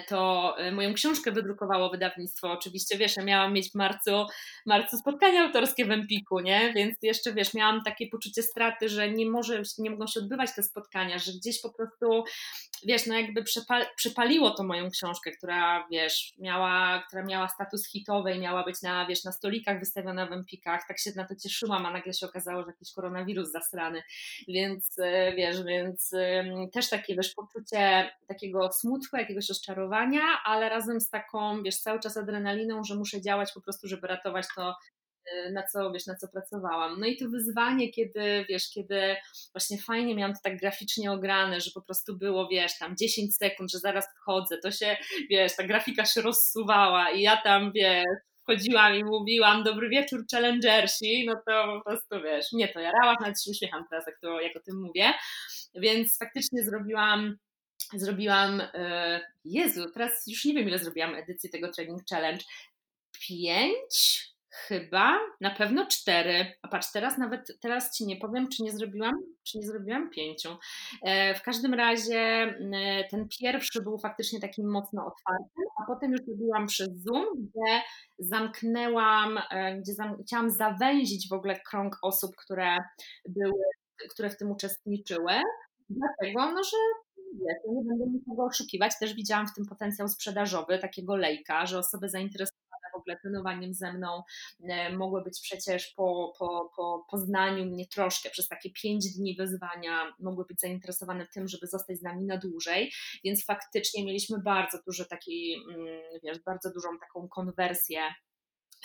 to 0.07 0.53
e, 0.57 0.71
moją 0.71 0.93
książkę 0.93 1.31
wydrukowało 1.31 1.89
wydawnictwo. 1.89 2.51
Oczywiście, 2.51 2.97
wiesz, 2.97 3.17
ja 3.17 3.23
miałam 3.23 3.53
mieć 3.53 3.71
w 3.71 3.75
marcu, 3.75 4.25
marcu 4.65 4.97
spotkania 4.97 5.41
autorskie 5.41 5.85
w 5.85 5.91
Empiku, 5.91 6.39
nie? 6.39 6.73
Więc 6.73 6.97
jeszcze, 7.01 7.33
wiesz, 7.33 7.53
miałam 7.53 7.83
takie 7.83 8.07
poczucie 8.07 8.43
straty, 8.43 8.89
że 8.89 9.11
nie, 9.11 9.25
może, 9.25 9.61
nie 9.77 9.89
mogą 9.89 10.07
się 10.07 10.19
odbywać 10.19 10.55
te 10.55 10.63
spotkania, 10.63 11.19
że 11.19 11.31
gdzieś 11.31 11.61
po 11.61 11.73
prostu, 11.73 12.23
wiesz, 12.85 13.05
no 13.05 13.15
jakby 13.15 13.43
przepal, 13.43 13.85
przepaliło 13.95 14.51
to 14.51 14.63
moją 14.63 14.89
książkę, 14.89 15.31
która, 15.31 15.87
wiesz, 15.91 16.33
miała, 16.39 17.03
która 17.07 17.23
miała 17.23 17.47
status 17.47 17.87
hitowej, 17.87 18.39
miała 18.39 18.63
być 18.63 18.81
na, 18.81 19.05
wiesz, 19.07 19.23
na 19.23 19.31
stolikach 19.31 19.79
wystawiona 19.79 20.25
w 20.25 20.31
Empikach. 20.31 20.87
Tak 20.87 20.99
się 20.99 21.11
na 21.15 21.27
to 21.27 21.35
cieszyłam, 21.35 21.85
a 21.85 21.91
nagle 21.91 22.13
się 22.13 22.25
okazało, 22.25 22.61
że 22.61 22.67
jakiś 22.67 22.93
koronawirus 22.93 23.51
zasrany. 23.51 24.03
Więc, 24.47 24.99
e, 24.99 25.35
wiesz, 25.35 25.63
więc 25.63 26.11
też 26.73 26.89
takie, 26.89 27.15
wiesz, 27.15 27.33
poczucie 27.33 28.11
takiego 28.27 28.71
smutku, 28.71 29.17
jakiegoś 29.17 29.49
rozczarowania, 29.67 30.21
ale 30.45 30.69
razem 30.69 31.01
z 31.01 31.09
taką, 31.09 31.63
wiesz, 31.63 31.77
cały 31.77 31.99
czas 31.99 32.17
adrenaliną, 32.17 32.83
że 32.83 32.95
muszę 32.95 33.21
działać 33.21 33.51
po 33.53 33.61
prostu, 33.61 33.87
żeby 33.87 34.07
ratować 34.07 34.45
to, 34.55 34.75
y, 35.47 35.51
na 35.51 35.63
co, 35.63 35.91
wiesz, 35.91 36.05
na 36.05 36.15
co 36.15 36.27
pracowałam. 36.27 36.99
No 36.99 37.05
i 37.07 37.17
to 37.17 37.29
wyzwanie, 37.29 37.91
kiedy, 37.91 38.45
wiesz, 38.49 38.71
kiedy 38.73 39.15
właśnie 39.53 39.77
fajnie 39.77 40.15
miałam 40.15 40.33
to 40.33 40.39
tak 40.43 40.57
graficznie 40.57 41.11
ograne, 41.11 41.61
że 41.61 41.71
po 41.73 41.81
prostu 41.81 42.17
było, 42.17 42.47
wiesz, 42.47 42.77
tam 42.79 42.95
10 42.97 43.35
sekund, 43.35 43.71
że 43.71 43.79
zaraz 43.79 44.05
wchodzę, 44.21 44.57
to 44.57 44.71
się, 44.71 44.97
wiesz, 45.29 45.55
ta 45.55 45.63
grafika 45.63 46.05
się 46.05 46.21
rozsuwała 46.21 47.11
i 47.11 47.21
ja 47.21 47.37
tam, 47.41 47.71
wiesz, 47.75 48.05
wchodziłam 48.43 48.95
i 48.95 49.03
mówiłam 49.03 49.63
dobry 49.63 49.89
wieczór 49.89 50.25
challengersi, 50.31 51.25
no 51.25 51.33
to 51.47 51.65
po 51.77 51.89
prostu, 51.89 52.23
wiesz, 52.23 52.45
mnie 52.53 52.67
to 52.67 52.79
jarało, 52.79 53.13
nawet 53.21 53.43
się 53.43 53.51
uśmiecham 53.51 53.85
teraz, 53.89 54.07
jak, 54.07 54.19
to, 54.19 54.41
jak 54.41 54.55
o 54.55 54.59
tym 54.59 54.81
mówię, 54.81 55.13
więc 55.75 56.17
faktycznie 56.17 56.63
zrobiłam 56.63 57.37
zrobiłam, 57.93 58.61
e, 58.61 59.19
Jezu, 59.45 59.89
teraz 59.89 60.27
już 60.27 60.45
nie 60.45 60.53
wiem 60.53 60.67
ile 60.67 60.79
zrobiłam 60.79 61.15
edycji 61.15 61.49
tego 61.49 61.71
Training 61.71 62.01
Challenge, 62.09 62.43
pięć? 63.27 64.27
Chyba, 64.49 65.19
na 65.41 65.51
pewno 65.51 65.85
cztery, 65.85 66.45
a 66.61 66.67
patrz, 66.67 66.91
teraz 66.91 67.17
nawet, 67.17 67.57
teraz 67.59 67.97
Ci 67.97 68.05
nie 68.05 68.17
powiem, 68.17 68.49
czy 68.49 68.63
nie 68.63 68.71
zrobiłam, 68.71 69.15
czy 69.43 69.57
nie 69.57 69.67
zrobiłam 69.67 70.09
pięciu. 70.09 70.57
E, 71.03 71.35
w 71.35 71.41
każdym 71.41 71.73
razie 71.73 72.19
e, 72.19 72.55
ten 73.09 73.27
pierwszy 73.39 73.81
był 73.81 73.97
faktycznie 73.97 74.39
takim 74.39 74.69
mocno 74.69 75.05
otwartym, 75.05 75.65
a 75.83 75.87
potem 75.87 76.11
już 76.11 76.21
robiłam 76.27 76.67
przez 76.67 76.89
Zoom, 76.89 77.25
gdzie 77.35 77.81
zamknęłam, 78.19 79.39
gdzie 79.79 79.93
zam, 79.93 80.23
chciałam 80.23 80.49
zawęzić 80.49 81.29
w 81.29 81.33
ogóle 81.33 81.59
krąg 81.59 81.97
osób, 82.01 82.35
które 82.35 82.77
były, 83.29 83.63
które 84.09 84.29
w 84.29 84.37
tym 84.37 84.51
uczestniczyły, 84.51 85.33
dlatego, 85.89 86.51
no, 86.51 86.63
że 86.63 86.77
ja 87.33 87.53
nie 87.73 87.83
będę 87.83 88.05
nikogo 88.07 88.45
oszukiwać, 88.45 88.99
też 88.99 89.13
widziałam 89.13 89.47
w 89.47 89.53
tym 89.53 89.65
potencjał 89.65 90.07
sprzedażowy 90.07 90.79
takiego 90.79 91.15
lejka, 91.15 91.65
że 91.65 91.79
osoby 91.79 92.09
zainteresowane 92.09 92.67
w 92.93 92.99
ogóle 92.99 93.17
trenowaniem 93.17 93.73
ze 93.73 93.93
mną 93.93 94.23
e, 94.69 94.95
mogły 94.97 95.23
być 95.23 95.39
przecież 95.41 95.93
po, 95.95 96.33
po, 96.39 96.71
po 96.75 97.05
poznaniu 97.11 97.65
mnie 97.65 97.87
troszkę 97.87 98.29
przez 98.29 98.47
takie 98.47 98.71
pięć 98.71 99.13
dni 99.13 99.35
wyzwania, 99.35 100.13
mogły 100.19 100.45
być 100.45 100.59
zainteresowane 100.59 101.27
tym, 101.33 101.47
żeby 101.47 101.67
zostać 101.67 101.97
z 101.97 102.01
nami 102.01 102.25
na 102.25 102.37
dłużej, 102.37 102.91
więc 103.23 103.45
faktycznie 103.45 104.05
mieliśmy 104.05 104.39
bardzo 104.39 104.77
duży 104.85 105.05
taki, 105.05 105.65
mm, 105.69 106.01
wiesz, 106.23 106.39
bardzo 106.39 106.71
dużą 106.73 106.89
taką 106.99 107.27
konwersję 107.27 108.01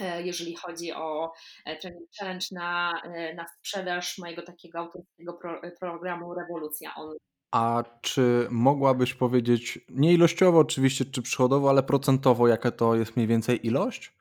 e, 0.00 0.22
jeżeli 0.22 0.56
chodzi 0.56 0.92
o 0.92 1.32
e, 1.64 1.76
Training 1.76 2.08
Challenge 2.18 2.46
na, 2.52 2.92
na 3.36 3.46
sprzedaż 3.48 4.18
mojego 4.18 4.42
takiego 4.42 4.78
autorskiego 4.78 5.32
pro, 5.32 5.60
programu 5.80 6.34
Rewolucja 6.34 6.94
Online. 6.94 7.31
A 7.52 7.84
czy 8.00 8.46
mogłabyś 8.50 9.14
powiedzieć, 9.14 9.78
nie 9.88 10.12
ilościowo 10.12 10.58
oczywiście, 10.58 11.04
czy 11.04 11.22
przychodowo, 11.22 11.70
ale 11.70 11.82
procentowo, 11.82 12.48
jaka 12.48 12.70
to 12.70 12.94
jest 12.94 13.16
mniej 13.16 13.28
więcej 13.28 13.66
ilość? 13.66 14.12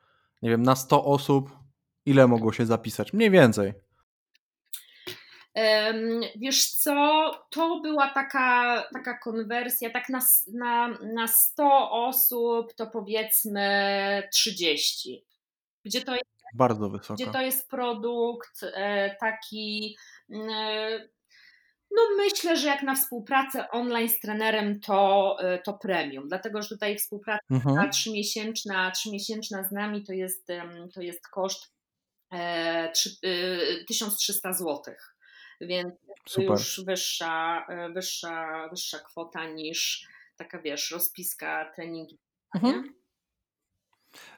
Nie 0.42 0.50
wiem, 0.50 0.64
na 0.64 0.76
100 0.76 1.06
osób, 1.06 1.52
ile 2.06 2.28
mogło 2.28 2.54
się 2.54 2.66
zapisać? 2.66 3.14
Mniej 3.14 3.32
więcej. 3.32 3.74
Wiesz 6.36 6.72
co, 6.72 7.32
to 7.50 7.80
była 7.80 8.10
taka, 8.10 8.84
taka 8.94 9.18
konwersja, 9.18 9.90
tak 9.90 10.10
na, 10.10 10.20
na, 10.54 10.88
na 11.14 11.28
100 11.28 11.92
osób 11.92 12.74
to 12.74 12.88
powiedzmy 12.88 14.24
30. 14.34 15.26
Gdzie 15.86 16.02
to 16.02 16.16
jest, 16.16 16.26
Bardzo 16.54 16.90
wysoko. 16.90 17.14
Gdzie 17.14 17.28
to 17.28 17.42
jest 17.42 17.70
produkt 17.70 18.64
e, 18.64 19.16
taki 19.20 19.98
mm, 20.30 21.10
no 21.96 22.02
myślę, 22.18 22.58
że 22.58 22.68
jak 22.68 22.84
na 22.84 22.96
współpracę 22.96 23.70
online 23.70 24.10
z 24.10 24.20
trenerem 24.20 24.80
to, 24.80 25.38
e, 25.39 25.60
to 25.60 25.74
premium, 25.74 26.28
dlatego 26.28 26.62
że 26.62 26.70
tutaj 26.70 26.98
współpraca 26.98 27.46
mhm. 27.52 27.92
trzymiesięczna, 27.92 28.92
trzymiesięczna 28.92 29.64
z 29.64 29.72
nami 29.72 30.04
to 30.04 30.14
jest, 30.14 30.48
to 30.94 31.02
jest 31.02 31.28
koszt 31.28 31.72
1300 33.88 34.50
e, 34.50 34.54
zł, 34.54 34.96
więc 35.62 35.94
Super. 36.30 36.50
już 36.50 36.82
wyższa, 36.86 37.66
e, 37.70 37.89
wyższa, 37.89 38.68
wyższa 38.70 39.00
kwota 39.00 39.46
niż 39.46 40.08
taka 40.38 40.62
wiesz, 40.62 40.92
rozpiska 40.92 41.72
treningi. 41.76 42.20
Mhm. 42.56 43.01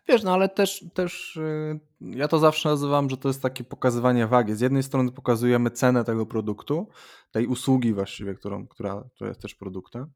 Wiesz, 0.08 0.24
no 0.24 0.34
ale 0.34 0.50
też, 0.50 0.86
też 0.94 1.38
y, 1.38 1.80
ja 2.02 2.28
to 2.28 2.40
zawsze 2.40 2.70
nazywam, 2.70 3.10
że 3.10 3.18
to 3.18 3.28
jest 3.28 3.42
takie 3.42 3.64
pokazywanie 3.64 4.28
wagi. 4.28 4.56
Z 4.56 4.62
jednej 4.62 4.84
strony 4.84 5.12
pokazujemy 5.12 5.72
cenę 5.72 6.04
tego 6.04 6.26
produktu, 6.26 6.88
tej 7.32 7.48
usługi 7.48 7.94
właściwie, 7.94 8.34
którą, 8.34 8.68
która, 8.68 9.04
która 9.16 9.28
jest 9.28 9.42
też 9.42 9.56
produktem, 9.56 10.12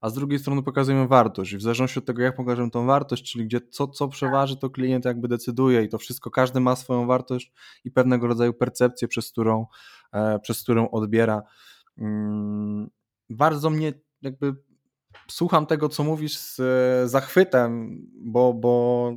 a 0.00 0.10
z 0.10 0.14
drugiej 0.14 0.38
strony 0.38 0.62
pokazujemy 0.62 1.08
wartość. 1.08 1.52
I 1.52 1.56
w 1.56 1.62
zależności 1.62 1.98
od 1.98 2.04
tego, 2.04 2.22
jak 2.22 2.36
pokażemy 2.36 2.70
tą 2.70 2.86
wartość, 2.86 3.32
czyli 3.32 3.46
gdzie 3.46 3.60
co, 3.60 3.88
co 3.88 4.08
przeważy, 4.08 4.56
to 4.56 4.70
klient 4.70 5.04
jakby 5.04 5.28
decyduje 5.28 5.82
i 5.82 5.88
to 5.88 5.98
wszystko, 5.98 6.30
każdy 6.30 6.60
ma 6.60 6.76
swoją 6.76 7.06
wartość 7.06 7.52
i 7.84 7.90
pewnego 7.90 8.26
rodzaju 8.26 8.54
percepcję, 8.54 9.08
przez 9.08 9.30
którą, 9.30 9.66
e, 10.12 10.38
przez 10.38 10.62
którą 10.62 10.90
odbiera. 10.90 11.42
Mm, 11.98 12.90
bardzo 13.30 13.70
mnie 13.70 13.92
jakby 14.22 14.54
słucham 15.30 15.66
tego, 15.66 15.88
co 15.88 16.04
mówisz 16.04 16.38
z 16.38 16.60
zachwytem, 17.10 17.98
bo, 18.14 18.54
bo 18.54 19.12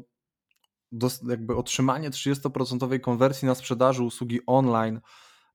jakby 1.27 1.55
otrzymanie 1.55 2.09
30% 2.09 2.99
konwersji 2.99 3.45
na 3.45 3.55
sprzedaży 3.55 4.03
usługi 4.03 4.39
online, 4.45 5.01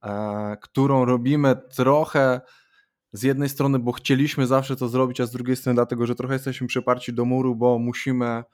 e, 0.03 0.57
którą 0.63 1.05
robimy 1.05 1.57
trochę 1.75 2.41
z 3.13 3.23
jednej 3.23 3.49
strony, 3.49 3.79
bo 3.79 3.93
chcieliśmy 3.93 4.47
zawsze 4.47 4.77
to 4.77 4.89
zrobić, 4.89 5.21
a 5.21 5.27
z 5.27 5.31
drugiej 5.31 5.57
strony 5.57 5.75
dlatego, 5.75 6.07
że 6.07 6.15
trochę 6.15 6.35
jesteśmy 6.35 6.67
przyparci 6.67 7.13
do 7.13 7.25
muru, 7.25 7.57
bo 7.57 7.79
musimy 7.79 8.45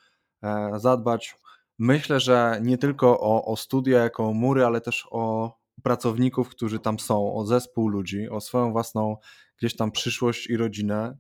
e, 0.43 0.71
zadbać. 0.77 1.39
Myślę, 1.79 2.21
że 2.21 2.61
nie 2.63 2.79
tylko 2.79 3.21
o, 3.21 3.45
o 3.45 3.57
studia 3.57 3.99
jako 3.99 4.29
o 4.29 4.33
mury, 4.33 4.65
ale 4.65 4.81
też 4.81 5.09
o 5.11 5.57
pracowników, 5.83 6.49
którzy 6.49 6.79
tam 6.79 6.99
są, 6.99 7.35
o 7.35 7.47
zespół 7.47 7.89
ludzi, 7.89 8.29
o 8.29 8.41
swoją 8.41 8.73
własną 8.73 9.17
gdzieś 9.59 9.77
tam 9.77 9.93
przyszłość 9.93 10.47
i 10.47 10.57
rodzinę, 10.57 11.17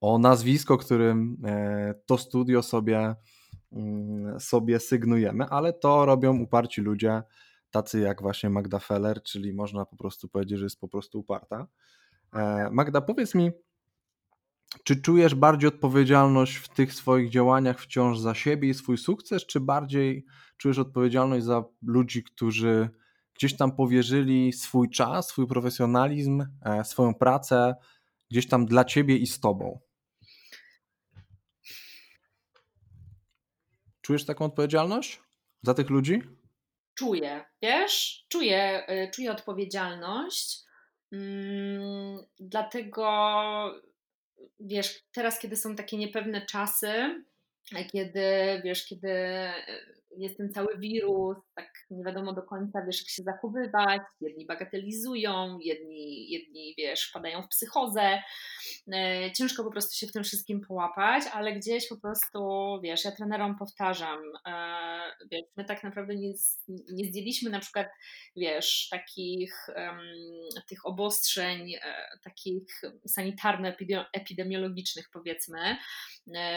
o 0.00 0.18
nazwisko, 0.18 0.78
którym 0.78 1.36
e, 1.44 1.94
to 2.06 2.18
studio 2.18 2.62
sobie, 2.62 3.14
mm, 3.72 4.40
sobie 4.40 4.80
sygnujemy, 4.80 5.44
ale 5.44 5.72
to 5.72 6.06
robią 6.06 6.38
uparci 6.38 6.80
ludzie, 6.80 7.22
tacy 7.70 8.00
jak 8.00 8.22
właśnie 8.22 8.50
Magda 8.50 8.78
Feller, 8.78 9.22
czyli 9.22 9.54
można 9.54 9.84
po 9.84 9.96
prostu 9.96 10.28
powiedzieć, 10.28 10.58
że 10.58 10.64
jest 10.64 10.80
po 10.80 10.88
prostu 10.88 11.18
uparta. 11.18 11.66
E, 12.32 12.68
Magda, 12.72 13.00
powiedz 13.00 13.34
mi, 13.34 13.50
czy 14.84 15.02
czujesz 15.02 15.34
bardziej 15.34 15.68
odpowiedzialność 15.68 16.56
w 16.56 16.68
tych 16.68 16.94
swoich 16.94 17.30
działaniach 17.30 17.80
wciąż 17.80 18.18
za 18.18 18.34
siebie 18.34 18.68
i 18.68 18.74
swój 18.74 18.98
sukces, 18.98 19.46
czy 19.46 19.60
bardziej 19.60 20.24
czujesz 20.56 20.78
odpowiedzialność 20.78 21.44
za 21.44 21.64
ludzi, 21.82 22.24
którzy 22.24 22.90
gdzieś 23.34 23.56
tam 23.56 23.76
powierzyli 23.76 24.52
swój 24.52 24.90
czas, 24.90 25.28
swój 25.28 25.46
profesjonalizm, 25.46 26.44
e, 26.62 26.84
swoją 26.84 27.14
pracę 27.14 27.74
gdzieś 28.30 28.48
tam 28.48 28.66
dla 28.66 28.84
ciebie 28.84 29.16
i 29.16 29.26
z 29.26 29.40
tobą? 29.40 29.87
Czujesz 34.08 34.24
taką 34.24 34.44
odpowiedzialność 34.44 35.22
za 35.62 35.74
tych 35.74 35.90
ludzi? 35.90 36.22
Czuję, 36.94 37.44
wiesz, 37.62 38.26
czuję, 38.28 38.90
y, 38.90 39.10
czuję 39.10 39.32
odpowiedzialność. 39.32 40.64
Mm, 41.12 42.18
dlatego, 42.40 43.04
wiesz, 44.60 45.04
teraz, 45.12 45.38
kiedy 45.38 45.56
są 45.56 45.76
takie 45.76 45.96
niepewne 45.96 46.46
czasy, 46.46 47.24
kiedy, 47.92 48.22
wiesz, 48.64 48.86
kiedy 48.86 49.08
jest 50.16 50.36
ten 50.36 50.52
cały 50.52 50.78
wirus, 50.78 51.36
tak 51.54 51.72
nie 51.90 52.04
wiadomo 52.04 52.32
do 52.32 52.42
końca, 52.42 52.86
wiesz, 52.86 52.98
jak 52.98 53.08
się 53.08 53.22
zachowywać, 53.22 54.00
jedni 54.20 54.46
bagatelizują, 54.46 55.58
jedni, 55.60 56.30
jedni 56.30 56.74
wiesz, 56.78 57.08
wpadają 57.08 57.42
w 57.42 57.48
psychozę, 57.48 58.22
e, 58.92 59.32
ciężko 59.32 59.64
po 59.64 59.70
prostu 59.70 59.96
się 59.96 60.06
w 60.06 60.12
tym 60.12 60.24
wszystkim 60.24 60.60
połapać, 60.60 61.24
ale 61.32 61.52
gdzieś 61.52 61.88
po 61.88 61.96
prostu, 61.96 62.40
wiesz, 62.82 63.04
ja 63.04 63.12
trenerom 63.12 63.58
powtarzam, 63.58 64.18
e, 64.46 64.52
wiesz, 65.30 65.44
my 65.56 65.64
tak 65.64 65.84
naprawdę 65.84 66.16
nie, 66.16 66.32
nie 66.68 67.04
zdjęliśmy 67.04 67.50
na 67.50 67.60
przykład, 67.60 67.88
wiesz, 68.36 68.88
takich 68.90 69.66
tych 70.68 70.86
obostrzeń, 70.86 71.74
e, 71.74 71.80
takich 72.24 72.80
sanitarno-epidemiologicznych 73.08 75.10
powiedzmy. 75.12 75.76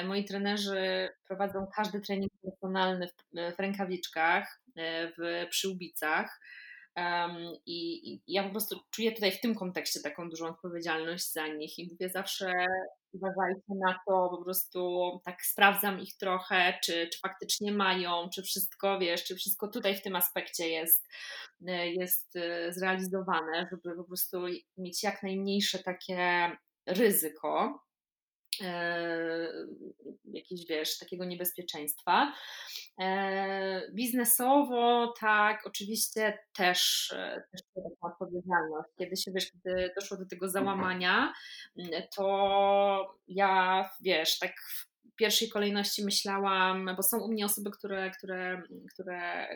Moi 0.05 0.25
trenerzy 0.25 1.09
prowadzą 1.27 1.67
każdy 1.75 2.01
trening 2.01 2.31
personalny 2.43 3.07
w, 3.07 3.55
w 3.55 3.59
rękawiczkach, 3.59 4.61
e, 4.75 5.07
w 5.07 5.49
przyłbicach. 5.49 6.39
Um, 6.95 7.37
i, 7.65 8.11
I 8.13 8.21
ja 8.27 8.43
po 8.43 8.49
prostu 8.49 8.79
czuję 8.91 9.11
tutaj 9.11 9.31
w 9.31 9.41
tym 9.41 9.55
kontekście 9.55 9.99
taką 10.01 10.29
dużą 10.29 10.47
odpowiedzialność 10.47 11.31
za 11.31 11.47
nich 11.47 11.79
i 11.79 11.89
mówię 11.91 12.09
zawsze 12.09 12.51
uważajcie 13.13 13.73
na 13.85 13.99
to, 14.07 14.29
po 14.29 14.43
prostu 14.43 15.11
tak 15.25 15.45
sprawdzam 15.45 15.99
ich 15.99 16.17
trochę, 16.17 16.79
czy, 16.83 17.09
czy 17.13 17.19
faktycznie 17.19 17.71
mają, 17.71 18.29
czy 18.35 18.43
wszystko, 18.43 18.99
wiesz, 18.99 19.23
czy 19.23 19.35
wszystko 19.35 19.67
tutaj 19.67 19.95
w 19.95 20.01
tym 20.01 20.15
aspekcie 20.15 20.69
jest, 20.69 21.07
e, 21.67 21.87
jest 21.87 22.35
e, 22.35 22.73
zrealizowane, 22.73 23.67
żeby 23.71 23.95
po 23.95 24.03
prostu 24.03 24.45
mieć 24.77 25.03
jak 25.03 25.23
najmniejsze 25.23 25.79
takie 25.79 26.51
ryzyko 26.85 27.83
E, 28.61 29.47
jakiegoś, 30.33 30.65
wiesz, 30.69 30.97
takiego 30.97 31.25
niebezpieczeństwa. 31.25 32.33
E, 33.01 33.91
biznesowo, 33.91 35.13
tak, 35.19 35.67
oczywiście 35.67 36.37
też, 36.53 37.11
e, 37.15 37.43
też 37.51 37.61
taką 37.75 38.13
odpowiedzialność. 38.13 38.89
Kiedy 38.97 39.17
się, 39.17 39.31
wiesz, 39.31 39.51
kiedy 39.51 39.91
doszło 39.95 40.17
do 40.17 40.25
tego 40.25 40.49
załamania, 40.49 41.33
to 42.15 43.15
ja, 43.27 43.89
wiesz, 44.01 44.39
tak 44.39 44.51
w 44.61 45.15
pierwszej 45.15 45.49
kolejności 45.49 46.05
myślałam, 46.05 46.89
bo 46.97 47.03
są 47.03 47.19
u 47.19 47.31
mnie 47.31 47.45
osoby, 47.45 47.71
które, 47.71 48.11
które, 48.11 48.61
które 48.93 49.47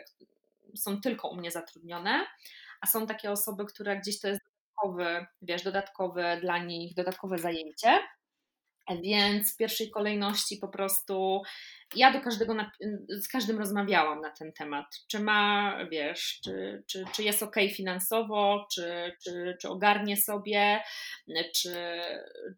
są 0.76 1.00
tylko 1.00 1.28
u 1.28 1.36
mnie 1.36 1.50
zatrudnione, 1.50 2.26
a 2.80 2.86
są 2.86 3.06
takie 3.06 3.30
osoby, 3.30 3.64
które 3.64 3.96
gdzieś 3.96 4.20
to 4.20 4.28
jest 4.28 4.40
dodatkowy, 4.76 5.26
wiesz, 5.42 5.62
dodatkowe 5.62 6.40
dla 6.40 6.58
nich, 6.58 6.94
dodatkowe 6.94 7.38
zajęcie. 7.38 7.98
Więc 9.02 9.52
w 9.52 9.56
pierwszej 9.56 9.90
kolejności 9.90 10.56
po 10.56 10.68
prostu 10.68 11.42
ja 11.94 12.12
do 12.12 12.20
każdego, 12.20 12.54
z 13.08 13.28
każdym 13.28 13.58
rozmawiałam 13.58 14.20
na 14.20 14.30
ten 14.30 14.52
temat. 14.52 14.86
Czy 15.08 15.20
ma, 15.20 15.76
wiesz, 15.90 16.40
czy, 16.44 16.82
czy, 16.86 17.04
czy 17.14 17.22
jest 17.22 17.42
ok 17.42 17.56
finansowo, 17.76 18.66
czy, 18.72 19.16
czy, 19.24 19.56
czy 19.60 19.68
ogarnie 19.68 20.16
sobie, 20.16 20.80
czy, 21.54 21.74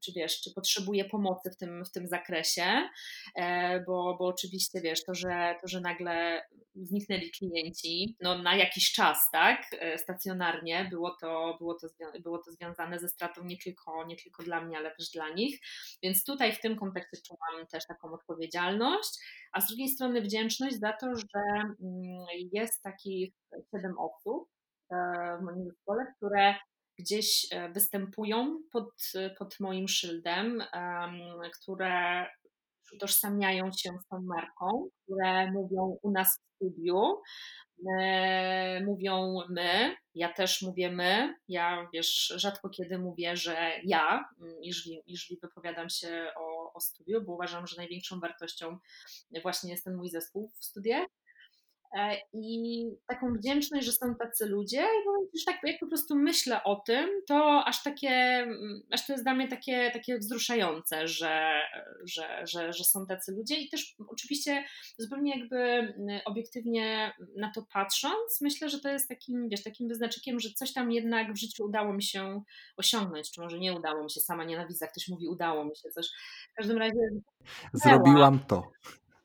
czy 0.04 0.12
wiesz, 0.12 0.40
czy 0.40 0.54
potrzebuje 0.54 1.04
pomocy 1.04 1.50
w 1.50 1.56
tym, 1.56 1.84
w 1.84 1.92
tym 1.92 2.08
zakresie, 2.08 2.88
e, 3.34 3.80
bo, 3.80 4.16
bo 4.18 4.26
oczywiście 4.26 4.80
wiesz, 4.80 5.04
to 5.04 5.14
że, 5.14 5.54
to, 5.60 5.68
że 5.68 5.80
nagle 5.80 6.42
zniknęli 6.74 7.30
klienci, 7.30 8.16
no 8.20 8.42
na 8.42 8.56
jakiś 8.56 8.92
czas, 8.92 9.30
tak, 9.32 9.62
e, 9.78 9.98
stacjonarnie, 9.98 10.88
było 10.90 11.16
to, 11.20 11.56
było 11.58 11.74
to, 11.74 11.86
było 12.20 12.38
to 12.38 12.52
związane 12.52 12.98
ze 12.98 13.08
stratą 13.08 13.44
nie 13.44 13.58
tylko, 13.58 14.04
nie 14.06 14.16
tylko 14.16 14.42
dla 14.42 14.60
mnie, 14.60 14.76
ale 14.78 14.90
też 14.90 15.10
dla 15.10 15.30
nich, 15.30 15.60
więc 16.02 16.24
tutaj 16.24 16.52
w 16.52 16.60
tym 16.60 16.76
kontekście 16.76 17.18
czułam 17.26 17.66
też 17.66 17.86
taką 17.86 18.12
odpowiedzialność, 18.12 19.10
a 19.52 19.60
z 19.60 19.66
drugiej 19.66 19.88
strony 19.88 20.22
wdzięczność 20.22 20.78
za 20.80 20.92
to, 20.92 21.06
że 21.16 21.40
mm, 21.52 21.76
jest 22.52 22.82
takich 22.82 23.34
siedem 23.70 23.98
osób 23.98 24.48
e, 24.90 24.96
w 25.40 25.42
moim 25.42 25.64
zespole, 25.64 26.06
które 26.16 26.54
gdzieś 26.98 27.46
e, 27.52 27.68
występują 27.68 28.62
pod, 28.72 28.92
pod 29.38 29.60
moim 29.60 29.88
szyldem, 29.88 30.62
które 31.60 32.26
utożsamiają 32.94 33.70
się 33.72 33.90
z 34.04 34.08
tą 34.08 34.20
marką, 34.20 34.88
które 35.02 35.52
mówią 35.52 35.98
u 36.02 36.10
nas 36.10 36.38
w 36.38 36.54
studiu, 36.54 37.22
e, 38.00 38.80
mówią 38.84 39.40
my, 39.48 39.96
ja 40.14 40.32
też 40.32 40.62
mówię 40.62 40.90
my, 40.90 41.34
ja 41.48 41.88
wiesz, 41.94 42.34
rzadko 42.36 42.68
kiedy 42.68 42.98
mówię, 42.98 43.36
że 43.36 43.70
ja, 43.84 44.28
jeżeli, 44.62 45.02
jeżeli 45.06 45.40
wypowiadam 45.42 45.90
się 45.90 46.32
o 46.36 46.57
o 46.78 46.80
studiu, 46.80 47.22
bo 47.22 47.32
uważam, 47.32 47.66
że 47.66 47.76
największą 47.76 48.20
wartością 48.20 48.78
właśnie 49.42 49.70
jest 49.70 49.84
ten 49.84 49.96
mój 49.96 50.10
zespół 50.10 50.50
w 50.58 50.64
studiach. 50.64 51.08
E, 51.96 52.16
I 52.32 52.84
taką 53.06 53.34
wdzięczność, 53.34 53.86
że 53.86 53.92
są 53.92 54.14
tacy 54.14 54.46
ludzie, 54.46 54.80
i 54.80 55.28
już 55.34 55.44
tak 55.44 55.56
jak 55.64 55.80
po 55.80 55.86
prostu 55.86 56.16
myślę 56.16 56.64
o 56.64 56.76
tym, 56.76 57.08
to 57.26 57.64
aż 57.64 57.82
takie, 57.82 58.10
mm, 58.10 58.82
aż 58.90 59.06
to 59.06 59.12
jest 59.12 59.24
dla 59.24 59.34
mnie 59.34 59.48
takie, 59.48 59.90
takie 59.90 60.18
wzruszające, 60.18 61.08
że, 61.08 61.60
że, 62.04 62.46
że, 62.46 62.72
że 62.72 62.84
są 62.84 63.06
tacy 63.06 63.32
ludzie 63.32 63.56
i 63.56 63.68
też 63.68 63.96
oczywiście 64.08 64.64
zupełnie 64.98 65.38
jakby 65.38 65.56
mm, 65.58 66.20
obiektywnie 66.24 67.12
na 67.36 67.52
to 67.52 67.62
patrząc, 67.72 68.40
myślę, 68.40 68.68
że 68.68 68.80
to 68.80 68.88
jest 68.88 69.08
takim, 69.08 69.48
wiesz, 69.48 69.62
takim 69.62 69.88
wyznaczykiem, 69.88 70.40
że 70.40 70.50
coś 70.50 70.72
tam 70.72 70.92
jednak 70.92 71.32
w 71.32 71.38
życiu 71.38 71.64
udało 71.64 71.92
mi 71.92 72.02
się 72.02 72.42
osiągnąć, 72.76 73.30
czy 73.30 73.40
może 73.40 73.58
nie 73.58 73.74
udało 73.74 74.04
mi 74.04 74.10
się, 74.10 74.20
sama 74.20 74.44
nienawidzę, 74.44 74.84
jak 74.84 74.92
ktoś 74.92 75.08
mówi 75.08 75.28
udało 75.28 75.64
mi 75.64 75.76
się 75.76 75.90
coś. 75.90 76.06
W 76.52 76.54
każdym 76.54 76.78
razie... 76.78 77.00
Zrobiłam 77.72 78.38
to. 78.38 78.70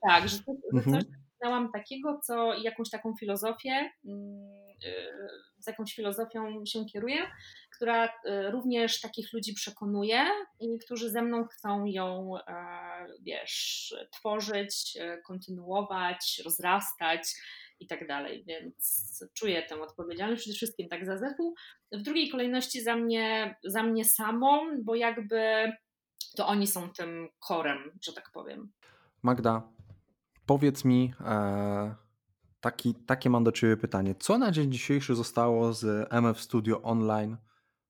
Tak, 0.08 0.30
że, 0.30 0.40
to, 0.40 0.54
że 0.74 0.84
coś 0.84 0.88
mhm 0.88 1.23
poznałam 1.44 1.72
takiego, 1.72 2.20
co 2.24 2.54
jakąś 2.54 2.90
taką 2.90 3.14
filozofię, 3.20 3.90
mm, 4.06 4.20
y, 4.86 5.10
z 5.60 5.68
jakąś 5.68 5.94
filozofią 5.94 6.66
się 6.66 6.86
kieruję, 6.86 7.18
która 7.76 8.06
y, 8.06 8.12
również 8.52 9.02
takich 9.02 9.34
ludzi 9.34 9.54
przekonuje 9.54 10.26
i 10.60 10.80
którzy 10.86 11.10
ze 11.10 11.22
mną 11.22 11.46
chcą 11.48 11.86
ją, 11.86 12.34
e, 12.48 12.54
wiesz, 13.22 13.96
tworzyć, 14.12 14.98
e, 15.00 15.18
kontynuować, 15.18 16.42
rozrastać 16.46 17.22
i 17.80 17.88
tak 17.88 18.08
dalej. 18.08 18.44
Więc 18.48 19.26
czuję 19.34 19.64
tę 19.64 19.82
odpowiedzialność 19.82 20.42
przede 20.42 20.56
wszystkim 20.56 20.90
tak 20.90 21.06
za 21.06 21.18
zespół. 21.18 21.56
W 21.92 22.02
drugiej 22.02 22.30
kolejności 22.30 22.82
za 22.82 22.96
mnie, 22.96 23.56
za 23.64 23.84
mnie 23.84 24.06
samą, 24.06 24.62
bo 24.84 24.96
jakby 24.96 25.72
to 26.38 26.48
oni 26.48 26.68
są 26.68 26.90
tym 26.90 27.30
korem, 27.40 27.98
że 28.02 28.14
tak 28.14 28.32
powiem. 28.34 28.72
Magda, 29.24 29.73
Powiedz 30.46 30.86
mi, 30.86 31.14
e, 31.20 31.96
taki, 32.62 32.96
takie 32.96 33.30
mam 33.30 33.44
do 33.44 33.52
Ciebie 33.52 33.78
pytanie. 33.78 34.16
Co 34.20 34.38
na 34.38 34.52
dzień 34.52 34.72
dzisiejszy 34.72 35.16
zostało 35.16 35.74
z 35.74 36.08
MF 36.12 36.42
Studio 36.42 36.82
Online 36.82 37.38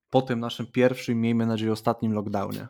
po 0.10 0.22
tym 0.22 0.40
naszym 0.40 0.68
pierwszym, 0.68 1.22
miejmy 1.22 1.46
nadzieję, 1.46 1.72
ostatnim 1.72 2.14
lockdownie? 2.14 2.68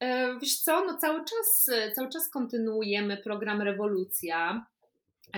E, 0.00 0.38
wiesz 0.38 0.56
co, 0.56 0.84
no 0.84 0.98
cały 0.98 1.18
czas, 1.18 1.70
cały 1.94 2.08
czas 2.08 2.30
kontynuujemy 2.30 3.16
program 3.16 3.62
Rewolucja. 3.62 4.66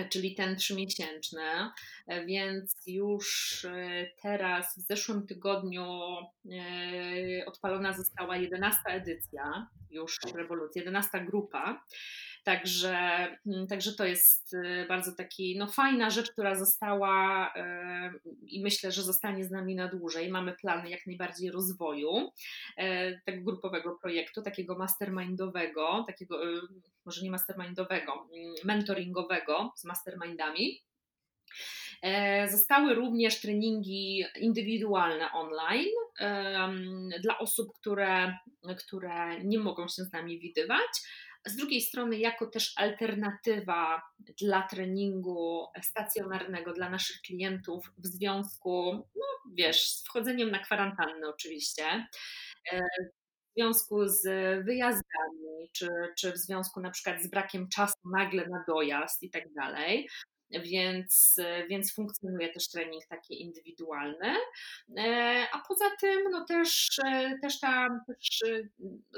czyli 0.09 0.35
ten 0.35 0.55
trzymiesięczny, 0.55 1.41
więc 2.25 2.75
już 2.87 3.65
teraz 4.21 4.77
w 4.77 4.87
zeszłym 4.87 5.27
tygodniu 5.27 5.85
odpalona 7.45 7.93
została 7.93 8.37
11 8.37 8.79
edycja 8.85 9.67
już 9.89 10.19
rewolucji, 10.35 10.79
11 10.79 11.25
grupa. 11.25 11.83
Także, 12.47 12.97
mm, 13.45 13.67
także 13.67 13.93
to 13.93 14.05
jest 14.05 14.53
y, 14.53 14.85
bardzo 14.87 15.15
taki, 15.15 15.57
no 15.57 15.67
fajna 15.67 16.09
rzecz, 16.09 16.31
która 16.31 16.55
została 16.55 17.47
y, 17.55 18.45
i 18.47 18.63
myślę, 18.63 18.91
że 18.91 19.03
zostanie 19.03 19.45
z 19.45 19.51
nami 19.51 19.75
na 19.75 19.87
dłużej. 19.87 20.29
Mamy 20.29 20.53
plany 20.53 20.89
jak 20.89 21.05
najbardziej 21.07 21.51
rozwoju 21.51 22.17
y, 22.17 23.21
tego 23.25 23.43
grupowego 23.43 23.95
projektu, 24.01 24.41
takiego 24.41 24.77
mastermindowego, 24.77 26.03
takiego, 26.07 26.39
może 27.05 27.21
nie 27.21 27.31
mastermindowego, 27.31 28.13
mm, 28.13 28.53
mentoringowego 28.63 29.73
z 29.75 29.83
mastermindami. 29.83 30.81
E, 32.01 32.47
zostały 32.51 32.93
również 32.93 33.41
treningi 33.41 34.25
indywidualne 34.39 35.31
online 35.31 35.91
dla 37.21 37.39
osób, 37.39 37.73
które, 37.79 38.37
które 38.77 39.43
nie 39.43 39.59
mogą 39.59 39.87
się 39.87 40.03
z 40.03 40.13
nami 40.13 40.39
widywać 40.39 40.89
z 41.47 41.55
drugiej 41.55 41.81
strony, 41.81 42.17
jako 42.17 42.47
też 42.47 42.73
alternatywa 42.75 44.01
dla 44.41 44.67
treningu 44.67 45.65
stacjonarnego 45.83 46.73
dla 46.73 46.89
naszych 46.89 47.21
klientów 47.21 47.91
w 47.97 48.07
związku, 48.07 48.93
no 49.15 49.25
wiesz, 49.53 49.89
z 49.89 50.05
wchodzeniem 50.05 50.51
na 50.51 50.59
kwarantannę 50.59 51.29
oczywiście, 51.29 52.07
e, 52.71 52.79
w 52.79 53.59
związku 53.59 54.07
z 54.07 54.23
wyjazdami, 54.65 55.69
czy, 55.73 55.87
czy 56.17 56.31
w 56.31 56.37
związku 56.37 56.79
na 56.79 56.91
przykład 56.91 57.21
z 57.21 57.29
brakiem 57.29 57.69
czasu 57.69 57.97
nagle 58.05 58.47
na 58.47 58.63
dojazd 58.67 59.23
i 59.23 59.29
tak 59.29 59.53
dalej 59.53 60.07
więc, 60.51 61.35
więc 61.69 61.93
funkcjonuje 61.93 62.53
też 62.53 62.69
trening 62.69 63.05
taki 63.05 63.41
indywidualny. 63.41 64.35
E, 64.97 65.45
a 65.53 65.61
poza 65.67 65.85
tym, 66.01 66.31
no 66.31 66.45
też, 66.45 66.99
e, 67.05 67.39
też, 67.41 67.59
ta, 67.59 68.03
też 68.07 68.41
e, 68.41 68.67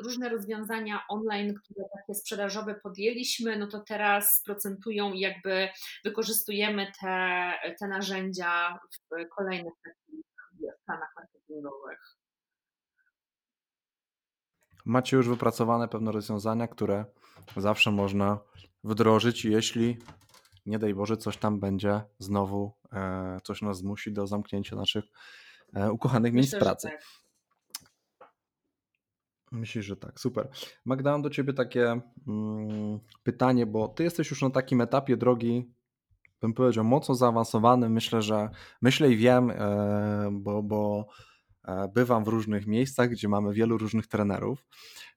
różne 0.04 0.30
rozwiązania 0.30 1.04
online, 1.10 1.54
które 1.64 1.86
takie 1.98 2.14
sprzedażowe 2.14 2.76
podjęliśmy, 2.76 3.58
no 3.58 3.68
to 3.68 3.80
teraz 3.80 4.42
procentują 4.46 5.14
i 5.14 5.20
jakby 5.20 5.70
wykorzystujemy 6.04 6.92
te, 7.02 7.54
te 7.80 7.88
narzędzia 7.88 8.80
w 8.92 9.30
kolejnych 9.36 9.74
takich 9.84 10.26
planach 10.86 11.10
marketingowych. 11.16 12.00
Macie 14.86 15.18
już 15.18 15.30
wypracowane 15.30 15.88
pewne 15.88 16.12
rozwiązania, 16.12 16.68
które 16.68 17.06
zawsze 17.58 17.92
można 17.92 18.40
wdrożyć, 18.84 19.46
jeśli 19.46 19.98
nie 20.70 20.80
daj 20.80 20.94
Boże, 20.94 21.18
coś 21.18 21.38
tam 21.38 21.60
będzie 21.60 22.02
znowu, 22.20 22.72
e, 22.94 23.38
coś 23.44 23.62
nas 23.62 23.78
zmusi 23.78 24.12
do 24.12 24.28
zamknięcia 24.28 24.76
naszych 24.76 25.06
e, 25.74 25.92
ukochanych 25.92 26.34
Myślę, 26.34 26.42
miejsc 26.42 26.66
pracy. 26.66 26.88
Tak. 26.88 27.02
Myślisz, 29.52 29.86
że 29.86 29.96
tak, 29.96 30.20
super. 30.20 30.50
Magda, 30.86 31.12
mam 31.12 31.22
do 31.22 31.30
Ciebie 31.30 31.54
takie 31.54 32.02
mm, 32.28 33.00
pytanie, 33.24 33.66
bo 33.66 33.88
Ty 33.88 34.04
jesteś 34.04 34.30
już 34.30 34.42
na 34.42 34.50
takim 34.50 34.82
etapie 34.82 35.18
drogi, 35.18 35.74
bym 36.42 36.54
powiedział, 36.54 36.84
mocno 36.84 37.16
zaawansowanym. 37.16 37.92
Myślę, 37.92 38.22
że 38.22 38.50
myślę 38.82 39.10
i 39.10 39.18
wiem, 39.18 39.52
e, 39.52 40.30
bo, 40.32 40.64
bo 40.64 41.08
bywam 41.94 42.24
w 42.24 42.28
różnych 42.28 42.68
miejscach, 42.68 43.10
gdzie 43.10 43.28
mamy 43.28 43.54
wielu 43.54 43.78
różnych 43.78 44.08
trenerów. 44.08 44.66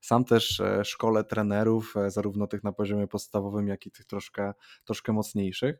Sam 0.01 0.25
też 0.25 0.61
e, 0.61 0.85
szkole 0.85 1.25
trenerów, 1.25 1.97
e, 1.97 2.11
zarówno 2.11 2.47
tych 2.47 2.65
na 2.65 2.73
poziomie 2.73 3.07
podstawowym, 3.07 3.69
jak 3.69 3.87
i 3.87 3.91
tych 3.91 4.07
troszkę, 4.07 4.53
troszkę 4.85 5.13
mocniejszych. 5.13 5.77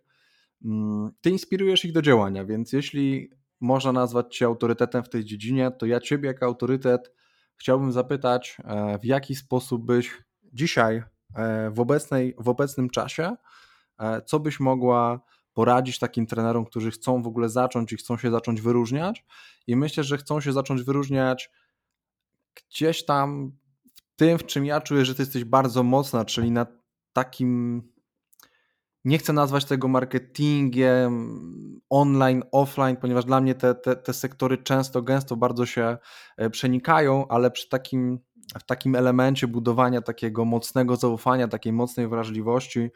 Mm, 0.65 1.11
ty 1.21 1.31
inspirujesz 1.31 1.85
ich 1.85 1.93
do 1.93 2.03
działania, 2.03 2.45
więc 2.45 2.73
jeśli 2.73 3.31
można 3.61 3.93
nazwać 3.93 4.37
Cię 4.37 4.47
autorytetem 4.47 5.05
w 5.05 5.09
tej 5.09 5.25
dziedzinie, 5.25 5.71
to 5.71 5.87
ja 5.87 6.01
Ciebie 6.01 6.29
jako 6.29 6.47
autorytet 6.47 7.13
chciałbym 7.57 7.93
zapytać, 7.93 8.57
w 9.03 9.05
jaki 9.05 9.35
sposób 9.35 9.87
byś 9.87 10.25
dzisiaj, 10.53 11.03
w, 11.71 11.81
obecnej, 11.81 12.35
w 12.39 12.49
obecnym 12.49 12.91
czasie, 12.91 13.37
co 14.27 14.41
byś 14.41 14.61
mogła 14.61 15.21
poradzić 15.55 15.99
takim 15.99 16.27
trenerom, 16.27 16.65
którzy 16.65 16.91
chcą 16.91 17.23
w 17.23 17.27
ogóle 17.27 17.49
zacząć 17.49 17.93
i 17.93 17.97
chcą 17.97 18.17
się 18.17 18.31
zacząć 18.31 18.61
wyróżniać. 18.61 19.25
I 19.67 19.77
myślę, 19.77 20.05
że 20.05 20.19
chcą 20.19 20.41
się 20.41 20.53
zacząć 20.53 20.83
wyróżniać 20.83 21.51
gdzieś 22.55 23.05
tam 23.05 23.53
w 23.95 24.17
tym, 24.17 24.39
w 24.39 24.47
czym 24.47 24.67
ja 24.67 24.81
czuję, 24.81 25.05
że 25.05 25.15
ty 25.15 25.23
jesteś 25.23 25.45
bardzo 25.45 25.83
mocna, 25.83 26.25
czyli 26.25 26.51
na 26.51 26.67
takim. 27.13 27.83
Nie 29.05 29.19
chcę 29.19 29.33
nazwać 29.33 29.65
tego 29.65 29.89
marketingiem 29.89 31.41
online, 31.91 32.43
offline, 32.53 32.97
ponieważ 32.97 33.25
dla 33.25 33.41
mnie 33.41 33.55
te, 33.55 33.75
te, 33.75 33.97
te 33.97 34.13
sektory 34.13 34.59
często, 34.59 35.03
gęsto 35.03 35.37
bardzo 35.37 35.67
się 35.67 35.99
e, 36.37 36.51
przenikają, 36.51 37.29
ale 37.29 37.51
przy 37.51 37.69
takim, 37.69 38.19
w 38.61 38.63
takim 38.67 38.97
elemencie 38.97 39.49
budowania 39.49 40.03
takiego 40.03 40.45
mocnego 40.45 40.97
zaufania, 40.97 41.49
takiej 41.49 41.73
mocnej 41.73 42.09
wrażliwości, 42.09 42.91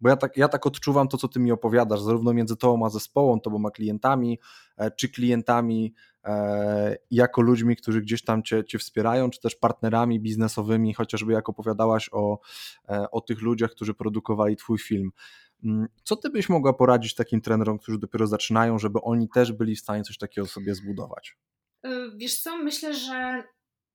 bo 0.00 0.08
ja 0.08 0.16
tak, 0.16 0.36
ja 0.36 0.48
tak 0.48 0.66
odczuwam 0.66 1.08
to, 1.08 1.16
co 1.18 1.28
ty 1.28 1.40
mi 1.40 1.52
opowiadasz, 1.52 2.00
zarówno 2.00 2.34
między 2.34 2.56
tobą 2.56 2.86
a 2.86 2.88
zespołem, 2.88 3.40
tobą 3.40 3.66
a 3.66 3.70
klientami, 3.70 4.38
e, 4.76 4.90
czy 4.90 5.08
klientami 5.08 5.94
e, 6.24 6.96
jako 7.10 7.42
ludźmi, 7.42 7.76
którzy 7.76 8.00
gdzieś 8.00 8.24
tam 8.24 8.42
cię, 8.42 8.64
cię 8.64 8.78
wspierają, 8.78 9.30
czy 9.30 9.40
też 9.40 9.56
partnerami 9.56 10.20
biznesowymi, 10.20 10.94
chociażby 10.94 11.32
jak 11.32 11.48
opowiadałaś 11.48 12.08
o, 12.12 12.38
e, 12.88 13.10
o 13.10 13.20
tych 13.20 13.42
ludziach, 13.42 13.70
którzy 13.70 13.94
produkowali 13.94 14.56
twój 14.56 14.78
film. 14.78 15.10
Mm, 15.64 15.88
co 16.02 16.16
ty 16.16 16.30
byś 16.30 16.48
mogła 16.48 16.72
poradzić 16.72 17.14
takim 17.14 17.40
trenerom, 17.40 17.78
którzy 17.78 17.98
dopiero 17.98 18.26
zaczynają, 18.26 18.78
żeby 18.78 19.00
oni 19.02 19.28
też 19.28 19.52
byli 19.52 19.76
w 19.76 19.80
stanie 19.80 20.02
coś 20.02 20.18
takiego 20.18 20.46
sobie 20.46 20.74
zbudować? 20.74 21.36
Wiesz 22.16 22.40
co, 22.40 22.56
myślę, 22.56 22.94
że 22.94 23.44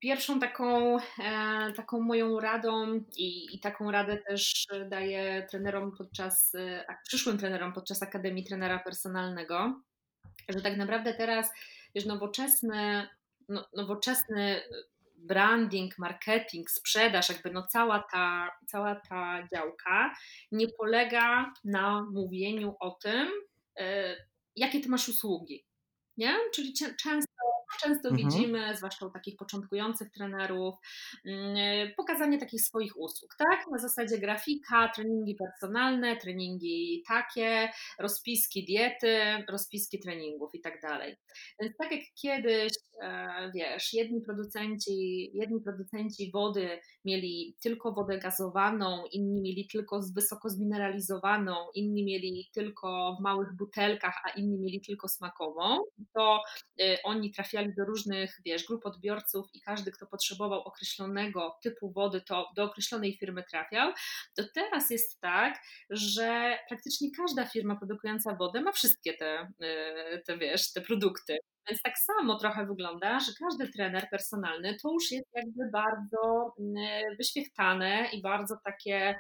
Pierwszą 0.04 0.40
taką, 0.40 0.98
e, 1.00 1.74
taką 1.76 2.00
moją 2.00 2.40
radą 2.40 2.94
i, 3.18 3.56
i, 3.56 3.60
taką 3.60 3.92
radę 3.92 4.18
też 4.18 4.68
daję 4.90 5.48
trenerom 5.50 5.92
podczas, 5.98 6.56
e, 6.56 6.86
przyszłym 7.04 7.38
trenerom 7.38 7.74
podczas 7.74 8.04
Akademii 8.04 8.44
Trenera 8.44 8.80
Personalnego, 8.80 9.82
że 10.50 10.62
tak 10.62 10.78
naprawdę 10.78 11.14
teraz 11.14 11.52
wiesz, 11.96 12.06
nowoczesny, 12.06 13.08
no, 13.50 13.70
nowoczesny 13.74 14.62
branding, 15.16 15.98
marketing, 15.98 16.70
sprzedaż, 16.72 17.30
jakby 17.30 17.52
no 17.52 17.68
cała 17.68 18.04
ta, 18.12 18.52
cała 18.68 18.96
ta 18.96 19.48
działka 19.54 20.16
nie 20.52 20.68
polega 20.68 21.54
na 21.64 22.08
mówieniu 22.12 22.76
o 22.80 22.92
tym, 22.92 23.28
e, 23.80 24.16
jakie 24.56 24.80
ty 24.80 24.90
masz 24.90 25.10
usługi. 25.10 25.66
Nie? 26.18 26.36
Czyli 26.54 26.74
często 27.04 27.33
często 27.82 28.10
mhm. 28.10 28.16
widzimy, 28.30 28.78
zwłaszcza 28.78 29.06
u 29.06 29.12
takich 29.12 29.38
początkujących 29.38 30.12
trenerów, 30.12 30.76
mm, 31.26 31.92
pokazanie 31.98 32.38
takich 32.38 32.62
swoich 32.62 32.98
usług, 32.98 33.36
tak? 33.38 33.66
Na 33.72 33.78
zasadzie 33.78 34.18
grafika, 34.18 34.92
treningi 34.96 35.36
personalne, 35.36 36.18
treningi 36.18 37.04
takie, 37.08 37.70
rozpiski 38.00 38.66
diety, 38.66 39.20
rozpiski 39.50 40.00
treningów 40.00 40.56
i 40.56 40.62
tak 40.62 40.82
dalej. 40.82 41.16
Więc 41.60 41.78
tak 41.78 41.92
jak 41.92 42.02
kiedyś, 42.22 42.72
e, 43.02 43.52
wiesz, 43.56 43.94
jedni 43.94 44.22
producenci, 44.22 45.30
jedni 45.34 45.62
producenci 45.62 46.32
wody 46.32 46.80
mieli 47.06 47.56
tylko 47.62 47.92
wodę 47.92 48.18
gazowaną, 48.18 49.06
inni 49.12 49.42
mieli 49.42 49.68
tylko 49.68 50.02
wysoko 50.16 50.50
zmineralizowaną, 50.50 51.56
inni 51.76 52.04
mieli 52.06 52.50
tylko 52.54 53.18
w 53.20 53.24
małych 53.24 53.56
butelkach, 53.56 54.22
a 54.26 54.30
inni 54.30 54.60
mieli 54.60 54.82
tylko 54.82 55.08
smakową, 55.08 55.78
to 56.14 56.44
e, 56.82 56.98
oni 57.04 57.32
trafiali 57.32 57.74
do 57.78 57.86
różnych, 57.86 58.42
wiesz, 58.46 58.66
grup 58.66 58.86
odbiorców 58.86 59.46
i 59.54 59.62
każdy, 59.62 59.92
kto 59.92 60.08
potrzebował 60.08 60.62
określonego 60.62 61.58
typu 61.64 61.92
wody, 61.92 62.22
to 62.22 62.50
do 62.56 62.64
określonej 62.64 63.18
firmy 63.18 63.44
trafiał, 63.52 63.92
to 64.36 64.44
teraz 64.56 64.90
jest 64.90 65.20
tak, 65.20 65.60
że 65.90 66.58
praktycznie 66.68 67.10
każda 67.18 67.46
firma 67.46 67.76
produkująca 67.76 68.36
wodę 68.36 68.62
ma 68.62 68.72
wszystkie 68.72 69.14
te, 69.14 69.52
y, 69.64 70.22
te 70.26 70.38
wiesz, 70.38 70.74
te 70.74 70.82
produkty. 70.82 71.38
Więc 71.70 71.82
tak 71.82 71.98
samo 71.98 72.40
trochę 72.40 72.66
wygląda, 72.66 73.20
że 73.20 73.32
każdy 73.40 73.68
trener 73.72 74.08
personalny 74.12 74.78
to 74.82 74.94
już 74.94 75.12
jest 75.12 75.28
jakby 75.34 75.70
bardzo 75.72 76.54
y, 76.60 77.16
wyświechtane 77.18 78.08
i 78.14 78.22
bardzo 78.22 78.56
takie 78.64 79.16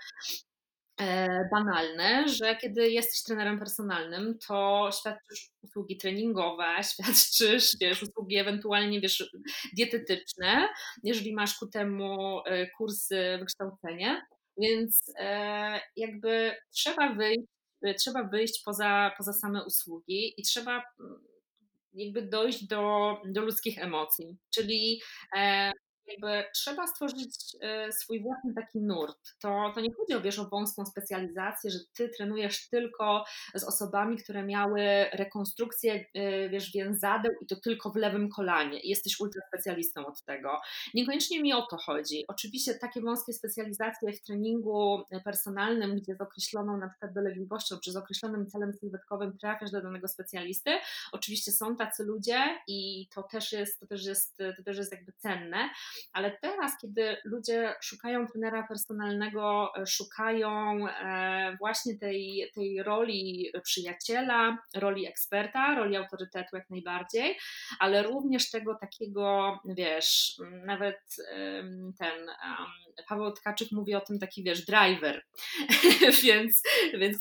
E, 1.01 1.27
banalne, 1.51 2.27
że 2.27 2.55
kiedy 2.55 2.89
jesteś 2.89 3.23
trenerem 3.23 3.59
personalnym, 3.59 4.37
to 4.47 4.89
świadczysz 4.99 5.51
usługi 5.63 5.97
treningowe, 5.97 6.65
świadczysz 6.93 7.77
wiesz, 7.81 8.03
usługi 8.03 8.37
ewentualnie 8.37 9.01
wiesz, 9.01 9.31
dietetyczne, 9.73 10.67
jeżeli 11.03 11.33
masz 11.33 11.57
ku 11.59 11.67
temu 11.67 12.39
e, 12.45 12.67
kursy 12.67 13.37
wykształcenia, 13.39 14.21
więc 14.57 15.13
e, 15.19 15.81
jakby 15.95 16.55
trzeba 16.71 17.13
wyjść, 17.13 17.47
trzeba 17.97 18.23
wyjść 18.23 18.61
poza, 18.65 19.11
poza 19.17 19.33
same 19.33 19.65
usługi 19.65 20.33
i 20.37 20.43
trzeba 20.43 20.83
mm, 20.99 21.32
jakby 21.93 22.21
dojść 22.21 22.67
do, 22.67 23.15
do 23.25 23.41
ludzkich 23.41 23.77
emocji, 23.77 24.37
czyli 24.55 25.01
jakby 26.07 26.43
trzeba 26.53 26.87
stworzyć 26.87 27.35
e, 27.61 27.91
swój 27.91 28.21
własny 28.21 28.53
taki 28.53 28.81
nurt. 28.81 29.17
To, 29.41 29.71
to 29.75 29.81
nie 29.81 29.93
chodzi 29.93 30.13
o, 30.13 30.21
wiesz, 30.21 30.39
o 30.39 30.49
wąską 30.49 30.85
specjalizację, 30.85 31.71
że 31.71 31.79
ty 31.93 32.09
trenujesz 32.09 32.69
tylko 32.69 33.25
z 33.55 33.63
osobami, 33.63 34.17
które 34.17 34.43
miały 34.43 34.83
rekonstrukcję, 35.13 36.05
e, 36.13 36.49
wiesz, 36.49 36.71
więzadeł 36.71 37.31
i 37.41 37.45
to 37.45 37.55
tylko 37.55 37.89
w 37.89 37.95
lewym 37.95 38.29
kolanie 38.29 38.79
jesteś 38.83 39.19
ultraspecjalistą 39.19 40.05
od 40.05 40.23
tego. 40.23 40.61
Niekoniecznie 40.93 41.41
mi 41.41 41.53
o 41.53 41.61
to 41.61 41.77
chodzi. 41.77 42.25
Oczywiście 42.27 42.75
takie 42.75 43.01
wąskie 43.01 43.33
specjalizacje 43.33 44.13
w 44.13 44.21
treningu 44.21 45.03
personalnym, 45.23 45.95
gdzie 45.95 46.15
z 46.15 46.21
określoną 46.21 46.77
na 46.77 46.89
przykład 46.89 47.13
dolegliwością 47.13 47.75
czy 47.83 47.91
z 47.91 47.95
określonym 47.95 48.47
celem 48.47 48.73
sylwetkowym 48.73 49.37
trafiasz 49.37 49.71
do 49.71 49.81
danego 49.81 50.07
specjalisty, 50.07 50.71
oczywiście 51.11 51.51
są 51.51 51.75
tacy 51.75 52.03
ludzie 52.03 52.59
i 52.67 53.07
to 53.15 53.23
też 53.23 53.51
jest, 53.51 53.79
to 53.79 53.87
też 53.87 54.05
jest, 54.05 54.37
to 54.57 54.63
też 54.63 54.77
jest 54.77 54.91
jakby 54.91 55.11
cenne, 55.11 55.69
ale 56.13 56.37
teraz, 56.41 56.71
kiedy 56.81 57.17
ludzie 57.25 57.73
szukają 57.81 58.27
trenera 58.27 58.67
personalnego, 58.67 59.71
e, 59.77 59.85
szukają 59.85 60.87
e, 60.87 61.55
właśnie 61.59 61.97
tej, 61.99 62.51
tej 62.55 62.83
roli 62.83 63.51
przyjaciela, 63.63 64.57
roli 64.75 65.07
eksperta, 65.07 65.75
roli 65.75 65.95
autorytetu 65.95 66.55
jak 66.55 66.69
najbardziej, 66.69 67.37
ale 67.79 68.03
również 68.03 68.51
tego 68.51 68.75
takiego, 68.81 69.59
wiesz, 69.65 70.35
nawet 70.65 70.99
ten 71.99 72.13
Paweł 73.07 73.31
Tkaczyk 73.31 73.71
mówi 73.71 73.95
o 73.95 74.01
tym 74.01 74.19
taki, 74.19 74.43
wiesz, 74.43 74.65
driver, 74.65 75.23
więc, 76.23 76.61
więc 76.93 77.17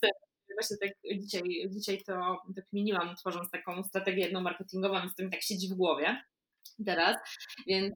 właśnie 0.54 0.76
tak 0.80 0.90
dzisiaj, 1.20 1.42
dzisiaj 1.70 2.02
to 2.06 2.36
dokminiłam, 2.48 3.16
tworząc 3.16 3.50
taką 3.50 3.84
strategię 3.84 4.24
jedną 4.24 4.40
marketingową, 4.40 5.00
więc 5.00 5.14
to 5.14 5.24
mi 5.24 5.30
tak 5.30 5.42
siedzi 5.42 5.68
w 5.68 5.76
głowie 5.76 6.22
teraz, 6.86 7.16
więc 7.66 7.94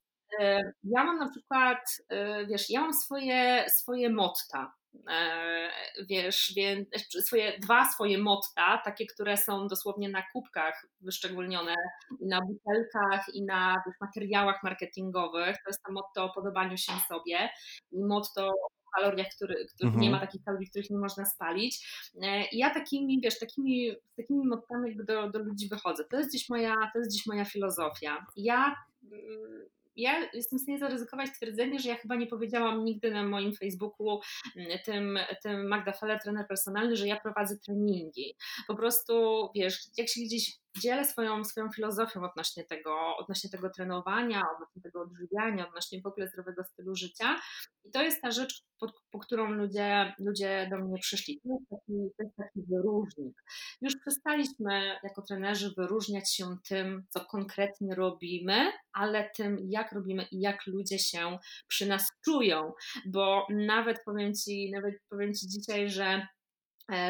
ja 0.84 1.04
mam 1.04 1.18
na 1.18 1.30
przykład, 1.30 1.78
e, 2.08 2.46
wiesz, 2.46 2.70
ja 2.70 2.80
mam 2.80 2.94
swoje, 2.94 3.64
swoje 3.68 4.10
motta, 4.10 4.74
e, 5.10 5.70
wiesz, 6.08 6.52
więc 6.56 6.88
swoje, 7.26 7.58
dwa 7.58 7.84
swoje 7.84 8.18
motta, 8.18 8.82
takie, 8.84 9.06
które 9.06 9.36
są 9.36 9.68
dosłownie 9.68 10.08
na 10.08 10.22
kubkach 10.32 10.86
wyszczególnione, 11.00 11.74
i 12.20 12.26
na 12.26 12.40
butelkach, 12.40 13.24
i 13.34 13.44
na 13.44 13.82
wiesz, 13.86 13.96
materiałach 14.00 14.62
marketingowych. 14.62 15.56
To 15.56 15.70
jest 15.70 15.82
to 15.82 15.92
motto 15.92 16.24
o 16.24 16.34
podobaniu 16.34 16.76
się 16.76 16.92
sobie 17.08 17.48
i 17.92 18.04
motto 18.04 18.48
o 18.48 18.68
kaloriach, 18.96 19.26
który, 19.36 19.66
który 19.74 19.88
mhm. 19.88 20.00
nie 20.00 20.10
ma 20.10 20.20
takich 20.20 20.44
kalorii, 20.44 20.70
których 20.70 20.90
nie 20.90 20.98
można 20.98 21.24
spalić. 21.24 21.88
I 22.52 22.58
ja 22.58 22.74
takimi, 22.74 23.20
wiesz, 23.20 23.38
takimi, 23.38 23.92
takimi 24.16 24.46
mottami 24.46 24.88
jakby 24.88 25.04
do, 25.04 25.30
do 25.30 25.38
ludzi 25.38 25.68
wychodzę. 25.68 26.04
To 26.04 26.16
jest 26.16 26.30
gdzieś 26.30 26.48
moja, 26.48 26.74
to 26.92 26.98
jest 26.98 27.10
gdzieś 27.10 27.26
moja 27.26 27.44
filozofia. 27.44 28.26
Ja 28.36 28.76
mm, 29.12 29.66
ja 29.96 30.30
jestem 30.34 30.58
w 30.58 30.62
stanie 30.62 30.78
zaryzykować 30.78 31.30
twierdzenie, 31.36 31.80
że 31.80 31.88
ja 31.88 31.94
chyba 31.94 32.16
nie 32.16 32.26
powiedziałam 32.26 32.84
nigdy 32.84 33.10
na 33.10 33.24
moim 33.24 33.54
Facebooku 33.54 34.20
mm, 34.56 34.78
tym, 34.84 35.18
tym 35.42 35.68
Magda 35.68 35.92
Feller, 35.92 36.20
trener 36.22 36.46
personalny, 36.48 36.96
że 36.96 37.06
ja 37.06 37.20
prowadzę 37.20 37.56
treningi. 37.58 38.36
Po 38.66 38.74
prostu, 38.74 39.48
wiesz, 39.54 39.78
jak 39.98 40.08
się 40.08 40.20
gdzieś 40.20 40.58
dzielę 40.80 41.04
swoją, 41.04 41.44
swoją 41.44 41.70
filozofią 41.72 42.22
odnośnie 42.22 42.64
tego, 42.64 43.16
odnośnie 43.16 43.50
tego 43.50 43.70
trenowania, 43.70 44.42
odnośnie 44.54 44.82
tego 44.82 45.00
odżywiania, 45.00 45.68
odnośnie 45.68 46.00
w 46.00 46.06
ogóle 46.06 46.28
zdrowego 46.28 46.64
stylu 46.64 46.94
życia. 46.94 47.36
I 47.84 47.90
to 47.90 48.02
jest 48.02 48.22
ta 48.22 48.30
rzecz, 48.30 48.62
po, 48.80 48.92
po 49.10 49.18
którą 49.18 49.50
ludzie, 49.50 50.14
ludzie 50.18 50.68
do 50.70 50.78
mnie 50.78 50.98
przyszli. 51.00 51.40
To 51.40 51.48
jest, 51.48 51.70
taki, 51.70 51.92
to 52.16 52.22
jest 52.22 52.36
taki 52.36 52.60
wyróżnik. 52.70 53.42
Już 53.80 53.94
przestaliśmy 54.00 54.98
jako 55.02 55.22
trenerzy 55.22 55.74
wyróżniać 55.76 56.34
się 56.34 56.56
tym, 56.68 57.04
co 57.10 57.24
konkretnie 57.24 57.94
robimy, 57.94 58.72
ale 58.92 59.30
tym, 59.36 59.58
jak 59.68 59.92
robimy 59.92 60.26
i 60.32 60.40
jak 60.40 60.66
ludzie 60.66 60.98
się 60.98 61.38
przy 61.68 61.86
nas 61.86 62.12
czują. 62.24 62.72
Bo 63.06 63.46
nawet 63.50 64.04
powiem 64.04 64.34
Ci, 64.34 64.70
nawet 64.74 64.94
powiem 65.10 65.34
Ci 65.34 65.46
dzisiaj, 65.48 65.90
że 65.90 66.26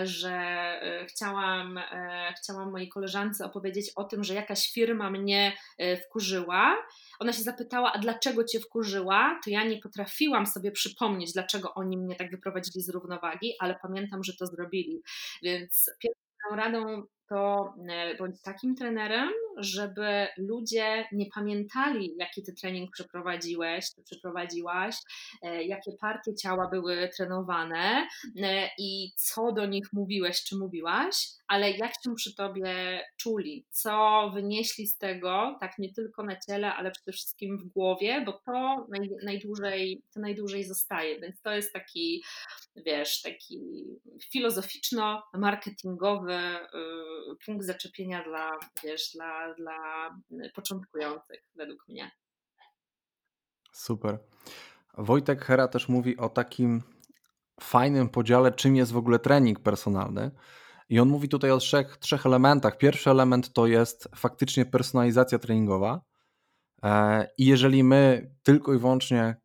że 0.04 0.32
e, 0.32 1.06
chciałam, 1.06 1.78
e, 1.78 2.34
chciałam 2.38 2.70
mojej 2.70 2.88
koleżance 2.88 3.44
opowiedzieć 3.44 3.92
o 3.96 4.04
tym, 4.04 4.24
że 4.24 4.34
jakaś 4.34 4.72
firma 4.72 5.10
mnie 5.10 5.56
wkurzyła. 6.04 6.76
Ona 7.20 7.32
się 7.32 7.42
zapytała, 7.42 7.92
a 7.92 7.98
dlaczego 7.98 8.44
cię 8.44 8.60
wkurzyła? 8.60 9.40
To 9.44 9.50
ja 9.50 9.64
nie 9.64 9.78
potrafiłam 9.78 10.46
sobie 10.46 10.72
przypomnieć, 10.72 11.32
dlaczego 11.32 11.74
oni 11.74 11.96
mnie 11.96 12.16
tak 12.16 12.30
wyprowadzili 12.30 12.82
z 12.82 12.88
równowagi, 12.88 13.52
ale 13.60 13.78
pamiętam, 13.82 14.24
że 14.24 14.32
to 14.38 14.46
zrobili. 14.46 15.02
Więc 15.42 15.90
pierwszą 15.98 16.56
radą 16.56 17.02
to 17.28 17.74
bądź 18.18 18.42
takim 18.42 18.74
trenerem, 18.74 19.30
żeby 19.56 20.26
ludzie 20.36 21.04
nie 21.12 21.26
pamiętali, 21.34 22.14
jaki 22.18 22.42
ty 22.42 22.52
trening 22.52 22.90
przeprowadziłeś, 22.90 23.94
czy 23.94 24.02
przeprowadziłaś, 24.02 24.96
e, 25.42 25.64
jakie 25.64 25.92
partie 26.00 26.34
ciała 26.34 26.68
były 26.68 27.08
trenowane 27.16 28.08
e, 28.42 28.68
i 28.78 29.12
co 29.16 29.52
do 29.52 29.66
nich 29.66 29.92
mówiłeś, 29.92 30.44
czy 30.44 30.56
mówiłaś, 30.56 31.28
ale 31.48 31.70
jak 31.70 31.92
się 32.04 32.14
przy 32.14 32.34
tobie 32.34 33.00
czuli, 33.16 33.66
co 33.70 34.30
wynieśli 34.34 34.86
z 34.86 34.98
tego, 34.98 35.56
tak 35.60 35.78
nie 35.78 35.92
tylko 35.92 36.22
na 36.22 36.40
ciele, 36.40 36.74
ale 36.74 36.90
przede 36.90 37.12
wszystkim 37.12 37.58
w 37.58 37.64
głowie, 37.64 38.22
bo 38.26 38.32
to 38.32 38.86
naj, 38.88 39.10
najdłużej, 39.24 40.02
to 40.14 40.20
najdłużej 40.20 40.64
zostaje, 40.64 41.20
więc 41.20 41.40
to 41.40 41.52
jest 41.52 41.72
taki, 41.72 42.24
wiesz, 42.76 43.22
taki 43.22 43.84
filozoficzno-marketingowy 44.32 46.34
y, 46.34 46.56
punkt 47.46 47.66
zaczepienia 47.66 48.24
dla, 48.24 48.50
wiesz, 48.84 49.10
dla 49.14 49.45
dla, 49.54 50.10
początkujących, 50.54 51.40
według 51.54 51.88
mnie. 51.88 52.10
Super. 53.72 54.18
Wojtek 54.98 55.44
Hera 55.44 55.68
też 55.68 55.88
mówi 55.88 56.16
o 56.16 56.28
takim 56.28 56.82
fajnym 57.60 58.08
podziale, 58.08 58.52
czym 58.52 58.76
jest 58.76 58.92
w 58.92 58.96
ogóle 58.96 59.18
trening 59.18 59.60
personalny. 59.60 60.30
I 60.88 61.00
on 61.00 61.08
mówi 61.08 61.28
tutaj 61.28 61.50
o 61.50 61.58
trzech, 61.58 61.96
trzech 61.96 62.26
elementach. 62.26 62.78
Pierwszy 62.78 63.10
element 63.10 63.52
to 63.52 63.66
jest 63.66 64.08
faktycznie 64.14 64.66
personalizacja 64.66 65.38
treningowa. 65.38 66.00
E, 66.82 67.26
I 67.38 67.46
jeżeli 67.46 67.84
my 67.84 68.30
tylko 68.42 68.74
i 68.74 68.78
wyłącznie 68.78 69.36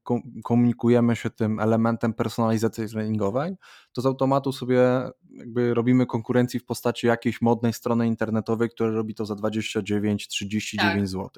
komunikujemy 0.43 1.15
się 1.15 1.29
tym 1.29 1.59
elementem 1.59 2.13
personalizacji 2.13 2.89
treningowej, 2.89 3.55
to 3.93 4.01
z 4.01 4.05
automatu 4.05 4.51
sobie 4.51 4.79
jakby 5.29 5.73
robimy 5.73 6.05
konkurencji 6.05 6.59
w 6.59 6.65
postaci 6.65 7.07
jakiejś 7.07 7.41
modnej 7.41 7.73
strony 7.73 8.07
internetowej, 8.07 8.69
która 8.69 8.89
robi 8.89 9.15
to 9.15 9.25
za 9.25 9.34
29-39 9.34 10.77
tak. 10.77 11.07
zł. 11.07 11.29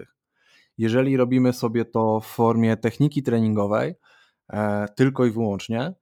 Jeżeli 0.77 1.17
robimy 1.17 1.53
sobie 1.53 1.85
to 1.85 2.19
w 2.19 2.25
formie 2.25 2.77
techniki 2.77 3.23
treningowej, 3.23 3.95
e, 4.53 4.87
tylko 4.95 5.25
i 5.25 5.31
wyłącznie, 5.31 5.93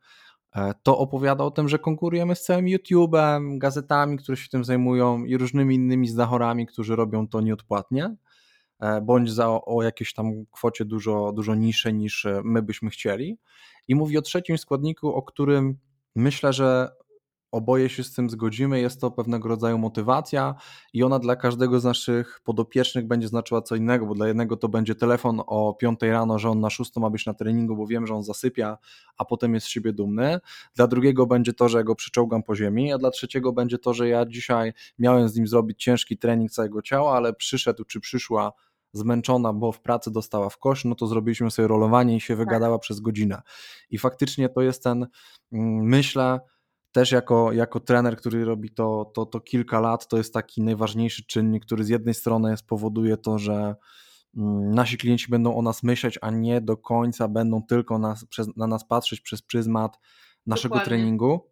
e, 0.56 0.74
to 0.84 0.98
opowiada 0.98 1.44
o 1.44 1.52
tym, 1.52 1.70
że 1.70 1.80
konkurujemy 1.80 2.36
z 2.36 2.44
całym 2.44 2.66
YouTube'em, 2.66 3.58
gazetami, 3.58 4.18
które 4.18 4.38
się 4.38 4.50
tym 4.50 4.64
zajmują 4.64 5.26
i 5.26 5.38
różnymi 5.38 5.76
innymi 5.76 6.08
znachorami, 6.08 6.66
którzy 6.66 6.96
robią 6.96 7.28
to 7.28 7.42
nieodpłatnie 7.42 8.16
bądź 9.02 9.32
za 9.32 9.62
o 9.66 9.84
jakiejś 9.84 10.14
tam 10.14 10.46
kwocie 10.52 10.86
dużo, 10.86 11.32
dużo 11.36 11.56
niższej 11.56 11.94
niż 11.94 12.26
e, 12.26 12.42
my 12.44 12.62
byśmy 12.62 12.90
chcieli. 12.90 13.38
I 13.88 13.96
mówi 13.96 14.18
o 14.18 14.22
trzecim 14.22 14.58
składniku, 14.58 15.14
o 15.14 15.22
którym 15.22 15.78
myślę, 16.16 16.54
że 16.54 16.92
oboje 17.52 17.90
się 17.90 18.04
z 18.04 18.14
tym 18.14 18.30
zgodzimy. 18.30 18.80
Jest 18.80 19.02
to 19.02 19.12
pewnego 19.12 19.50
rodzaju 19.50 19.78
motywacja 19.78 20.56
i 20.94 21.04
ona 21.04 21.20
dla 21.20 21.36
każdego 21.36 21.80
z 21.80 21.84
naszych 21.84 22.42
podopiecznych 22.44 23.08
będzie 23.08 23.28
znaczyła 23.28 23.62
co 23.62 23.76
innego, 23.76 24.06
bo 24.06 24.16
dla 24.16 24.28
jednego 24.28 24.58
to 24.58 24.70
będzie 24.70 24.96
telefon 24.96 25.42
o 25.48 25.74
5 25.74 26.00
rano, 26.02 26.40
że 26.40 26.50
on 26.50 26.60
na 26.60 26.70
6 26.70 26.96
ma 26.96 27.10
być 27.10 27.26
na 27.26 27.34
treningu, 27.34 27.76
bo 27.76 27.88
wiem, 27.88 28.08
że 28.08 28.16
on 28.16 28.24
zasypia, 28.24 28.78
a 29.18 29.26
potem 29.26 29.54
jest 29.54 29.68
z 29.68 29.70
siebie 29.70 29.94
dumny. 29.94 30.40
Dla 30.76 30.88
drugiego 30.88 31.26
będzie 31.28 31.54
to, 31.54 31.70
że 31.70 31.78
ja 31.78 31.84
go 31.84 31.96
przyczołgam 31.96 32.44
po 32.44 32.56
ziemi, 32.56 32.94
a 32.94 32.98
dla 32.98 33.12
trzeciego 33.12 33.54
będzie 33.54 33.78
to, 33.78 33.94
że 33.94 34.08
ja 34.08 34.26
dzisiaj 34.26 34.74
miałem 35.00 35.30
z 35.30 35.36
nim 35.36 35.48
zrobić 35.48 35.84
ciężki 35.84 36.18
trening 36.18 36.52
całego 36.52 36.82
ciała, 36.82 37.18
ale 37.18 37.34
przyszedł 37.34 37.84
czy 37.84 38.00
przyszła 38.00 38.54
zmęczona, 38.94 39.54
bo 39.54 39.72
w 39.72 39.82
pracy 39.82 40.12
dostała 40.12 40.50
w 40.50 40.58
kosz, 40.58 40.86
no 40.86 40.96
to 40.96 41.08
zrobiliśmy 41.08 41.52
sobie 41.52 41.68
rolowanie 41.68 42.16
i 42.16 42.22
się 42.22 42.34
tak. 42.34 42.38
wygadała 42.38 42.76
tak. 42.76 42.82
przez 42.82 43.00
godzinę. 43.00 43.42
I 43.90 43.98
faktycznie 43.98 44.50
to 44.50 44.62
jest 44.62 44.84
ten, 44.84 45.08
mm, 45.52 45.86
myślę, 45.86 46.40
też 46.92 47.12
jako, 47.12 47.52
jako 47.52 47.80
trener, 47.80 48.18
który 48.18 48.46
robi 48.46 48.70
to, 48.70 49.12
to, 49.14 49.26
to 49.26 49.40
kilka 49.40 49.80
lat, 49.80 50.08
to 50.08 50.18
jest 50.18 50.34
taki 50.34 50.62
najważniejszy 50.62 51.26
czynnik, 51.26 51.66
który 51.66 51.84
z 51.84 51.90
jednej 51.90 52.14
strony 52.14 52.58
spowoduje 52.58 53.18
to, 53.18 53.38
że 53.38 53.76
mm, 54.38 54.72
nasi 54.72 54.98
klienci 54.98 55.28
będą 55.30 55.56
o 55.56 55.62
nas 55.62 55.84
myśleć, 55.84 56.20
a 56.22 56.32
nie 56.32 56.62
do 56.62 56.78
końca 56.78 57.28
będą 57.28 57.64
tylko 57.64 58.00
nas, 58.00 58.26
przez, 58.26 58.58
na 58.58 58.68
nas 58.68 58.88
patrzeć 58.88 59.22
przez 59.22 59.42
pryzmat 59.42 60.00
naszego 60.46 60.76
Dokładnie. 60.76 60.98
treningu. 60.98 61.52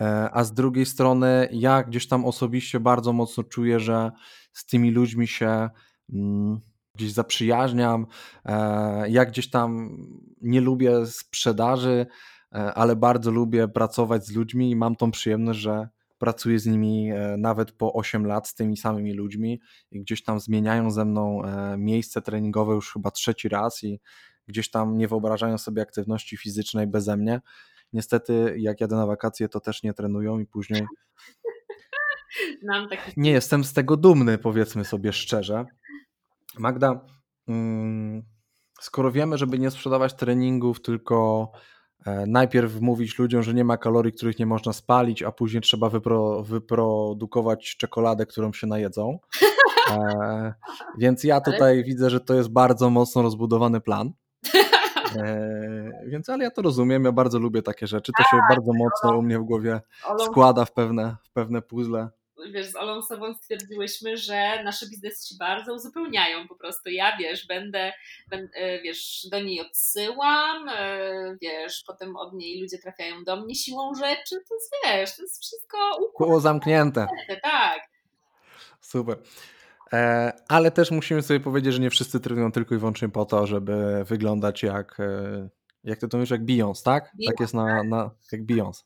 E, 0.00 0.30
a 0.32 0.44
z 0.44 0.54
drugiej 0.54 0.86
strony, 0.86 1.48
ja 1.52 1.82
gdzieś 1.82 2.08
tam 2.08 2.24
osobiście 2.24 2.80
bardzo 2.80 3.12
mocno 3.12 3.44
czuję, 3.44 3.80
że 3.80 4.10
z 4.52 4.66
tymi 4.66 4.90
ludźmi 4.90 5.28
się 5.28 5.70
gdzieś 6.98 7.12
zaprzyjaźniam. 7.12 8.06
E, 8.44 9.10
ja 9.10 9.24
gdzieś 9.24 9.50
tam 9.50 9.96
nie 10.40 10.60
lubię 10.60 11.06
sprzedaży, 11.06 12.06
e, 12.52 12.74
ale 12.74 12.96
bardzo 12.96 13.30
lubię 13.30 13.68
pracować 13.68 14.26
z 14.26 14.32
ludźmi 14.32 14.70
i 14.70 14.76
mam 14.76 14.96
tą 14.96 15.10
przyjemność, 15.10 15.58
że 15.58 15.88
pracuję 16.18 16.58
z 16.58 16.66
nimi 16.66 17.10
e, 17.10 17.36
nawet 17.36 17.72
po 17.72 17.92
8 17.92 18.26
lat 18.26 18.48
z 18.48 18.54
tymi 18.54 18.76
samymi 18.76 19.12
ludźmi 19.12 19.60
i 19.90 20.00
gdzieś 20.00 20.22
tam 20.22 20.40
zmieniają 20.40 20.90
ze 20.90 21.04
mną 21.04 21.42
miejsce 21.76 22.22
treningowe 22.22 22.74
już 22.74 22.92
chyba 22.92 23.10
trzeci 23.10 23.48
raz 23.48 23.84
i 23.84 24.00
gdzieś 24.46 24.70
tam 24.70 24.98
nie 24.98 25.08
wyobrażają 25.08 25.58
sobie 25.58 25.82
aktywności 25.82 26.36
fizycznej 26.36 26.86
beze 26.86 27.16
mnie. 27.16 27.40
Niestety, 27.92 28.54
jak 28.58 28.80
jadę 28.80 28.96
na 28.96 29.06
wakacje, 29.06 29.48
to 29.48 29.60
też 29.60 29.82
nie 29.82 29.94
trenują 29.94 30.38
i 30.38 30.46
później. 30.46 30.82
Nie 33.16 33.30
jestem 33.30 33.64
z 33.64 33.72
tego 33.72 33.96
dumny, 33.96 34.38
powiedzmy 34.38 34.84
sobie 34.84 35.12
szczerze. 35.12 35.66
Magda, 36.58 37.00
mm, 37.48 38.22
skoro 38.80 39.12
wiemy, 39.12 39.38
żeby 39.38 39.58
nie 39.58 39.70
sprzedawać 39.70 40.14
treningów, 40.14 40.82
tylko 40.82 41.50
e, 42.06 42.26
najpierw 42.26 42.80
mówić 42.80 43.18
ludziom, 43.18 43.42
że 43.42 43.54
nie 43.54 43.64
ma 43.64 43.76
kalorii, 43.76 44.12
których 44.12 44.38
nie 44.38 44.46
można 44.46 44.72
spalić, 44.72 45.22
a 45.22 45.32
później 45.32 45.62
trzeba 45.62 45.88
wypro, 45.88 46.42
wyprodukować 46.42 47.76
czekoladę, 47.76 48.26
którą 48.26 48.52
się 48.52 48.66
najedzą. 48.66 49.18
E, 49.90 50.54
więc 50.98 51.24
ja 51.24 51.40
tutaj 51.40 51.84
widzę, 51.84 52.10
że 52.10 52.20
to 52.20 52.34
jest 52.34 52.48
bardzo 52.48 52.90
mocno 52.90 53.22
rozbudowany 53.22 53.80
plan. 53.80 54.12
E, 55.16 55.90
więc, 56.06 56.28
ale 56.28 56.44
ja 56.44 56.50
to 56.50 56.62
rozumiem, 56.62 57.04
ja 57.04 57.12
bardzo 57.12 57.38
lubię 57.38 57.62
takie 57.62 57.86
rzeczy. 57.86 58.12
To 58.18 58.22
się 58.22 58.36
tak, 58.36 58.48
bardzo 58.48 58.72
mocno 58.72 59.10
no. 59.10 59.18
u 59.18 59.22
mnie 59.22 59.38
w 59.38 59.42
głowie 59.42 59.80
składa 60.26 60.64
w 60.64 60.72
pewne, 60.72 61.16
w 61.24 61.32
pewne 61.32 61.62
puzzle 61.62 62.08
wiesz, 62.52 62.66
z 62.66 62.76
Olą 62.76 63.02
Sobą 63.02 63.34
stwierdziłyśmy, 63.34 64.16
że 64.16 64.62
nasze 64.64 64.86
biznesy 64.86 65.28
się 65.28 65.34
bardzo 65.38 65.74
uzupełniają 65.74 66.48
po 66.48 66.54
prostu. 66.54 66.90
Ja, 66.90 67.16
wiesz, 67.16 67.46
będę, 67.46 67.92
będę 68.30 68.80
wiesz, 68.82 69.26
do 69.30 69.40
niej 69.40 69.60
odsyłam, 69.60 70.68
e, 70.68 71.36
wiesz, 71.42 71.84
potem 71.86 72.16
od 72.16 72.34
niej 72.34 72.60
ludzie 72.60 72.78
trafiają 72.78 73.24
do 73.24 73.36
mnie 73.36 73.54
siłą 73.54 73.94
rzeczy, 73.94 74.36
to 74.48 74.54
jest, 74.54 74.72
wiesz, 74.84 75.16
to 75.16 75.22
jest 75.22 75.42
wszystko 75.42 75.78
Było 76.18 76.40
zamknięte. 76.40 77.06
Tak. 77.42 77.80
Super. 78.80 79.18
E, 79.92 80.32
ale 80.48 80.70
też 80.70 80.90
musimy 80.90 81.22
sobie 81.22 81.40
powiedzieć, 81.40 81.74
że 81.74 81.80
nie 81.80 81.90
wszyscy 81.90 82.20
trenują 82.20 82.52
tylko 82.52 82.74
i 82.74 82.78
wyłącznie 82.78 83.08
po 83.08 83.24
to, 83.24 83.46
żeby 83.46 84.04
wyglądać 84.04 84.62
jak 84.62 85.00
e, 85.00 85.48
jak 85.88 85.98
ty 85.98 86.08
to 86.08 86.16
mówisz, 86.16 86.30
jak 86.30 86.44
Beyoncé, 86.44 86.82
tak? 86.82 87.04
Beyoncé. 87.04 87.26
Tak 87.26 87.40
jest 87.40 87.54
na, 87.54 87.82
na 87.82 88.10
jak 88.32 88.46
Beyoncé. 88.46 88.82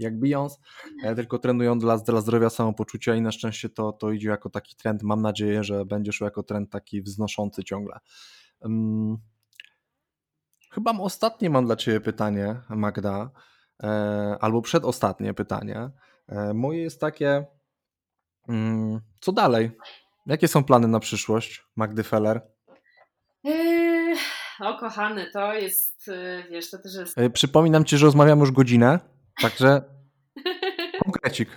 Jak 0.00 0.18
Beyoncé, 0.18 0.56
e, 1.02 1.14
tylko 1.14 1.38
trenują 1.38 1.78
dla, 1.78 1.98
dla 1.98 2.20
zdrowia, 2.20 2.50
samopoczucia 2.50 3.14
i 3.14 3.20
na 3.20 3.32
szczęście 3.32 3.68
to, 3.68 3.92
to 3.92 4.10
idzie 4.10 4.28
jako 4.28 4.50
taki 4.50 4.76
trend. 4.76 5.02
Mam 5.02 5.22
nadzieję, 5.22 5.64
że 5.64 5.84
będzie 5.84 6.12
szło 6.12 6.24
jako 6.24 6.42
trend 6.42 6.70
taki 6.70 7.02
wznoszący 7.02 7.64
ciągle. 7.64 7.98
Um, 8.60 9.18
chyba 10.72 10.92
ostatnie 10.98 11.50
mam 11.50 11.66
dla 11.66 11.76
ciebie 11.76 12.00
pytanie, 12.00 12.60
Magda, 12.68 13.30
e, 13.82 13.88
albo 14.40 14.62
przedostatnie 14.62 15.34
pytanie. 15.34 15.90
E, 16.28 16.54
moje 16.54 16.82
jest 16.82 17.00
takie, 17.00 17.46
um, 18.48 19.00
co 19.20 19.32
dalej? 19.32 19.70
Jakie 20.26 20.48
są 20.48 20.64
plany 20.64 20.88
na 20.88 21.00
przyszłość, 21.00 21.66
Magdy 21.76 22.02
Feller? 22.02 22.40
Yy, 23.44 23.79
o 24.60 24.78
kochany, 24.78 25.30
to 25.32 25.54
jest, 25.54 26.08
y, 26.08 26.44
wiesz, 26.50 26.70
to 26.70 26.78
też 26.78 26.94
jest... 26.94 27.18
E, 27.18 27.30
przypominam 27.30 27.84
ci, 27.84 27.98
że 27.98 28.06
rozmawiamy 28.06 28.40
już 28.40 28.52
godzinę, 28.52 29.00
także 29.42 29.82
konkrecik. 31.04 31.48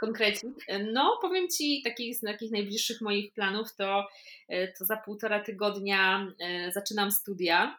Konkrecik. 0.00 0.50
No, 0.92 1.18
powiem 1.22 1.48
Ci, 1.48 1.82
takich, 1.84 2.16
z 2.16 2.20
takich 2.20 2.52
najbliższych 2.52 3.00
moich 3.00 3.32
planów 3.32 3.74
to, 3.76 4.08
e, 4.48 4.72
to 4.72 4.84
za 4.84 4.96
półtora 4.96 5.40
tygodnia 5.40 6.26
e, 6.40 6.72
zaczynam 6.72 7.10
studia, 7.10 7.78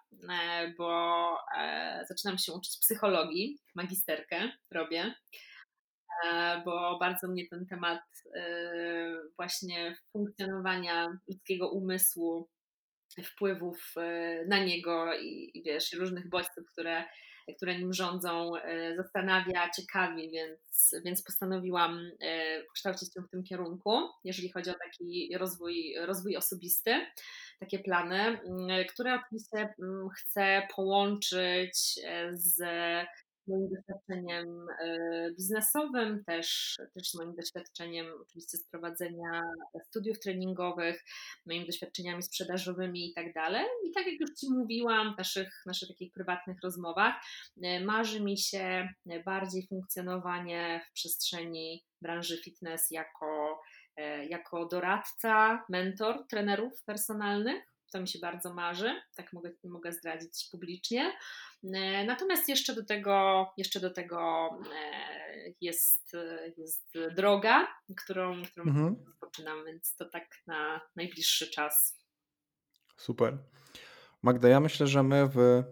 bo 0.77 1.37
zaczynam 2.07 2.37
się 2.37 2.53
uczyć 2.53 2.77
psychologii, 2.81 3.59
magisterkę 3.75 4.51
robię, 4.71 5.13
bo 6.65 6.97
bardzo 6.99 7.27
mnie 7.27 7.47
ten 7.47 7.65
temat 7.65 8.01
właśnie 9.37 9.95
funkcjonowania 10.11 11.17
ludzkiego 11.27 11.69
umysłu 11.69 12.49
wpływów 13.21 13.93
e, 13.97 14.45
na 14.47 14.63
niego 14.63 15.17
i, 15.19 15.61
wiesz, 15.65 15.93
różnych 15.93 16.29
bodźców, 16.29 16.65
które, 16.71 17.03
które 17.57 17.79
nim 17.79 17.93
rządzą, 17.93 18.55
e, 18.55 18.95
zastanawia, 18.95 19.69
ciekawi, 19.69 20.31
więc, 20.31 20.95
więc 21.05 21.23
postanowiłam 21.23 22.11
e, 22.21 22.63
kształcić 22.73 23.13
się 23.13 23.21
w 23.21 23.29
tym 23.29 23.43
kierunku, 23.43 23.91
jeżeli 24.23 24.51
chodzi 24.51 24.69
o 24.69 24.75
taki 24.83 25.37
rozwój, 25.37 25.95
rozwój 26.05 26.37
osobisty, 26.37 27.05
takie 27.59 27.79
plany, 27.79 28.39
które 28.89 29.19
oczywiście 29.25 29.73
chcę 30.17 30.67
połączyć 30.75 31.99
z 32.31 32.61
moim 33.47 33.69
doświadczeniem 33.69 34.65
e, 34.83 35.31
biznesowym, 35.37 36.23
też, 36.23 36.75
też 36.93 37.13
moim 37.13 37.35
doświadczeniem 37.35 38.05
oczywiście 38.21 38.57
z 38.57 38.69
prowadzenia 38.69 39.41
studiów 39.87 40.19
treningowych, 40.19 41.03
moimi 41.45 41.65
doświadczeniami 41.65 42.23
sprzedażowymi 42.23 43.09
i 43.09 43.13
tak 43.13 43.33
dalej. 43.33 43.65
I 43.85 43.91
tak 43.91 44.07
jak 44.07 44.19
już 44.19 44.33
Ci 44.33 44.49
mówiłam 44.49 45.13
w 45.13 45.17
naszych, 45.17 45.63
naszych 45.65 45.89
takich 45.89 46.13
prywatnych 46.13 46.57
rozmowach, 46.63 47.15
e, 47.63 47.85
marzy 47.85 48.21
mi 48.21 48.37
się 48.37 48.87
bardziej 49.25 49.67
funkcjonowanie 49.67 50.81
w 50.89 50.93
przestrzeni 50.93 51.83
branży 52.01 52.37
fitness 52.37 52.91
jako, 52.91 53.61
e, 53.95 54.25
jako 54.25 54.65
doradca, 54.65 55.65
mentor 55.69 56.27
trenerów 56.27 56.83
personalnych 56.85 57.72
to 57.93 58.01
mi 58.01 58.07
się 58.07 58.19
bardzo 58.19 58.53
marzy, 58.53 59.01
tak 59.15 59.33
mogę, 59.33 59.51
mogę 59.63 59.91
zdradzić 59.91 60.47
publicznie. 60.51 61.13
E, 61.73 62.05
natomiast 62.05 62.49
jeszcze 62.49 62.75
do 62.75 62.85
tego, 62.85 63.47
jeszcze 63.57 63.79
do 63.79 63.89
tego 63.89 64.49
e, 64.75 65.53
jest, 65.61 66.11
jest 66.57 66.93
droga, 67.15 67.67
którą, 67.97 68.43
którą 68.45 68.65
mhm. 68.65 68.95
rozpoczynam, 69.07 69.65
więc 69.65 69.95
to 69.95 70.05
tak 70.05 70.27
na 70.47 70.81
najbliższy 70.95 71.51
czas. 71.51 71.99
Super. 72.97 73.37
Magda, 74.21 74.49
ja 74.49 74.59
myślę, 74.59 74.87
że 74.87 75.03
my 75.03 75.29
w, 75.29 75.63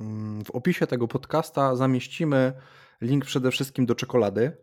mm, 0.00 0.44
w 0.44 0.50
opisie 0.50 0.86
tego 0.86 1.08
podcasta 1.08 1.76
zamieścimy 1.76 2.52
link 3.00 3.24
przede 3.24 3.50
wszystkim 3.50 3.86
do 3.86 3.94
czekolady, 3.94 4.56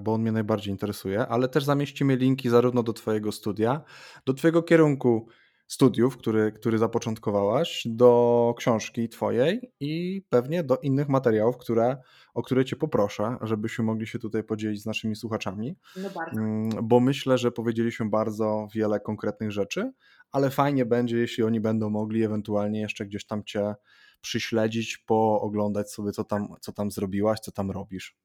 bo 0.00 0.14
on 0.14 0.20
mnie 0.22 0.32
najbardziej 0.32 0.70
interesuje, 0.70 1.26
ale 1.26 1.48
też 1.48 1.64
zamieścimy 1.64 2.16
linki 2.16 2.48
zarówno 2.48 2.82
do 2.82 2.92
Twojego 2.92 3.32
studia, 3.32 3.82
do 4.26 4.34
Twojego 4.34 4.62
kierunku 4.62 5.26
studiów, 5.72 6.16
który, 6.16 6.52
który 6.52 6.78
zapoczątkowałaś, 6.78 7.82
do 7.86 8.54
książki 8.58 9.08
Twojej 9.08 9.72
i 9.80 10.22
pewnie 10.28 10.64
do 10.64 10.76
innych 10.76 11.08
materiałów, 11.08 11.56
które, 11.56 11.96
o 12.34 12.42
które 12.42 12.64
Cię 12.64 12.76
poproszę, 12.76 13.36
żebyśmy 13.42 13.84
mogli 13.84 14.06
się 14.06 14.18
tutaj 14.18 14.44
podzielić 14.44 14.82
z 14.82 14.86
naszymi 14.86 15.16
słuchaczami. 15.16 15.76
No 15.96 16.10
bardzo. 16.10 16.40
Mm, 16.40 16.70
bo 16.82 17.00
myślę, 17.00 17.38
że 17.38 17.52
powiedzieliśmy 17.52 18.10
bardzo 18.10 18.68
wiele 18.74 19.00
konkretnych 19.00 19.52
rzeczy, 19.52 19.92
ale 20.30 20.50
fajnie 20.50 20.86
będzie, 20.86 21.18
jeśli 21.18 21.44
oni 21.44 21.60
będą 21.60 21.90
mogli 21.90 22.22
ewentualnie 22.22 22.80
jeszcze 22.80 23.06
gdzieś 23.06 23.26
tam 23.26 23.44
Cię 23.44 23.74
przyśledzić, 24.20 24.98
pooglądać 24.98 25.92
sobie, 25.92 26.12
co 26.12 26.24
tam, 26.24 26.48
co 26.60 26.72
tam 26.72 26.90
zrobiłaś, 26.90 27.40
co 27.40 27.52
tam 27.52 27.70
robisz. 27.70 28.16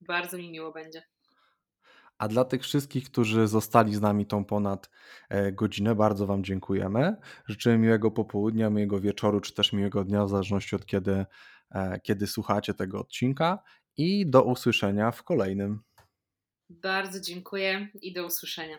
Bardzo 0.00 0.38
mi 0.38 0.50
miło 0.50 0.72
będzie. 0.72 1.02
A 2.18 2.28
dla 2.28 2.44
tych 2.44 2.62
wszystkich, 2.62 3.10
którzy 3.10 3.48
zostali 3.48 3.94
z 3.94 4.00
nami 4.00 4.26
tą 4.26 4.44
ponad 4.44 4.90
e, 5.28 5.52
godzinę, 5.52 5.94
bardzo 5.94 6.26
Wam 6.26 6.44
dziękujemy. 6.44 7.16
Życzymy 7.46 7.78
miłego 7.78 8.10
popołudnia, 8.10 8.70
miłego 8.70 9.00
wieczoru, 9.00 9.40
czy 9.40 9.54
też 9.54 9.72
miłego 9.72 10.04
dnia, 10.04 10.24
w 10.24 10.28
zależności 10.28 10.76
od 10.76 10.86
kiedy, 10.86 11.26
e, 11.70 12.00
kiedy 12.00 12.26
słuchacie 12.26 12.74
tego 12.74 13.00
odcinka. 13.00 13.58
I 13.96 14.30
do 14.30 14.42
usłyszenia 14.42 15.10
w 15.10 15.22
kolejnym. 15.22 15.80
Bardzo 16.70 17.20
dziękuję 17.20 17.88
i 18.02 18.12
do 18.12 18.26
usłyszenia. 18.26 18.78